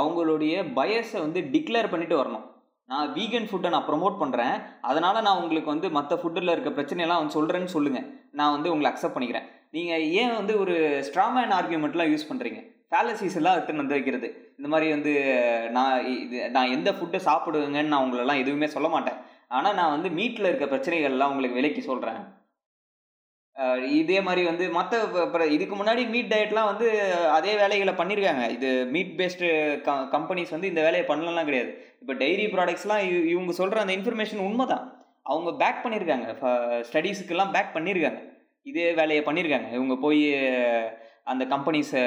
அவங்களுடைய 0.00 0.54
பயஸை 0.78 1.18
வந்து 1.26 1.42
டிக்ளேர் 1.54 1.92
பண்ணிட்டு 1.92 2.16
வரணும். 2.20 2.46
நான் 2.90 3.10
வீகன் 3.16 3.48
ஃபுட்டை 3.48 3.70
நான் 3.74 3.86
ப்ரொமோட் 3.88 4.20
பண்ணுறேன் 4.22 4.54
அதனால் 4.90 5.24
நான் 5.26 5.40
உங்களுக்கு 5.40 5.72
வந்து 5.74 5.88
மற்ற 5.96 6.16
ஃபுட்டில் 6.20 6.52
இருக்க 6.54 6.70
பிரச்சனையெல்லாம் 6.78 7.20
வந்து 7.22 7.36
சொல்கிறேன்னு 7.38 7.74
சொல்லுங்கள் 7.76 8.06
நான் 8.38 8.54
வந்து 8.56 8.72
உங்களை 8.72 8.88
அக்செப்ட் 8.90 9.16
பண்ணிக்கிறேன். 9.16 9.46
நீங்கள் 9.76 10.04
ஏன் 10.20 10.34
வந்து 10.40 10.54
ஒரு 10.62 10.74
ஸ்ட்ராமேன் 11.08 11.54
ஆர்கியூமெண்ட்லாம் 11.58 12.10
யூஸ் 12.12 12.28
பண்ணுறீங்க 12.30 12.60
ஃபேலசிஸ் 12.92 13.36
எல்லாம் 13.40 13.56
எடுத்துன்னு 13.56 13.82
வந்து 13.82 13.96
வைக்கிறது. 13.96 14.28
இந்த 14.58 14.68
மாதிரி 14.72 14.86
வந்து 14.96 15.12
நான் 15.76 15.94
இது 16.14 16.38
நான் 16.56 16.72
எந்த 16.76 16.90
ஃபுட்டை 16.96 17.20
சாப்பிடுவேங்கன்னு 17.28 17.92
நான் 17.92 18.04
உங்களெல்லாம் 18.06 18.42
எதுவுமே 18.42 18.68
சொல்ல 18.76 18.88
மாட்டேன். 18.94 19.20
ஆனால் 19.56 19.78
நான் 19.80 19.94
வந்து 19.96 20.10
மீட்டில் 20.18 20.50
இருக்க 20.50 20.66
பிரச்சனைகள்லாம் 20.72 21.32
உங்களுக்கு 21.32 21.58
விலைக்கு 21.60 21.82
சொல்கிறேன் 21.90 22.20
இதே 23.98 24.18
மாதிரி 24.26 24.42
வந்து 24.50 24.64
மற்ற 24.76 25.46
இதுக்கு 25.56 25.74
முன்னாடி 25.80 26.02
மீட் 26.12 26.30
டயட்லாம் 26.32 26.70
வந்து 26.70 26.86
அதே 27.38 27.52
வேலைகளை 27.62 27.92
பண்ணியிருக்காங்க 27.98 28.44
இது 28.56 28.68
மீட் 28.94 29.12
பேஸ்டு 29.18 29.48
க 29.86 29.96
கம்பெனிஸ் 30.14 30.54
வந்து 30.54 30.70
இந்த 30.70 30.82
வேலையை 30.86 31.04
பண்ணலாம் 31.10 31.48
கிடையாது. 31.50 31.72
இப்போ 32.02 32.14
டெய்ரி 32.22 32.46
ப்ராடக்ட்ஸ்லாம் 32.54 33.02
இவங்க 33.34 33.54
சொல்கிற 33.60 33.82
அந்த 33.84 33.94
இன்ஃபர்மேஷன் 33.98 34.46
உண்மை 34.48 34.66
தான் 34.72 34.86
அவங்க 35.30 35.50
பேக் 35.62 35.82
பண்ணியிருக்காங்க 35.84 36.26
ஸ்டடீஸுக்கெல்லாம் 36.88 37.54
பேக் 37.56 37.76
பண்ணியிருக்காங்க 37.76 38.20
இதே 38.66 38.88
வேலையை 39.00 39.22
பண்ணியிருக்காங்க 39.26 39.68
இவங்க 39.78 39.94
போய் 40.06 40.24
அந்த 41.32 41.44
கம்பெனிஸை 41.54 42.04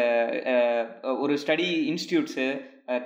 ஒரு 1.23 1.33
ஸ்டடி 1.43 1.67
இன்ஸ்டியூட்ஸு 1.91 2.45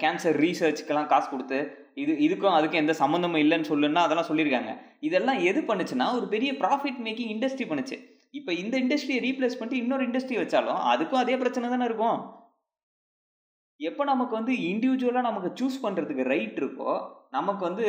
கேன்சர் 0.04 0.38
ரீசர்ச்சுக்கெல்லாம் 0.46 1.12
காசு 1.14 1.28
கொடுத்து 1.34 1.60
இது 2.04 2.14
இதுக்கும் 2.26 2.56
அதுக்கும் 2.58 2.82
எந்த 2.84 2.94
சம்மந்தமும் 3.02 3.42
இல்லைன்னு 3.44 3.70
சொல்லுன்னா 3.72 4.02
அதெல்லாம் 4.06 4.30
சொல்லியிருக்காங்க 4.30 4.72
இதெல்லாம் 5.08 5.40
எது 5.50 5.60
பண்ணுச்சுன்னா 5.70 6.08
ஒரு 6.18 6.28
பெரிய 6.36 6.52
ப்ராஃபிட் 6.64 7.02
மேக்கிங் 7.08 7.34
இண்டஸ்ட்ரி 7.36 7.68
பண்ணுச்சு. 7.72 7.98
இப்போ 8.34 8.52
இந்த 8.62 8.76
இண்டஸ்ட்ரியை 8.84 9.20
ரீப்ளேஸ் 9.28 9.58
பண்ணிட்டு 9.58 9.82
இன்னொரு 9.84 10.04
இண்டஸ்ட்ரி 10.08 10.38
வச்சாலும் 10.40 10.82
அதுக்கும் 10.92 11.22
அதே 11.22 11.36
பிரச்சனை 11.42 11.70
தானே 11.70 11.88
இருக்கும். 11.90 12.20
எப்போ 13.80 14.04
நமக்கு 14.12 14.34
வந்து 14.40 14.54
இண்டிவிஜுவலாக 14.72 15.28
நமக்கு 15.30 15.50
சூஸ் 15.60 15.84
பண்ணுறதுக்கு 15.84 16.24
ரைட் 16.34 16.58
இருக்கோ 16.62 16.92
நமக்கு 17.38 17.64
வந்து 17.70 17.86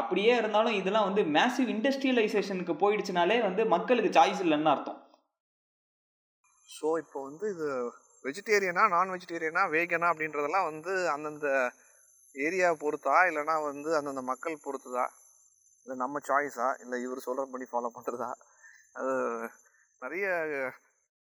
அப்படியே 0.00 0.32
இருந்தாலும் 0.40 0.78
இதெல்லாம் 0.78 1.08
வந்து 1.08 1.22
மேசிவ் 1.36 1.68
இண்டஸ்ட்ரியலைசேஷனுக்கு 1.74 2.74
போயிடுச்சுனாலே 2.82 3.36
வந்து 3.48 3.62
மக்களுக்கு 3.74 4.10
சாய்ஸ் 4.18 4.42
இல்லைன்னு 4.44 4.72
அர்த்தம். 4.74 5.00
ஸோ 6.68 6.88
இப்போ 7.02 7.18
வந்து 7.28 7.46
இது 7.54 7.68
வெஜிடேரியனா 8.24 8.84
நான் 8.94 9.12
வெஜிடேரியனா 9.14 9.62
வேகனா 9.74 10.06
அப்படின்றதெல்லாம் 10.12 10.68
வந்து 10.70 10.92
அந்தந்த 11.14 11.48
ஏரியா 12.34 12.70
பொறுத்தா 12.82 13.16
இல்லைனா 13.28 13.54
வந்து 13.70 13.90
அந்தந்த 13.98 14.22
மக்கள் 14.30 14.64
பொறுத்துதா? 14.64 15.04
இல்லை 15.84 15.96
நம்ம 16.04 16.20
சாய்ஸா 16.28 16.68
இல்லை 16.82 16.96
இவர் 17.06 17.26
சொல்கிறபடி 17.26 17.66
ஃபாலோ 17.72 17.90
பண்ணுறதா 17.96 18.30
அது 18.98 19.14
நிறைய 20.04 20.26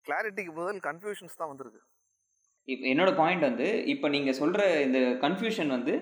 கிளாரிட்டிக்கு 0.05 0.51
பதில் 0.59 0.79
கன்ஃபியூஷன்ஸ் 0.89 1.39
தான் 1.39 1.51
வந்திருக்கு. 1.51 1.81
இப்போ 2.67 2.85
என்னோட 2.91 3.11
பாயிண்ட் 3.19 3.45
வந்து 3.49 3.67
இப்போ 3.93 4.07
நீங்கள் 4.15 4.37
சொல்கிற 4.39 4.61
இந்த 4.85 4.99
கன்ஃபியூஷன் 5.25 5.71
வந்து 5.75 5.93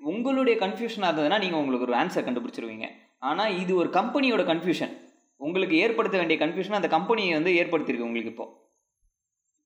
உங்களுடைய 0.00 0.54
கன்ஃபியூஷன் 0.62 1.06
இருந்ததுன்னா 1.06 1.38
நீங்கள் 1.44 1.60
உங்களுக்கு 1.62 1.86
ஒரு 1.88 1.96
ஆன்சர் 2.02 2.26
கண்டுபிடிச்சிருவீங்க. 2.26 2.86
ஆனால் 3.28 3.54
இது 3.62 3.72
ஒரு 3.82 3.90
கம்பெனியோட 3.98 4.42
கன்ஃபியூஷன் 4.52 4.94
உங்களுக்கு 5.40 5.76
ஏற்படுத்த 5.84 6.16
வேண்டிய 6.20 6.38
கன்ஃபியூஷன் 6.42 6.78
அந்த 6.80 6.90
கம்பெனியை 6.96 7.32
வந்து 7.38 7.52
ஏற்படுத்தியிருக்கு 7.60 8.08
உங்களுக்கு 8.08 8.32
இப்போ. 8.34 8.46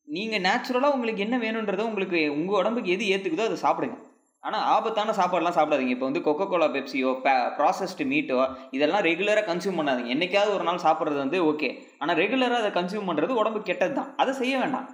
நீங்கள் 0.09 0.45
நேச்சுரலாக 0.47 0.95
உங்களுக்கு 0.97 1.25
என்ன 1.27 1.37
வேணுன்றதோ 1.47 1.89
உங்களுக்கு 1.91 2.21
உங்கள் 2.37 2.59
உடம்புக்கு 2.61 2.95
எது 2.97 3.11
ஏற்றுக்குதோ 3.15 3.49
அதை 3.49 3.59
சாப்பிடுங்க. 3.67 3.99
ஆனால் 4.45 4.65
ஆபத்தான 4.75 5.15
சாப்பாடுலாம் 5.19 5.57
சாப்பிடாதீங்க. 5.57 5.95
இப்போ 5.97 6.07
வந்து 6.09 6.23
கொக்கோ 6.27 6.45
கோலா 6.53 6.69
பெப்சியோ 6.77 7.11
ப்ராசஸ்டு 7.59 8.05
மீட்டோ 8.13 8.39
இதெல்லாம் 8.77 9.05
ரெகுலராக 9.09 9.45
கன்சியூம் 9.51 9.79
பண்ணாதீங்க. 9.81 10.13
என்றைக்காவது 10.15 10.55
ஒரு 10.57 10.65
நாள் 10.69 10.85
சாப்பிட்றது 10.87 11.19
வந்து 11.25 11.39
ஓகே 11.51 11.69
ஆனால் 12.01 12.19
ரெகுலராக 12.23 12.63
அதை 12.63 12.71
கன்சியூம் 12.79 13.09
பண்ணுறது 13.11 13.39
உடம்பு 13.41 13.61
கெட்டது 13.71 13.95
தான் 14.01 14.11
அதை 14.23 14.35
செய்ய 14.41 14.55
வேண்டாம். 14.63 14.89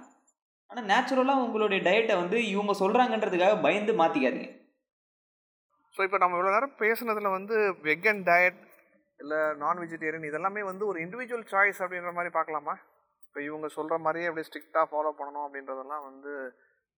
ஆனால் 0.69 0.87
நேச்சுரலாக 0.91 1.43
உங்களுடைய 1.45 1.79
டயட்டை 1.87 2.15
வந்து 2.21 2.37
இவங்க 2.53 2.73
சொல்கிறாங்கன்றதுக்காக 2.81 3.57
பயந்து 3.65 3.93
மாற்றிக்காதீங்க 4.01 4.49
ஸோ 5.95 6.01
இப்போ 6.07 6.17
நம்ம 6.21 6.35
இவ்வளோ 6.37 6.51
நேரம் 6.55 6.73
பேசுனதில் 6.81 7.35
வந்து 7.35 7.55
வெகன் 7.85 8.19
டயட் 8.29 8.59
இல்லை 9.19 9.39
நான் 9.61 9.79
வெஜிடேரியன் 9.83 10.27
இதெல்லாமே 10.29 10.63
வந்து 10.69 10.83
ஒரு 10.89 10.97
இண்டிவிஜுவல் 11.03 11.47
சாய்ஸ் 11.53 11.79
அப்படின்ற 11.83 12.11
மாதிரி 12.17 12.31
பார்க்கலாமா? 12.35 12.75
இப்போ 13.27 13.39
இவங்க 13.47 13.67
சொல்கிற 13.77 13.95
மாதிரியே 14.05 14.27
அப்படியே 14.29 14.47
ஸ்ட்ரிக்டாக 14.49 14.85
ஃபாலோ 14.91 15.13
பண்ணணும் 15.19 15.45
அப்படின்றதெல்லாம் 15.45 16.03
வந்து 16.09 16.33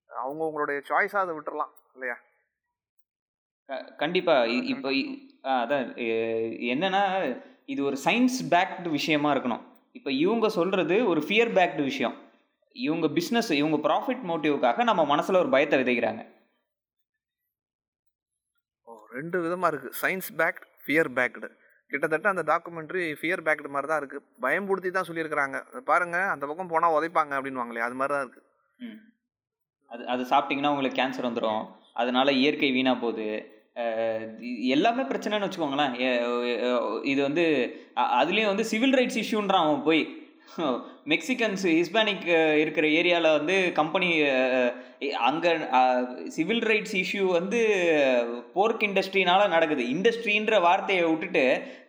அவங்கவுங்களுடைய 0.09 0.79
சாய்ஸாக 0.89 1.23
அதை 1.25 1.35
விட்டுறலாம் 1.37 1.73
இல்லையா? 1.95 2.17
கண்டிப்பாக 4.01 4.55
இப்போ 4.73 4.89
அதான் 5.59 5.85
என்னன்னா 6.73 7.03
இது 7.73 7.81
ஒரு 7.89 7.97
சயின்ஸ் 8.05 8.39
பேக்டு 8.53 8.89
விஷயமா 8.97 9.29
இருக்கணும். 9.33 9.63
இப்போ 9.97 10.09
இவங்க 10.23 10.47
சொல்கிறது 10.57 10.95
ஒரு 11.11 11.21
ஃபியர் 11.27 11.51
பேக்டு 11.57 11.83
விஷயம். 11.89 12.15
இவங்க 12.75 13.07
பிஸ்னஸ் 13.17 13.51
இவங்க 13.61 13.77
ப்ராஃபிட் 13.87 14.23
மோட்டிவ்க்காக 14.29 14.83
நம்ம 14.89 15.01
மனசில் 15.11 15.41
ஒரு 15.43 15.49
பயத்தை 15.55 15.77
விதைக்கிறாங்க. 15.81 16.21
ஓ 18.87 18.93
ரெண்டு 19.17 19.37
விதமாக 19.45 19.71
இருக்குது 19.71 19.97
சயின்ஸ் 20.01 20.29
பேக்ட் 20.41 20.65
ஃபியர் 20.85 21.11
பேக்டு 21.19 21.49
கிட்டத்தட்ட 21.91 22.27
அந்த 22.33 22.43
டாக்குமெண்ட்ரி 22.51 23.03
ஃபியர் 23.19 23.43
பேக்டு 23.45 23.73
மாதிரி 23.75 23.89
தான் 23.91 24.01
இருக்குது 24.01 24.25
பயம்படுத்தி 24.45 24.89
தான் 24.97 25.07
சொல்லியிருக்கிறாங்க. 25.09 25.57
பாருங்கள் 25.91 26.31
அந்த 26.33 26.43
பக்கம் 26.49 26.73
போனால் 26.73 26.95
உதைப்பாங்க 26.97 27.37
அப்படின்வாங்களே 27.37 27.85
அது 27.87 27.97
மாதிரி 28.01 28.13
தான் 28.15 28.25
இருக்குது 28.25 28.45
அது 29.91 30.03
அது 30.13 30.23
சாப்பிட்டிங்கன்னா 30.31 30.73
உங்களுக்கு 30.73 30.99
கேன்சர் 31.01 31.29
வந்துடும் 31.29 31.63
அதனால 32.01 32.31
இயற்கை 32.41 32.69
வீணாக 32.75 32.97
போகுது. 33.03 33.29
எல்லாமே 34.75 35.03
பிரச்சனைன்னு 35.09 35.47
வச்சுக்கோங்களேன். 35.47 35.93
இது 37.11 37.19
வந்து 37.27 37.45
அதுலேயும் 38.21 38.53
வந்து 38.53 38.69
சிவில் 38.71 38.97
ரைட்ஸ் 38.99 39.21
இஷ்யூன்றான் 39.23 39.67
அவன் 39.67 39.87
போய். 39.89 40.03
மெக்சிகன்ஸ் 41.11 41.63
ஹிஸ்பானிக் 41.79 42.25
இருக்கிற 42.61 42.85
ஏரியாவில் 42.99 43.35
வந்து 43.37 43.55
கம்பெனி 43.79 44.09
அங்கே 45.27 45.51
சிவில் 46.35 46.63
ரைட்ஸ் 46.71 46.95
இஷ்யூ 47.01 47.25
வந்து 47.37 47.59
போர்க் 48.55 48.85
இண்டஸ்ட்ரினால 48.87 49.41
நடக்குது. 49.55 49.83
இண்டஸ்ட்ரின்ற 49.95 50.61
வார்த்தையை 50.67 51.03
விட்டுட்டு 51.09 51.43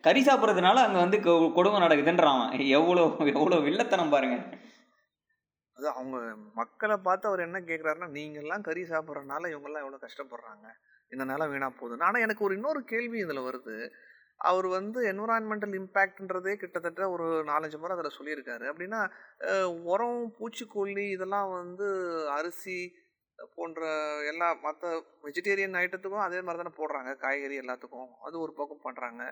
கறி 0.06 0.22
சாப்பிட்றதுனால 0.28 0.82
அங்கே 0.86 1.00
வந்து 1.04 1.20
கொடுமை 1.56 1.80
நடக்குதுன்றான் 1.86 2.44
எவ்வளோ 2.80 3.04
எவ்வளோ 3.36 3.60
வில்லத்தனம் 3.68 4.14
பாருங்க. 4.14 4.38
அது 5.78 5.88
அவங்க 5.96 6.16
மக்களை 6.60 6.96
பார்த்து 7.08 7.28
அவர் 7.28 7.46
என்ன 7.48 7.58
கேட்குறாருன்னா 7.70 8.10
நீங்கள்லாம் 8.18 8.66
கறி 8.68 8.82
சாப்பிட்றதுனால 8.94 9.42
இவங்கெல்லாம் 9.52 9.84
எவ்வளோ 9.84 10.00
கஷ்டப்படுறாங்க. 10.06 10.66
இந்த 11.14 11.24
நிலம் 11.30 11.52
வீணாக 11.54 11.72
போகுதுன்னு. 11.80 12.06
ஆனால் 12.08 12.24
எனக்கு 12.26 12.46
ஒரு 12.46 12.56
இன்னொரு 12.58 12.80
கேள்வி 12.92 13.18
இதில் 13.24 13.46
வருது. 13.48 13.76
அவர் 14.50 14.66
வந்து 14.76 14.98
என்விரான்மெண்டல் 15.10 15.74
இம்பேக்ட்ன்றதே 15.80 16.52
கிட்டத்தட்ட 16.60 17.02
ஒரு 17.14 17.26
நாலஞ்சு 17.50 17.78
முறை 17.80 17.94
அதில் 17.96 18.16
சொல்லியிருக்காரு. 18.18 18.64
அப்படின்னா 18.72 19.00
உரம் 19.92 20.22
பூச்சிக்கொல்லி 20.38 21.06
இதெல்லாம் 21.16 21.50
வந்து 21.60 21.88
அரிசி 22.38 22.78
போன்ற 23.56 23.82
எல்லா 24.30 24.48
மற்ற 24.64 24.88
வெஜிடேரியன் 25.26 25.78
ஐட்டத்துக்கும் 25.82 26.26
அதே 26.26 26.40
மாதிரி 26.46 26.60
தானே 26.62 26.74
போடுறாங்க. 26.80 27.10
காய்கறி 27.24 27.56
எல்லாத்துக்கும் 27.62 28.10
அது 28.26 28.36
ஒரு 28.44 28.52
பக்கம் 28.58 28.84
பண்ணுறாங்க 28.86 29.22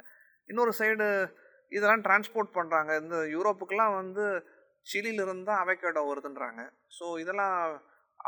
இன்னொரு 0.51 0.73
சைடு 0.81 1.07
இதெல்லாம் 1.77 2.05
டிரான்ஸ்போர்ட் 2.07 2.57
பண்ணுறாங்க 2.59 2.93
இந்த 3.03 3.17
யூரோப்புக்கெல்லாம் 3.35 3.97
வந்து 4.01 4.25
சிலியிலிருந்து 4.87 5.49
தான் 5.49 5.63
அவைக்கேடோ 5.65 6.03
வருதுன்றாங்க. 6.11 6.61
ஸோ 6.99 7.05
இதெல்லாம் 7.23 7.57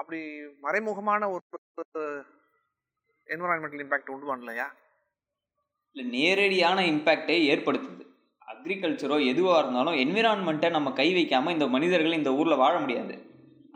அப்படி 0.00 0.20
மறைமுகமான 0.64 1.22
ஒரு 1.36 2.02
என்வரான்மெண்டல் 3.34 3.82
இம்பேக்ட் 3.84 4.12
உண்டு 4.14 4.28
பண்ணலையா? 4.30 4.66
இல்லை 5.96 6.04
நேரடியான 6.16 6.84
இம்பேக்டை 6.92 7.36
ஏற்படுத்துது. 7.52 8.04
அக்ரிகல்ச்சரோ 8.52 9.16
எதுவாக 9.32 9.60
இருந்தாலும் 9.62 9.98
என்விரான்மெண்ட்டை 10.04 10.68
நம்ம 10.76 10.88
கை 11.00 11.08
வைக்காமல் 11.16 11.54
இந்த 11.56 11.66
மனிதர்கள் 11.74 12.18
இந்த 12.20 12.30
ஊரில் 12.38 12.62
வாழ 12.62 12.74
முடியாது. 12.84 13.14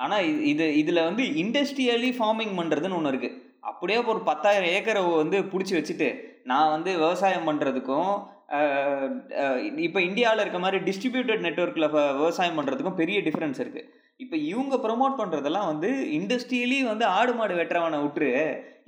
ஆனால் 0.02 0.24
இது 0.28 0.38
இது 0.52 0.64
இதில் 0.82 1.06
வந்து 1.08 1.24
இண்டஸ்ட்ரியலி 1.42 2.10
ஃபார்மிங் 2.18 2.54
பண்ணுறதுன்னு 2.60 2.98
ஒன்று 2.98 3.12
இருக்குது 3.12 3.40
அப்படியே 3.70 3.98
ஒரு 4.12 4.20
பத்தாயிரம் 4.30 4.72
ஏக்கரை 4.76 5.02
வந்து 5.22 5.36
பிடிச்சி 5.52 5.74
வச்சுட்டு 5.76 6.08
நான் 6.50 6.72
வந்து 6.74 6.90
விவசாயம் 7.02 7.46
பண்ணுறதுக்கும் 7.48 8.12
இப்போ 9.86 10.00
இந்தியாவில் 10.08 10.42
இருக்க 10.42 10.58
மாதிரி 10.64 10.78
டிஸ்ட்ரிபியூட்டட் 10.88 11.44
நெட்ஒர்க்கில் 11.46 11.90
விவசாயம் 12.18 12.58
பண்ணுறதுக்கும் 12.58 12.98
பெரிய 13.00 13.18
டிஃப்ரென்ஸ் 13.28 13.60
இருக்குது 13.64 13.88
இப்போ 14.20 14.36
இவங்க 14.50 14.74
ப்ரமோட் 14.84 15.18
பண்ணுறதெல்லாம் 15.20 15.70
வந்து 15.72 15.90
இண்டஸ்ட்ரியலி 16.18 16.78
வந்து 16.90 17.04
ஆடு 17.16 17.32
மாடு 17.38 17.54
வெட்டுறவனை 17.60 17.98
விட்டுரு 18.02 18.32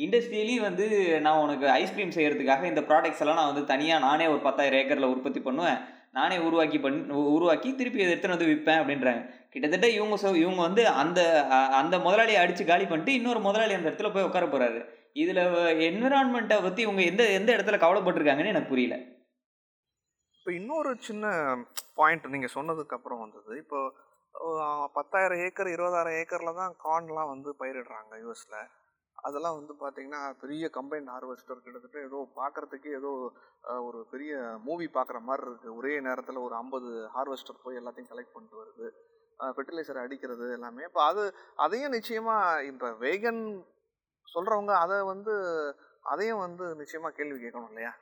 இண்டஸ்ட்ரியலி 0.04 0.54
வந்து 0.68 0.86
நான் 1.26 1.42
உனக்கு 1.44 1.66
ஐஸ்கிரீம் 1.80 2.14
செய்கிறதுக்காக 2.16 2.64
இந்த 2.70 2.82
ப்ராடக்ட்ஸ் 2.88 3.22
எல்லாம் 3.24 3.38
நான் 3.40 3.50
வந்து 3.50 3.64
தனியாக 3.72 4.04
நானே 4.06 4.26
ஒரு 4.32 4.40
பத்தாயிரம் 4.46 4.80
ஏக்கரில் 4.80 5.12
உற்பத்தி 5.14 5.40
பண்ணுவேன். 5.46 5.80
நானே 6.18 6.36
உருவாக்கி 6.46 6.78
பண் 6.84 6.98
உருவாக்கி 7.36 7.70
திருப்பி 7.78 8.02
அதை 8.02 8.12
எடுத்துன்னு 8.12 8.36
வந்து 8.36 8.50
விற்பேன் 8.50 8.80
அப்படின்றாங்க. 8.82 9.22
கிட்டத்தட்ட 9.52 9.88
இவங்க 9.96 10.16
சொ 10.22 10.28
இவங்க 10.44 10.60
வந்து 10.68 10.82
அந்த 11.02 11.20
அந்த 11.80 11.96
முதலாளியை 12.06 12.38
அடித்து 12.42 12.64
காலி 12.70 12.86
பண்ணிட்டு 12.90 13.16
இன்னொரு 13.18 13.40
முதலாளி 13.48 13.76
அந்த 13.76 13.88
இடத்துல 13.90 14.10
போய் 14.14 14.28
உட்கார 14.28 14.46
போகிறாரு 14.54 14.80
இதில் 15.22 15.42
என்விரான்மெண்ட்டை 15.88 16.56
பற்றி 16.66 16.80
இவங்க 16.86 17.02
எந்த 17.10 17.22
எந்த 17.38 17.50
இடத்துல 17.56 17.78
கவலைப்பட்டிருக்காங்கன்னு 17.84 18.54
எனக்கு 18.54 18.72
புரியல. 18.72 18.96
இப்போ 20.38 20.50
இன்னொரு 20.60 20.90
சின்ன 21.08 21.26
பாயிண்ட் 22.00 22.32
நீங்கள் 22.34 22.56
சொன்னதுக்கு 22.56 22.96
அப்புறம் 22.96 23.22
வந்தது. 23.24 23.52
இப்போ 23.62 23.78
பத்தாயிரம் 24.98 25.40
ஏக்கர் 25.44 25.74
இருபதாயிரம் 25.76 26.16
ஏக்கரில் 26.20 26.58
தான் 26.62 26.74
கார்ன்லாம் 26.84 27.32
வந்து 27.34 27.50
பயிரிடுறாங்க 27.60 28.12
யூஎஸில். 28.24 28.58
அதெல்லாம் 29.24 29.56
வந்து 29.58 29.74
பார்த்திங்கன்னா 29.82 30.22
பெரிய 30.42 30.64
கம்பைன் 30.76 31.06
ஹார்வெஸ்டர் 31.14 31.64
கிட்டத்தட்ட 31.64 31.98
ஏதோ 32.08 32.18
பார்க்குறதுக்கே 32.40 32.92
ஏதோ 33.00 33.10
ஒரு 33.88 33.98
பெரிய 34.12 34.32
மூவி 34.66 34.86
பார்க்குற 34.96 35.18
மாதிரி 35.28 35.46
இருக்குது 35.50 35.76
ஒரே 35.78 35.94
நேரத்தில் 36.06 36.44
ஒரு 36.46 36.54
ஐம்பது 36.62 36.90
ஹார்வெஸ்டர் 37.16 37.62
போய் 37.64 37.80
எல்லாத்தையும் 37.80 38.10
கலெக்ட் 38.12 38.34
பண்ணிட்டு 38.34 38.60
வருது. 38.62 38.88
ஃபெர்டிலைசர் 39.56 40.02
அடிக்கிறது 40.04 40.46
எல்லாமே. 40.58 40.84
இப்போ 40.88 41.00
அது 41.10 41.22
அதையும் 41.64 41.94
நிச்சயமாக 41.96 42.62
இப்போ 42.70 42.88
வேகன் 43.04 43.42
சொல்கிறவங்க 44.28 44.72
அதை 44.84 44.96
வந்து 45.12 45.34
அதையும் 46.12 46.42
வந்து 46.46 46.64
நிச்சயமாக 46.80 47.16
கேள்வி 47.18 47.38
கேட்கணும் 47.42 47.70
இல்லையா? 47.72 47.92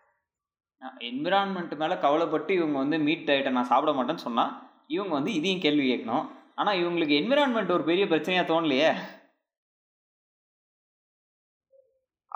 என்விரான்மெண்ட் 1.09 1.75
மேலே 1.83 1.97
கவலைப்பட்டு 2.05 2.53
இவங்க 2.59 2.77
வந்து 2.83 2.97
மீட் 3.07 3.27
டயட்டை 3.29 3.53
நான் 3.57 3.71
சாப்பிட 3.73 3.93
மாட்டேன்னு 3.99 4.27
சொன்னால் 4.29 4.55
இவங்க 4.95 5.13
வந்து 5.19 5.33
இதையும் 5.39 5.65
கேள்வி 5.67 5.85
கேட்கணும். 5.91 6.27
ஆனால் 6.61 6.79
இவங்களுக்கு 6.81 7.19
என்விரான்மெண்ட் 7.21 7.77
ஒரு 7.77 7.85
பெரிய 7.91 8.07
பிரச்சனையாக 8.11 8.49
தோணலையே. 8.51 8.91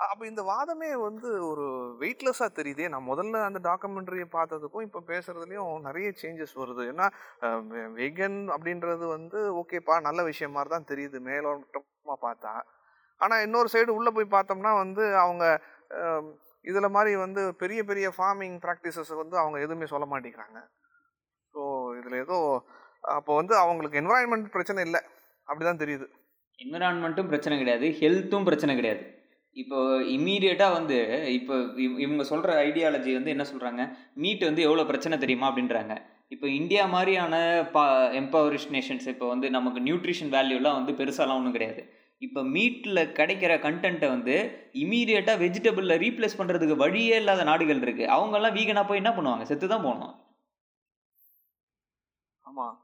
அப்போ 0.05 0.23
இந்த 0.29 0.41
வாதமே 0.49 0.89
வந்து 1.05 1.29
ஒரு 1.49 1.65
வெயிட்லெஸ்ஸாக 2.01 2.51
தெரியுதே. 2.59 2.85
நான் 2.93 3.07
முதல்ல 3.09 3.41
அந்த 3.47 3.59
டாக்குமெண்ட்ரியை 3.67 4.27
பார்த்ததுக்கும் 4.35 4.85
இப்போ 4.87 4.99
பேசுகிறதுலையும் 5.09 5.85
நிறைய 5.87 6.09
சேஞ்சஸ் 6.21 6.53
வருது. 6.61 6.83
ஏன்னா 6.91 7.07
வெகன் 7.99 8.39
அப்படின்றது 8.55 9.05
வந்து 9.17 9.39
ஓகேப்பா 9.61 9.97
நல்ல 10.07 10.23
விஷயம் 10.29 10.55
மாதிரி 10.57 10.71
தான் 10.75 10.89
தெரியுது. 10.91 11.19
மேலோட்டமாக 11.29 12.17
பார்த்தா. 12.25 12.53
ஆனால் 13.21 13.43
இன்னொரு 13.47 13.69
சைடு 13.73 13.97
உள்ளே 13.97 14.13
போய் 14.17 14.33
பார்த்தோம்னா 14.37 14.73
வந்து 14.83 15.03
அவங்க 15.25 15.45
இதில் 16.65 16.93
மாதிரி 16.95 17.11
வந்து 17.25 17.41
பெரிய 17.61 17.79
பெரிய 17.89 18.07
ஃபார்மிங் 18.15 18.57
ப்ராக்டிசஸ் 18.65 19.13
வந்து 19.21 19.35
அவங்க 19.43 19.57
எதுவுமே 19.65 19.85
சொல்ல 19.93 20.05
மாட்டேங்கிறாங்க. 20.13 20.59
ஸோ 21.53 21.61
இதில் 21.99 22.21
ஏதோ 22.25 22.37
அப்போ 23.17 23.31
வந்து 23.41 23.53
அவங்களுக்கு 23.63 23.99
என்வரான்மெண்ட் 24.01 24.49
பிரச்சனை 24.55 24.81
இல்லை. 24.87 25.01
அப்படி 25.47 25.63
தான் 25.65 25.83
தெரியுது. 25.83 26.07
என்விரான்மெண்ட்டும் 26.59 27.31
பிரச்சனை 27.31 27.55
கிடையாது. 27.61 27.87
ஹெல்த்தும் 28.01 28.47
பிரச்சனை 28.49 28.73
கிடையாது. 28.79 29.03
இப்போ 29.55 29.77
இம்மீடியட்டாக 30.15 30.75
வந்து 30.77 30.97
இப்போ 31.37 31.55
இவங்க 32.05 32.23
சொல்கிற 32.31 32.51
ஐடியாலஜி 32.67 33.11
வந்து 33.17 33.33
என்ன 33.35 33.45
சொல்கிறாங்க 33.51 33.81
மீட் 34.23 34.43
வந்து 34.49 34.61
எவ்வளோ 34.67 34.83
பிரச்சனை 34.91 35.15
தெரியுமா 35.23 35.47
அப்படின்றாங்க. 35.49 35.93
இப்போ 36.33 36.47
இந்தியா 36.59 36.83
மாதிரியான 36.95 37.35
பா 37.75 37.83
எம்பவரிஷ் 38.21 38.69
நேஷன்ஸ் 38.75 39.07
இப்போ 39.13 39.27
வந்து 39.33 39.47
நமக்கு 39.57 39.79
நியூட்ரிஷன் 39.87 40.33
வேல்யூலாம் 40.35 40.77
வந்து 40.79 40.93
பெருசாலாம் 40.99 41.39
ஒன்றும் 41.39 41.55
கிடையாது. 41.57 41.81
இப்போ 42.21 42.41
மீட்டில் 42.55 43.01
கிடைக்கிற 43.19 43.53
கண்டென்ட்டை 43.65 44.07
வந்து 44.15 44.35
இமீடியட்டாக 44.83 45.41
வெஜிடபிளில் 45.43 46.01
ரீப்ளேஸ் 46.05 46.39
பண்ணுறதுக்கு 46.39 46.75
வழியே 46.83 47.17
இல்லாத 47.21 47.43
நாடுகள் 47.51 47.83
இருக்குது 47.85 48.11
அவங்கெல்லாம் 48.15 48.57
வீகனாக 48.59 48.87
போய் 48.89 49.01
என்ன 49.03 49.13
பண்ணுவாங்க? 49.17 49.45
செத்து 49.51 49.69
தான் 49.73 49.85
போகணும். 49.87 50.15
ஆமாம் 52.45 52.75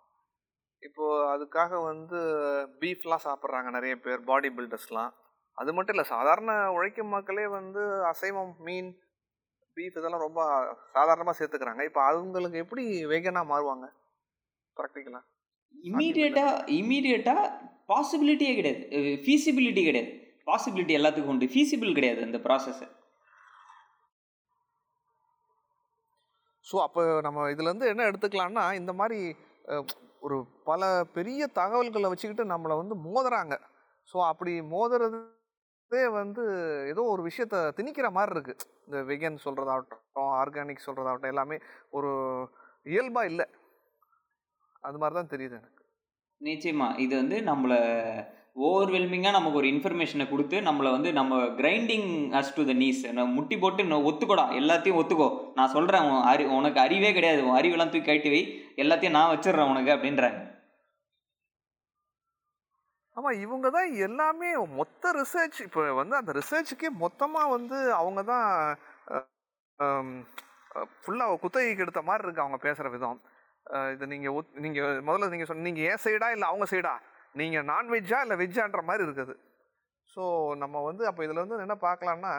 இப்போது 0.84 1.28
அதுக்காக 1.34 1.74
வந்து 1.92 2.20
பீஃப்லாம் 2.82 3.26
சாப்பிட்றாங்க 3.28 3.70
நிறைய 3.78 3.94
பேர் 4.06 4.28
பாடி 4.32 4.50
பில்டர்ஸ்லாம் 4.58 5.14
அது 5.58 5.74
மட்டும் 5.76 5.96
இல்லை 5.96 6.08
சாதாரண 6.16 6.52
உழைக்கும் 6.78 7.14
மக்களே 7.16 7.46
வந்து 7.58 7.82
அசைவம் 8.12 8.54
மீன் 8.68 8.90
பீஃப் 9.78 9.98
இதெல்லாம் 10.00 10.26
ரொம்ப 10.26 10.42
சாதாரணமாக 10.96 11.36
சேர்த்துக்கிறாங்க. 11.40 11.82
இப்போ 11.90 12.02
அவங்களுக்கு 12.10 12.62
எப்படி 12.64 12.84
வெகனாக 13.14 13.52
மாறுவாங்க? 13.52 13.88
ப்ராக்டிக்கலாக 14.78 15.24
இமீடியட்டாக 15.90 16.52
இமீடியட்டாக 16.82 17.42
பாசிபிலிட்டியே 17.92 18.54
கிடையாது. 18.60 18.84
ஃபீசிபிலிட்டி 19.26 19.82
கிடையாது. 19.88 20.12
பாசிபிலிட்டி 20.50 20.94
எல்லாத்துக்கும் 21.00 21.34
உண்டு. 21.34 21.54
ஃபீசிபிள் 21.56 21.98
கிடையாது 21.98 22.22
அந்த 22.28 22.40
ப்ராசஸ் 22.48 22.84
ஸோ 26.66 26.76
அப்போ 26.86 27.02
நம்ம 27.26 27.40
இதுலேருந்து 27.54 27.90
என்ன 27.94 28.06
எடுத்துக்கலாம்னா 28.10 28.64
இந்த 28.82 28.92
மாதிரி 29.00 29.20
ஒரு 30.26 30.38
பல 30.70 30.82
பெரிய 31.18 31.48
தகவல்களை 31.60 32.08
வச்சுக்கிட்டு 32.12 32.46
நம்மளை 32.52 32.76
வந்து 32.80 32.96
மோதுறாங்க. 33.08 33.56
ஸோ 34.12 34.18
அப்படி 34.32 34.54
மோதுறதே 34.72 35.20
இதே 35.92 36.04
வந்து 36.20 36.44
ஏதோ 36.92 37.02
ஒரு 37.14 37.22
விஷயத்த 37.30 37.58
திணிக்கிற 37.78 38.08
மாதிரி 38.18 38.32
இருக்குது 38.36 38.62
இந்த 38.86 38.98
வெகன் 39.10 39.44
சொல்கிறதாகட்டும் 39.46 40.32
ஆர்கானிக் 40.42 40.86
சொல்கிறதாகட்டும் 40.88 41.34
எல்லாமே 41.34 41.58
ஒரு 41.98 42.12
இயல்பாக 42.86 43.30
இல்லை. 43.32 43.46
அது 44.88 44.98
மாதிரி 45.02 45.16
தான் 45.20 45.32
தெரியுது 45.34 45.56
எனக்கு. 45.60 45.84
நிச்சயமா. 46.42 46.88
இது 47.06 47.14
வந்து 47.22 47.38
நம்மளை 47.52 47.78
ஓவர்வெல்மிங்காக 48.68 49.38
நமக்கு 49.38 49.60
ஒரு 49.62 49.68
இன்ஃபர்மேஷனை 49.74 50.26
கொடுத்து 50.30 50.58
நம்மளை 50.68 50.90
வந்து 50.96 51.10
நம்ம 51.20 51.40
grinding 51.62 52.10
us 52.40 52.54
to 52.58 52.66
the 52.70 52.74
knees 52.82 53.02
முட்டி 53.38 53.56
போட்டு 53.64 53.90
நான் 53.92 54.08
ஒத்துக்கோடா 54.10 54.46
எல்லாத்தையும் 54.62 55.00
ஒத்துக்கோ. 55.02 55.30
நான் 55.58 55.74
சொல்கிறேன் 55.78 56.10
அறி 56.32 56.46
உனக்கு 56.60 56.80
அறிவே 56.88 57.12
கிடையாது. 57.18 57.42
உன் 57.48 57.58
அறிவெல்லாம் 57.62 57.94
தூக்கி 57.96 58.10
கட்டி 58.12 58.32
வை. 58.36 58.44
எல்லாத்தையும் 58.84 59.18
நான் 59.20 59.34
வச்சிடுறேன் 59.34 59.72
உனக்கு 59.74 59.92
அப்படின்றாங்க. 59.96 60.40
ஆமாம் 63.18 63.38
இவங்க 63.44 63.68
தான் 63.76 63.90
எல்லாமே 64.06 64.50
மொத்த 64.80 65.12
ரிசர்ச் 65.20 65.60
இப்போ 65.66 65.82
வந்து 66.02 66.16
அந்த 66.22 66.32
ரிசர்ச்சுக்கே 66.40 66.90
மொத்தமாக 67.04 67.54
வந்து 67.56 67.78
அவங்க 68.00 68.22
தான் 68.32 68.48
ஃபுல்லாக 71.04 71.38
குத்தகைக்கு 71.44 71.84
எடுத்த 71.86 72.02
மாதிரி 72.10 72.26
இருக்கு 72.26 72.44
அவங்க 72.46 72.58
பேசுகிற 72.66 72.90
விதம். 72.96 73.20
இது 73.94 74.06
நீங்கள் 74.14 74.34
ஒத் 74.38 74.58
நீங்கள் 74.66 75.00
முதல்ல 75.08 75.30
நீங்கள் 75.34 75.50
சொன்ன 75.50 75.66
நீங்கள் 75.70 75.88
ஏன் 75.92 76.04
சைடா 76.06 76.28
இல்லை 76.36 76.48
அவங்க 76.52 76.66
சைடா 76.74 76.94
நீங்கள் 77.42 77.66
நான்வெஜ்ஜா 77.72 78.20
இல்லை 78.26 78.38
வெஜ்ஜான்ற 78.42 78.82
மாதிரி 78.90 79.06
இருக்குது. 79.08 79.36
ஸோ 80.14 80.24
நம்ம 80.64 80.82
வந்து 80.90 81.04
அப்போ 81.10 81.22
இதில் 81.28 81.44
வந்து 81.44 81.58
என்ன 81.68 81.78
பார்க்கலாம்னா 81.88 82.34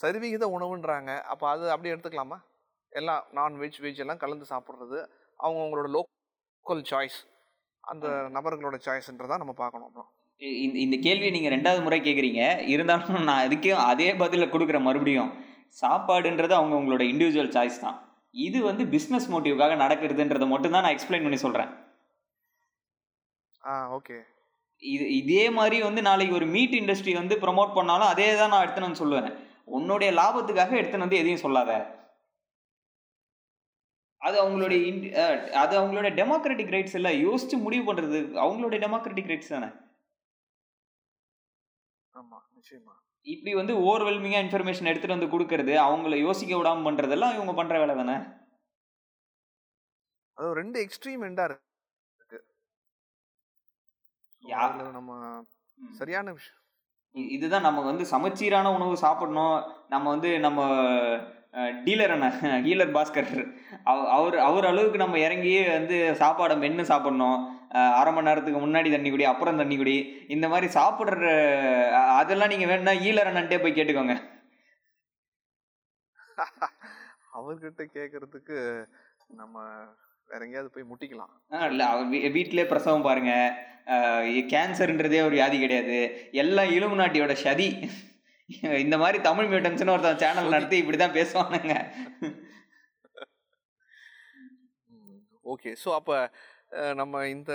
சரிவிகித 0.00 0.44
உணவுன்றாங்க. 0.56 1.10
அப்போ 1.32 1.44
அது 1.52 1.64
அப்படி 1.74 1.92
எடுத்துக்கலாமா? 1.94 2.38
எல்லாம் 2.92 3.24
நான்வெஜ் 3.38 3.78
வெஜ் 3.84 4.02
எல்லாம் 4.04 4.22
கலந்து 4.24 4.46
சாப்பிட்றது 4.52 4.98
அவங்கவுங்களோட 5.40 5.88
லோக்கல் 5.96 6.84
சாய்ஸ் 6.92 7.18
அந்த 7.86 8.06
நபர்களோட 8.36 8.76
சாய்ஸ்ன்றதான் 8.86 9.42
நம்ம 9.42 9.54
பார்க்கணும் 9.62 9.88
அப்புறம் 9.88 10.08
இந்த 10.84 10.96
கேள்வியை 11.06 11.30
நீங்கள் 11.34 11.54
ரெண்டாவது 11.54 11.82
முறை 11.84 11.98
கேட்குறீங்க 12.06 12.42
இருந்தாலும் 12.74 13.26
நான் 13.28 13.44
அதுக்கே 13.46 13.72
அதே 13.90 14.08
பதிலை 14.22 14.46
கொடுக்குற 14.54 14.78
மறுபடியும். 14.86 15.30
சாப்பாடுன்றது 15.82 16.54
அவங்க 16.58 16.74
உங்களோட 16.80 17.02
இண்டிவிஜுவல் 17.12 17.54
சாய்ஸ் 17.56 17.82
தான். 17.84 17.96
இது 18.46 18.58
வந்து 18.68 18.84
பிஸ்னஸ் 18.94 19.28
மோட்டிவ்காக 19.32 19.76
நடக்கிறதுன்றதை 19.82 20.46
மட்டும் 20.52 20.74
தான் 20.74 20.84
நான் 20.86 20.94
எக்ஸ்பிளைன் 20.96 21.26
பண்ணி 21.26 21.38
சொல்கிறேன் 21.44 21.70
ஆ 23.62 23.74
ஓகே 23.96 24.16
இது 24.82 25.04
இதே 25.20 25.44
மாதிரி 25.58 25.76
வந்து 25.88 26.00
நாளைக்கு 26.08 26.34
ஒரு 26.38 26.46
மீட் 26.54 26.74
இண்டஸ்ட்ரி 26.80 27.12
வந்து 27.20 27.34
ப்ரோமோட் 27.44 27.76
பண்ணாலும் 27.78 28.10
அதே 28.12 28.28
தான் 28.40 28.52
நான் 28.52 28.64
எடுத்துன்னு 28.64 28.88
வந்து 28.88 29.02
சொல்லுவேன். 29.02 29.30
உன்னுடைய 29.76 30.10
லாபத்துக்காக 30.20 30.74
எடுத்துன்னு 30.80 31.06
வந்து 31.06 31.20
எதையும் 31.22 31.44
சொல்லாத. 31.44 31.70
அது 34.26 34.36
அவங்களுடைய 34.42 34.78
அது 35.64 35.74
அவங்களோட 35.80 36.08
டெமோக்ராட்டிக் 36.20 36.74
ரைட்ஸ் 36.74 36.98
இல்லை 36.98 37.12
யோசிச்சு 37.26 37.56
முடிவு 37.64 37.84
பண்றது 37.88 38.18
அவங்களுடைய 38.44 38.80
டெமோக்ராட்டிக் 38.84 39.30
ரைட்ஸ் 39.32 39.54
தானே? 39.54 39.68
இப்படி 43.34 43.52
வந்து 43.54 43.74
ஓவர்வெல்மிங்காக 43.88 44.44
இன்ஃபர்மேஷன் 44.44 44.90
எடுத்துட்டு 44.90 45.16
வந்து 45.16 45.32
கொடுக்கறது 45.32 45.74
அவங்கள 45.86 46.14
யோசிக்க 46.20 46.56
விடாம 46.56 46.84
பண்றதெல்லாம் 46.88 47.34
இவங்க 47.36 47.52
பண்ற 47.52 47.78
வேலை 47.78 47.94
தானே? 47.96 48.16
அது 50.38 50.48
ரெண்டு 50.60 50.78
எக்ஸ்ட்ரீம் 50.84 51.24
எண்டாக 51.28 51.48
இருக்கு. 51.50 52.38
நம்ம 54.98 55.42
சரியான 55.92 56.32
விஷயம். 56.32 56.62
இதுதான் 57.36 57.66
நம்ம 57.68 57.80
வந்து 57.82 58.04
சமச்சீரான 58.06 58.72
உணவு 58.74 58.96
சாப்பிடணும். 58.96 59.58
நம்ம 59.88 60.06
வந்து 60.14 60.30
நம்ம 60.46 60.60
டீலர் 61.56 62.10
என்ன 62.10 62.28
ஹீலர் 62.42 62.92
பாஸ்கர். 62.96 63.56
அவ- 63.84 64.10
அவர் 64.10 64.38
அவர் 64.38 64.64
அளவுக்கு 64.64 64.98
நம்ம 64.98 65.18
இறங்கி 65.18 65.68
வந்து 65.68 66.16
சாப்பாடை 66.18 66.58
மென்று 66.58 66.84
சாப்பிடணும். 66.84 67.70
அரை 67.70 68.12
மணி 68.12 68.26
நேரத்துக்கு 68.26 68.66
முன்னாடி 68.66 68.90
தண்ணி 68.90 69.10
குடி 69.10 69.24
அப்புறம் 69.24 69.56
தண்ணி 69.56 69.76
குடி 69.76 70.24
இந்த 70.28 70.48
மாதிரி 70.48 70.72
சாப்பிட்ற 70.72 71.90
அதெல்லாம் 71.92 72.48
நீங்கள் 72.48 72.66
வேணும்னா 72.66 72.92
ஹீலர் 72.92 73.26
அண்ணன்ட்டே 73.26 73.62
போய் 73.62 73.72
கேட்டுக்கோங்க. 73.72 74.20
அவர்கிட்ட 77.34 77.86
கேட்கறதுக்கு 77.94 78.86
நம்ம 79.28 79.62
வேற 80.28 80.44
எங்கேயாவது 80.44 80.70
போய் 80.70 80.84
முட்டிக்கலாம். 80.84 81.64
இல்ல 81.64 82.02
வீட்டிலே 82.30 82.66
பிரசவம் 82.66 83.02
பாருங்க. 83.02 83.58
கேன்சர்ன்றதே 84.24 85.20
ஒரு 85.20 85.30
வியாதி 85.30 85.58
கிடையாது. 85.58 86.28
எல்லாம் 86.32 86.66
இலுமினாட்டியோட 86.66 87.32
சதி. 87.32 87.90
இந்த 88.84 88.96
மாதிரி 89.02 89.18
தமிழ் 89.26 89.48
மியூட்டன்ஸ்னு 89.50 89.92
ஒருத்தன் 89.92 90.20
சேனல் 90.22 90.52
நடத்தி 90.54 90.76
இப்படிதான் 90.82 91.16
பேசுவானுங்க. 91.16 91.74
ஓகே 95.44 95.70
ஸோ 95.82 95.88
அப்போ 95.98 96.16
நம்ம 97.00 97.22
இந்த 97.28 97.52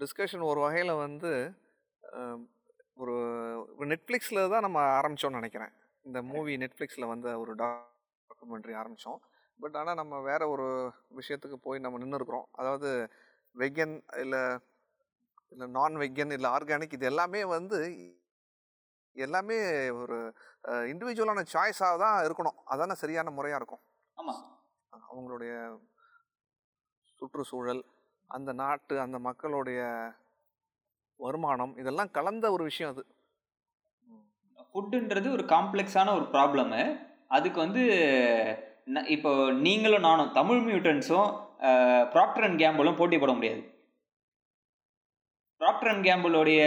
டிஸ்கஷன் 0.00 0.44
ஒரு 0.50 0.60
வகையில் 0.64 0.92
வந்து 1.04 1.30
ஒரு 3.02 3.16
நெட்ஃப்ளிக்ஸில் 3.92 4.40
தான் 4.54 4.64
நம்ம 4.66 4.78
ஆரம்பித்தோம்னு 4.98 5.40
நினைக்கிறேன். 5.40 5.72
இந்த 6.04 6.18
மூவி 6.30 6.54
நெட்ஃப்ளிக்ஸில் 6.62 7.12
வந்து 7.12 7.30
ஒரு 7.42 7.52
டாக்குமெண்ட்ரி 7.62 8.74
ஆரம்பித்தோம் 8.80 9.20
பட் 9.60 9.76
ஆனால் 9.80 10.00
நம்ம 10.00 10.14
வேற 10.30 10.42
ஒரு 10.54 10.66
விஷயத்துக்கு 11.18 11.58
போய் 11.66 11.84
நம்ம 11.84 12.00
நின்று 12.02 12.18
இருக்கிறோம் 12.20 12.48
அதாவது 12.60 12.90
வெகன் 13.54 13.96
இல்லை 14.22 14.42
இல்லை 15.52 15.66
நான் 15.78 15.94
வெகன் 16.02 16.34
இல்லை 16.36 16.48
ஆர்கானிக் 16.56 16.96
இது 16.98 17.06
எல்லாமே 17.06 17.42
வந்து 17.56 17.78
எல்லாமே 19.26 19.58
ஒரு 20.00 20.16
இண்டிவிஜுவலான 20.92 21.44
சாய்ஸாக 21.52 22.00
தான் 22.04 22.16
இருக்கணும். 22.26 22.58
அதானே 22.72 22.94
சரியான 23.02 23.30
முறையாக 23.36 23.60
இருக்கும். 23.60 23.82
ஆமா. 24.16 24.34
அவங்களுடைய 25.10 25.52
சுற்றுச்சூழல் 27.18 27.82
அந்த 28.30 28.50
நாட்டு 28.62 28.94
அந்த 29.04 29.18
மக்களுடைய 29.28 29.80
வருமானம் 31.20 31.72
இதெல்லாம் 31.82 32.14
கலந்த 32.18 32.46
ஒரு 32.56 32.64
விஷயம் 32.70 32.92
அது. 32.92 33.02
ஃபுட்டுன்றது 34.72 35.28
ஒரு 35.36 35.44
காம்ப்ளெக்ஸான 35.54 36.12
ஒரு 36.18 36.26
ப்ராப்ளமு 36.34 36.80
அதுக்கு 37.36 37.58
வந்து 37.64 37.82
இப்போ 39.14 39.30
நீங்களும் 39.66 40.06
நானும் 40.08 40.34
தமிழ் 40.38 40.60
மியூட்டன்ஸும் 40.68 41.30
ப்ராக்டர் 42.14 42.46
அண்ட் 42.46 42.60
கேம்பிளும் 42.62 42.98
போட்டி 43.00 43.16
போட 43.18 43.32
முடியாது. 43.32 43.62
ப்ராக்டர் 45.60 45.90
அண்ட் 45.92 46.06
கேம்பிளோடைய 46.08 46.60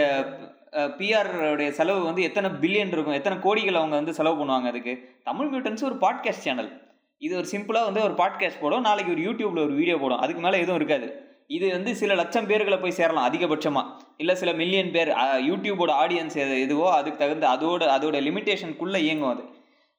பிஆர் 0.72 1.50
உடைய 1.52 1.72
செலவு 1.72 2.04
வந்து 2.04 2.22
எத்தனை 2.22 2.50
பில்லியன் 2.50 2.92
இருக்கும் 2.92 3.18
எத்தனை 3.18 3.38
கோடிகள் 3.38 3.78
அவங்க 3.80 3.94
வந்து 3.94 4.14
செலவு 4.14 4.36
பண்ணுவாங்க 4.38 4.66
அதுக்கு? 4.66 5.20
தமிழ் 5.24 5.50
மியூட்டன்ஸ் 5.52 5.84
ஒரு 5.84 5.94
பாட்காஸ்ட் 5.94 6.46
சேனல் 6.46 6.70
இது 7.18 7.36
ஒரு 7.36 7.46
சிம்பிளாக 7.52 7.88
வந்து 7.88 8.02
ஒரு 8.02 8.12
பாட்காஸ்ட் 8.12 8.60
போடும் 8.60 8.80
நாளைக்கு 8.80 9.12
ஒரு 9.12 9.22
யூடியூப்ல 9.22 9.62
ஒரு 9.62 9.74
வீடியோ 9.74 9.98
போடும். 9.98 10.18
அதுக்கு 10.18 10.42
மேலே 10.42 10.56
எதுவும் 10.56 10.76
இருக்காது. 10.76 11.30
இது 11.46 11.70
வந்து 11.70 11.94
சில 11.94 12.14
லட்சம் 12.14 12.48
பேர்களை 12.48 12.80
போய் 12.80 12.90
சேரலாம் 12.90 13.32
அதிகபட்சமாக 13.32 13.90
இல்லை 14.16 14.34
சில 14.34 14.52
மில்லியன் 14.52 14.90
பேர் 14.90 15.08
யூடியூபோட 15.50 15.92
ஆடியன்ஸ் 16.02 16.60
எதுவோ 16.60 16.94
அதுக்கு 16.94 17.18
தகுந்த 17.18 17.46
அதோட 17.48 17.82
அதோட 17.96 18.16
லிமிட்டேஷனுக்குள்ளே 18.28 18.96
இயங்கும் 18.96 19.28
அது. 19.28 19.44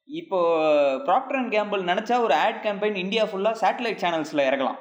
இப்போது 0.04 0.98
ப்ராக்டர் 1.06 1.38
அண்ட் 1.40 1.52
கேம்பிள் 1.54 1.88
நினச்சா 1.90 2.20
ஒரு 2.20 2.34
ஆட் 2.34 2.60
கேம்பெயின் 2.64 2.94
இந்தியா 2.94 3.24
ஃபுல்லாக 3.24 3.60
சேட்டலைட் 3.60 4.02
சேனல்ஸில் 4.04 4.46
இறக்கலாம். 4.48 4.80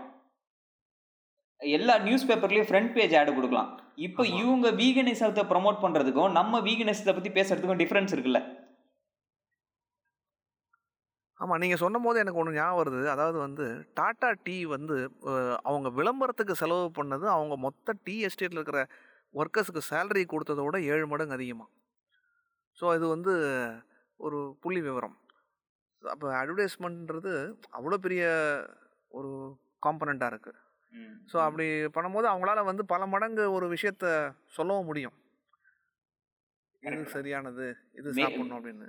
எல்லா 1.78 1.94
நியூஸ் 2.08 2.28
பேப்பர்லேயும் 2.30 2.68
ஃப்ரண்ட் 2.70 2.92
பேஜ் 2.98 3.16
ஆடு 3.20 3.32
கொடுக்கலாம். 3.38 3.70
இப்போ. 4.08 4.22
இவங்க 4.42 4.68
வீகனிசத்தை 4.82 5.44
ப்ரமோட் 5.52 5.82
பண்ணுறதுக்கும் 5.84 6.36
நம்ம 6.40 6.62
வீகனிசத்தை 6.68 7.14
பற்றி 7.18 7.32
பேசுறதுக்கும் 7.40 7.82
டிஃப்ரென்ஸ் 7.84 8.14
இருக்குல்ல. 8.16 8.42
ஆமாம் 11.40 11.62
நீங்கள் 11.64 11.82
சொன்னும் 11.84 12.06
போது 12.08 12.18
எனக்கு 12.24 12.42
ஒன்று 12.42 12.58
ஞாபகம் 12.58 12.80
வருது. 12.82 13.00
அதாவது 13.14 13.38
வந்து 13.46 13.66
டாடா 14.00 14.30
டீ 14.46 14.58
வந்து 14.76 14.98
அவங்க 15.70 15.90
விளம்பரத்துக்கு 16.00 16.56
செலவு 16.62 16.86
பண்ணது 17.00 17.26
அவங்க 17.38 17.56
மொத்த 17.66 17.96
டீ 18.08 18.16
எஸ்டேட்டில் 18.28 18.60
இருக்கிற 18.60 18.82
ஒர்க்கர்ஸுக்கு 19.36 19.82
சேலரி 19.92 20.24
கொடுத்ததை 20.34 20.64
விட 20.66 20.78
ஏழு 20.94 21.06
மடங்கு 21.14 21.38
அதிகமாக 21.38 21.70
ஸோ 22.78 22.86
இது 22.98 23.06
வந்து 23.16 23.34
ஒரு 24.20 24.40
புள்ளி 24.64 24.82
விவரம். 24.88 25.18
அப்போ 26.04 26.28
அட்வர்டைஸ்மெண்ட்ன்றது 26.40 27.34
அவ்வளோ 27.78 27.98
பெரிய 28.06 28.24
ஒரு 29.12 29.32
காம்பனண்ட்டாக 29.86 30.34
இருக்குது 30.34 30.60
ஸோ 31.32 31.38
அப்படி 31.48 31.68
பண்ணும்போது 31.96 32.28
அவங்களால 32.32 32.64
வந்து 32.70 32.84
பல 32.94 33.06
மடங்கு 33.14 33.44
ஒரு 33.58 33.68
விஷயத்த 33.76 34.06
சொல்லவும் 34.58 34.90
முடியும். 34.90 35.16
இது 36.84 37.04
சரியானது 37.16 37.66
இது 38.00 38.08
சாப்பிடணும் 38.18 38.58
அப்படின்னு. 38.60 38.88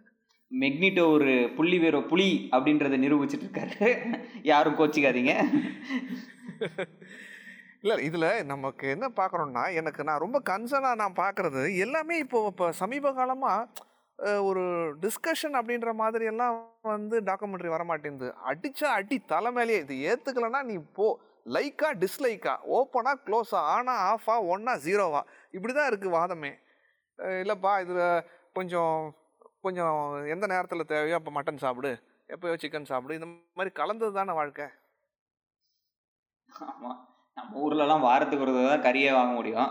மெக்னிட்டோ 0.51 1.05
ஒரு 1.17 1.33
புள்ளி 1.57 1.77
வேற 1.85 1.97
புலி 2.11 2.29
அப்படின்றத 2.55 2.97
நிரூபிச்சிட்டு 3.05 3.47
இருக்காரு. 3.47 3.89
யாரும் 4.51 4.79
கோச்சிக்காதீங்க. 4.81 5.35
இல்லை 7.85 7.97
இதில் 8.09 8.29
நமக்கு 8.53 8.85
என்ன 8.95 9.07
பார்க்குறோம்னா 9.21 9.65
எனக்கு 9.81 10.03
நான் 10.09 10.23
ரொம்ப 10.25 10.39
கன்சர்னாக 10.51 11.01
நான் 11.03 11.21
பார்க்குறது 11.23 11.63
எல்லாமே 11.85 12.15
இப்போ 12.25 12.39
இப்போ 12.53 12.67
சமீப 12.83 13.13
காலமாக 13.19 13.91
ஒரு 14.49 14.63
டிஸ்கஷன் 15.03 15.57
அப்படின்ற 15.61 15.93
மாதிரி 16.03 16.25
எல்லாம் 16.33 16.55
வந்து 16.95 17.17
டாக்குமெண்ட்ரி 17.29 17.71
வரமாட்டேங்குது. 17.75 18.29
அடிச்சா 18.51 18.89
அடி 18.99 19.17
தலை 19.33 19.51
மேலேயே 19.59 19.81
இது 19.85 19.95
ஏற்றுக்கலன்னா 20.11 20.61
நீ 20.71 20.77
போ. 20.99 21.09
லைக்கா 21.47 21.89
டிஸ்லைக்கா 22.03 22.55
ஓப்பனா 22.77 23.13
க்ளோஸா 23.27 23.61
ஆனா 23.75 23.95
ஆஃபா 24.13 24.35
ஒன்னா 24.53 24.75
ஜீரோவா 24.87 25.21
இப்படி 25.57 25.73
தான் 25.73 25.89
இருக்குது 25.91 26.17
வாதமே 26.17 26.53
இல்லைப்பா 27.43 27.73
இதில் 27.85 28.05
கொஞ்சம் 28.59 28.97
கொஞ்சம் 29.67 29.99
எந்த 30.35 30.47
நேரத்தில் 30.53 30.91
தேவையோ 30.93 31.19
அப்போ 31.19 31.33
மட்டன் 31.37 31.63
சாப்பிடு 31.65 31.93
எப்போயோ 32.35 32.55
சிக்கன் 32.63 32.91
சாப்பிடு 32.91 33.17
இந்த 33.19 33.29
மாதிரி 33.59 33.73
கலந்தது 33.81 34.13
தானே 34.19 34.33
வாழ்க்கை. 34.41 34.67
ஆமாம் 36.69 36.99
நம்ம 37.37 37.61
ஊர்லலாம் 37.65 38.07
வாரத்துக்கு 38.09 38.45
ஒரு 38.47 38.53
தான் 38.71 38.85
கறியே 38.89 39.11
வாங்க 39.19 39.33
முடியும். 39.39 39.71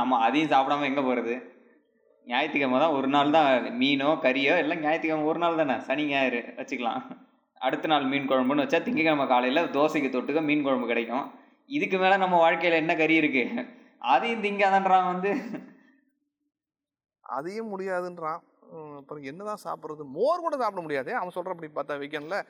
நம்ம 0.00 0.18
அதையும் 0.26 0.52
சாப்பிடாம 0.54 0.86
எங்கே 0.90 1.04
போகிறது 1.08 1.34
ஞாயிற்றுக்கிழமை 2.26 2.78
தான் 2.82 2.96
ஒரு 2.98 3.08
நாள் 3.14 3.34
தான் 3.36 3.48
மீனோ 3.80 4.10
கறியோ 4.26 4.54
எல்லாம் 4.62 4.82
ஞாயிற்றுக்கிழமை 4.84 5.28
ஒரு 5.32 5.40
நாள் 5.44 5.60
தானே? 5.60 5.76
சனி 5.88 6.04
ஞாயிறு 6.12 6.40
வச்சுக்கலாம். 6.58 7.02
அடுத்த 7.60 7.88
நாள் 7.88 8.10
மீன் 8.10 8.28
குழம்புன்னு 8.28 8.62
வச்சா 8.64 8.78
திங்கக்கிழமை 8.84 9.26
காலையில் 9.28 9.70
தோசைக்கு 9.76 10.08
தொட்டுக்க 10.12 10.40
மீன் 10.44 10.62
குழம்பு 10.62 10.86
கிடைக்கும். 10.86 11.26
இதுக்கு 11.66 11.96
மேலே 11.98 12.16
நம்ம 12.16 12.36
வாழ்க்கையில் 12.36 12.78
என்ன 12.78 12.92
கறி 12.96 13.14
இருக்கு? 13.14 13.42
அதையும் 13.98 14.42
திங்காதன்றான் 14.42 15.08
வந்து. 15.12 15.30
அதையும் 17.20 17.70
முடியாதுன்றான். 17.72 18.40
அப்புறம் 18.96 19.22
என்னதான் 19.22 19.64
சாப்பிட்றது? 19.64 20.04
மோர் 20.16 20.44
கூட 20.44 20.56
சாப்பிட 20.56 20.82
முடியாது. 20.82 21.10
அவன் 21.14 21.36
சொல்கிற 21.36 21.54
அப்படி 21.54 21.70
பார்த்தா 21.76 22.00
வீக்கெண்டில் 22.02 22.46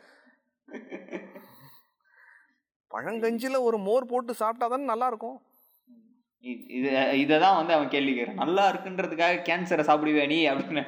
பழங்கஞ்சியில் 2.95 3.67
ஒரு 3.69 3.79
மோர் 3.79 4.11
போட்டு 4.13 4.33
சாப்பிட்டா 4.35 4.67
தானே 4.69 4.85
நல்லா 4.93 5.07
இருக்கும். 5.07 5.39
இது 6.45 6.91
இதை 7.23 7.37
தான் 7.43 7.57
வந்து 7.59 7.73
அவன் 7.77 7.91
கேள்வி 7.95 8.13
கேட்குறான் 8.13 8.41
நல்லா 8.43 8.63
இருக்குன்றதுக்காக 8.71 9.41
கேன்சரை 9.49 9.83
சாப்பிடுவியா 9.89 10.27
நீ 10.33 10.39
அப்படின்னு. 10.51 10.83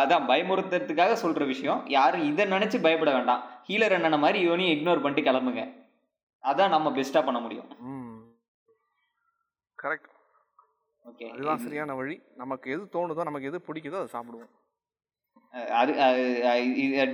அதான் 0.00 0.28
பயமுறுத்துறதுக்காக 0.30 1.14
சொல்கிற 1.22 1.44
விஷயம். 1.52 1.80
யாரும் 1.96 2.26
இதை 2.30 2.44
நினச்சி 2.54 2.78
பயப்பட 2.84 3.12
வேண்டாம். 3.16 3.42
ஹீலர் 3.68 3.96
என்னென்ன 3.96 4.18
மாதிரி 4.24 4.38
இவனையும் 4.46 4.74
இக்னோர் 4.74 5.02
பண்ணிட்டு 5.04 5.28
கிளம்புங்க. 5.28 5.64
அதான் 6.44 6.74
நம்ம 6.74 6.92
பெஸ்ட்டாக 6.98 7.26
பண்ண 7.28 7.40
முடியும். 7.46 7.70
கரெக்ட் 9.78 10.12
ஓகே 11.06 11.26
அதுதான் 11.32 11.64
சரியான 11.64 11.94
வழி. 11.98 12.16
நமக்கு 12.42 12.66
எது 12.74 12.84
தோணுதோ 12.94 13.26
நமக்கு 13.28 13.50
எது 13.50 13.58
பிடிக்குதோ 13.68 14.00
அதை 14.00 14.10
சாப்பிடுவோம். 14.14 14.52
அது 15.80 15.92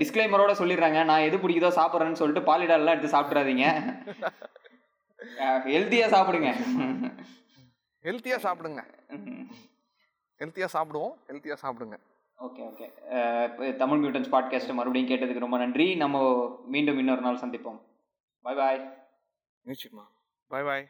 டிஸ்க்ளைமரோட 0.01 0.53
சொல்லிடுறாங்க. 0.61 1.01
நான் 1.11 1.27
எது 1.29 1.37
பிடிக்குதோ 1.45 1.71
சாப்பிட்றேன்னு 1.81 2.21
சொல்லிட்டு 2.23 2.49
பாலிடால்லாம் 2.51 2.97
எடுத்து 2.97 3.17
சாப்பிட்றாதீங்க 3.17 3.67
ஹெல்த்தியாக 5.73 6.13
சாப்பிடுங்க. 6.17 6.51
ஹெல்த்தியாக 8.05 8.41
சாப்பிடுங்க. 8.47 8.81
ஹெல்த்தியாக 10.39 10.69
சாப்பிடுவோம். 10.73 11.15
ஹெல்த்தியாக 11.29 11.57
சாப்பிடுங்க. 11.63 11.97
Okay 12.39 12.63
okay. 12.71 13.77
Tamil 13.77 14.05
mutants 14.05 14.33
podcast 14.35 14.75
மறுபடியும் 14.75 15.09
கேட்டதுக்கு 15.09 15.39
ரொம்ப 15.39 15.59
நன்றி. 15.59 15.95
நம்ம 15.95 16.17
மீண்டும் 16.67 16.99
இன்னொரு 16.99 17.21
நாள் 17.21 17.41
சந்திப்போம். 17.41 17.81
பாய் 18.43 18.57
பாய் 18.57 19.09
நிச்சயமா. 19.65 20.05
பாய் 20.49 20.65
பாய் 20.65 20.89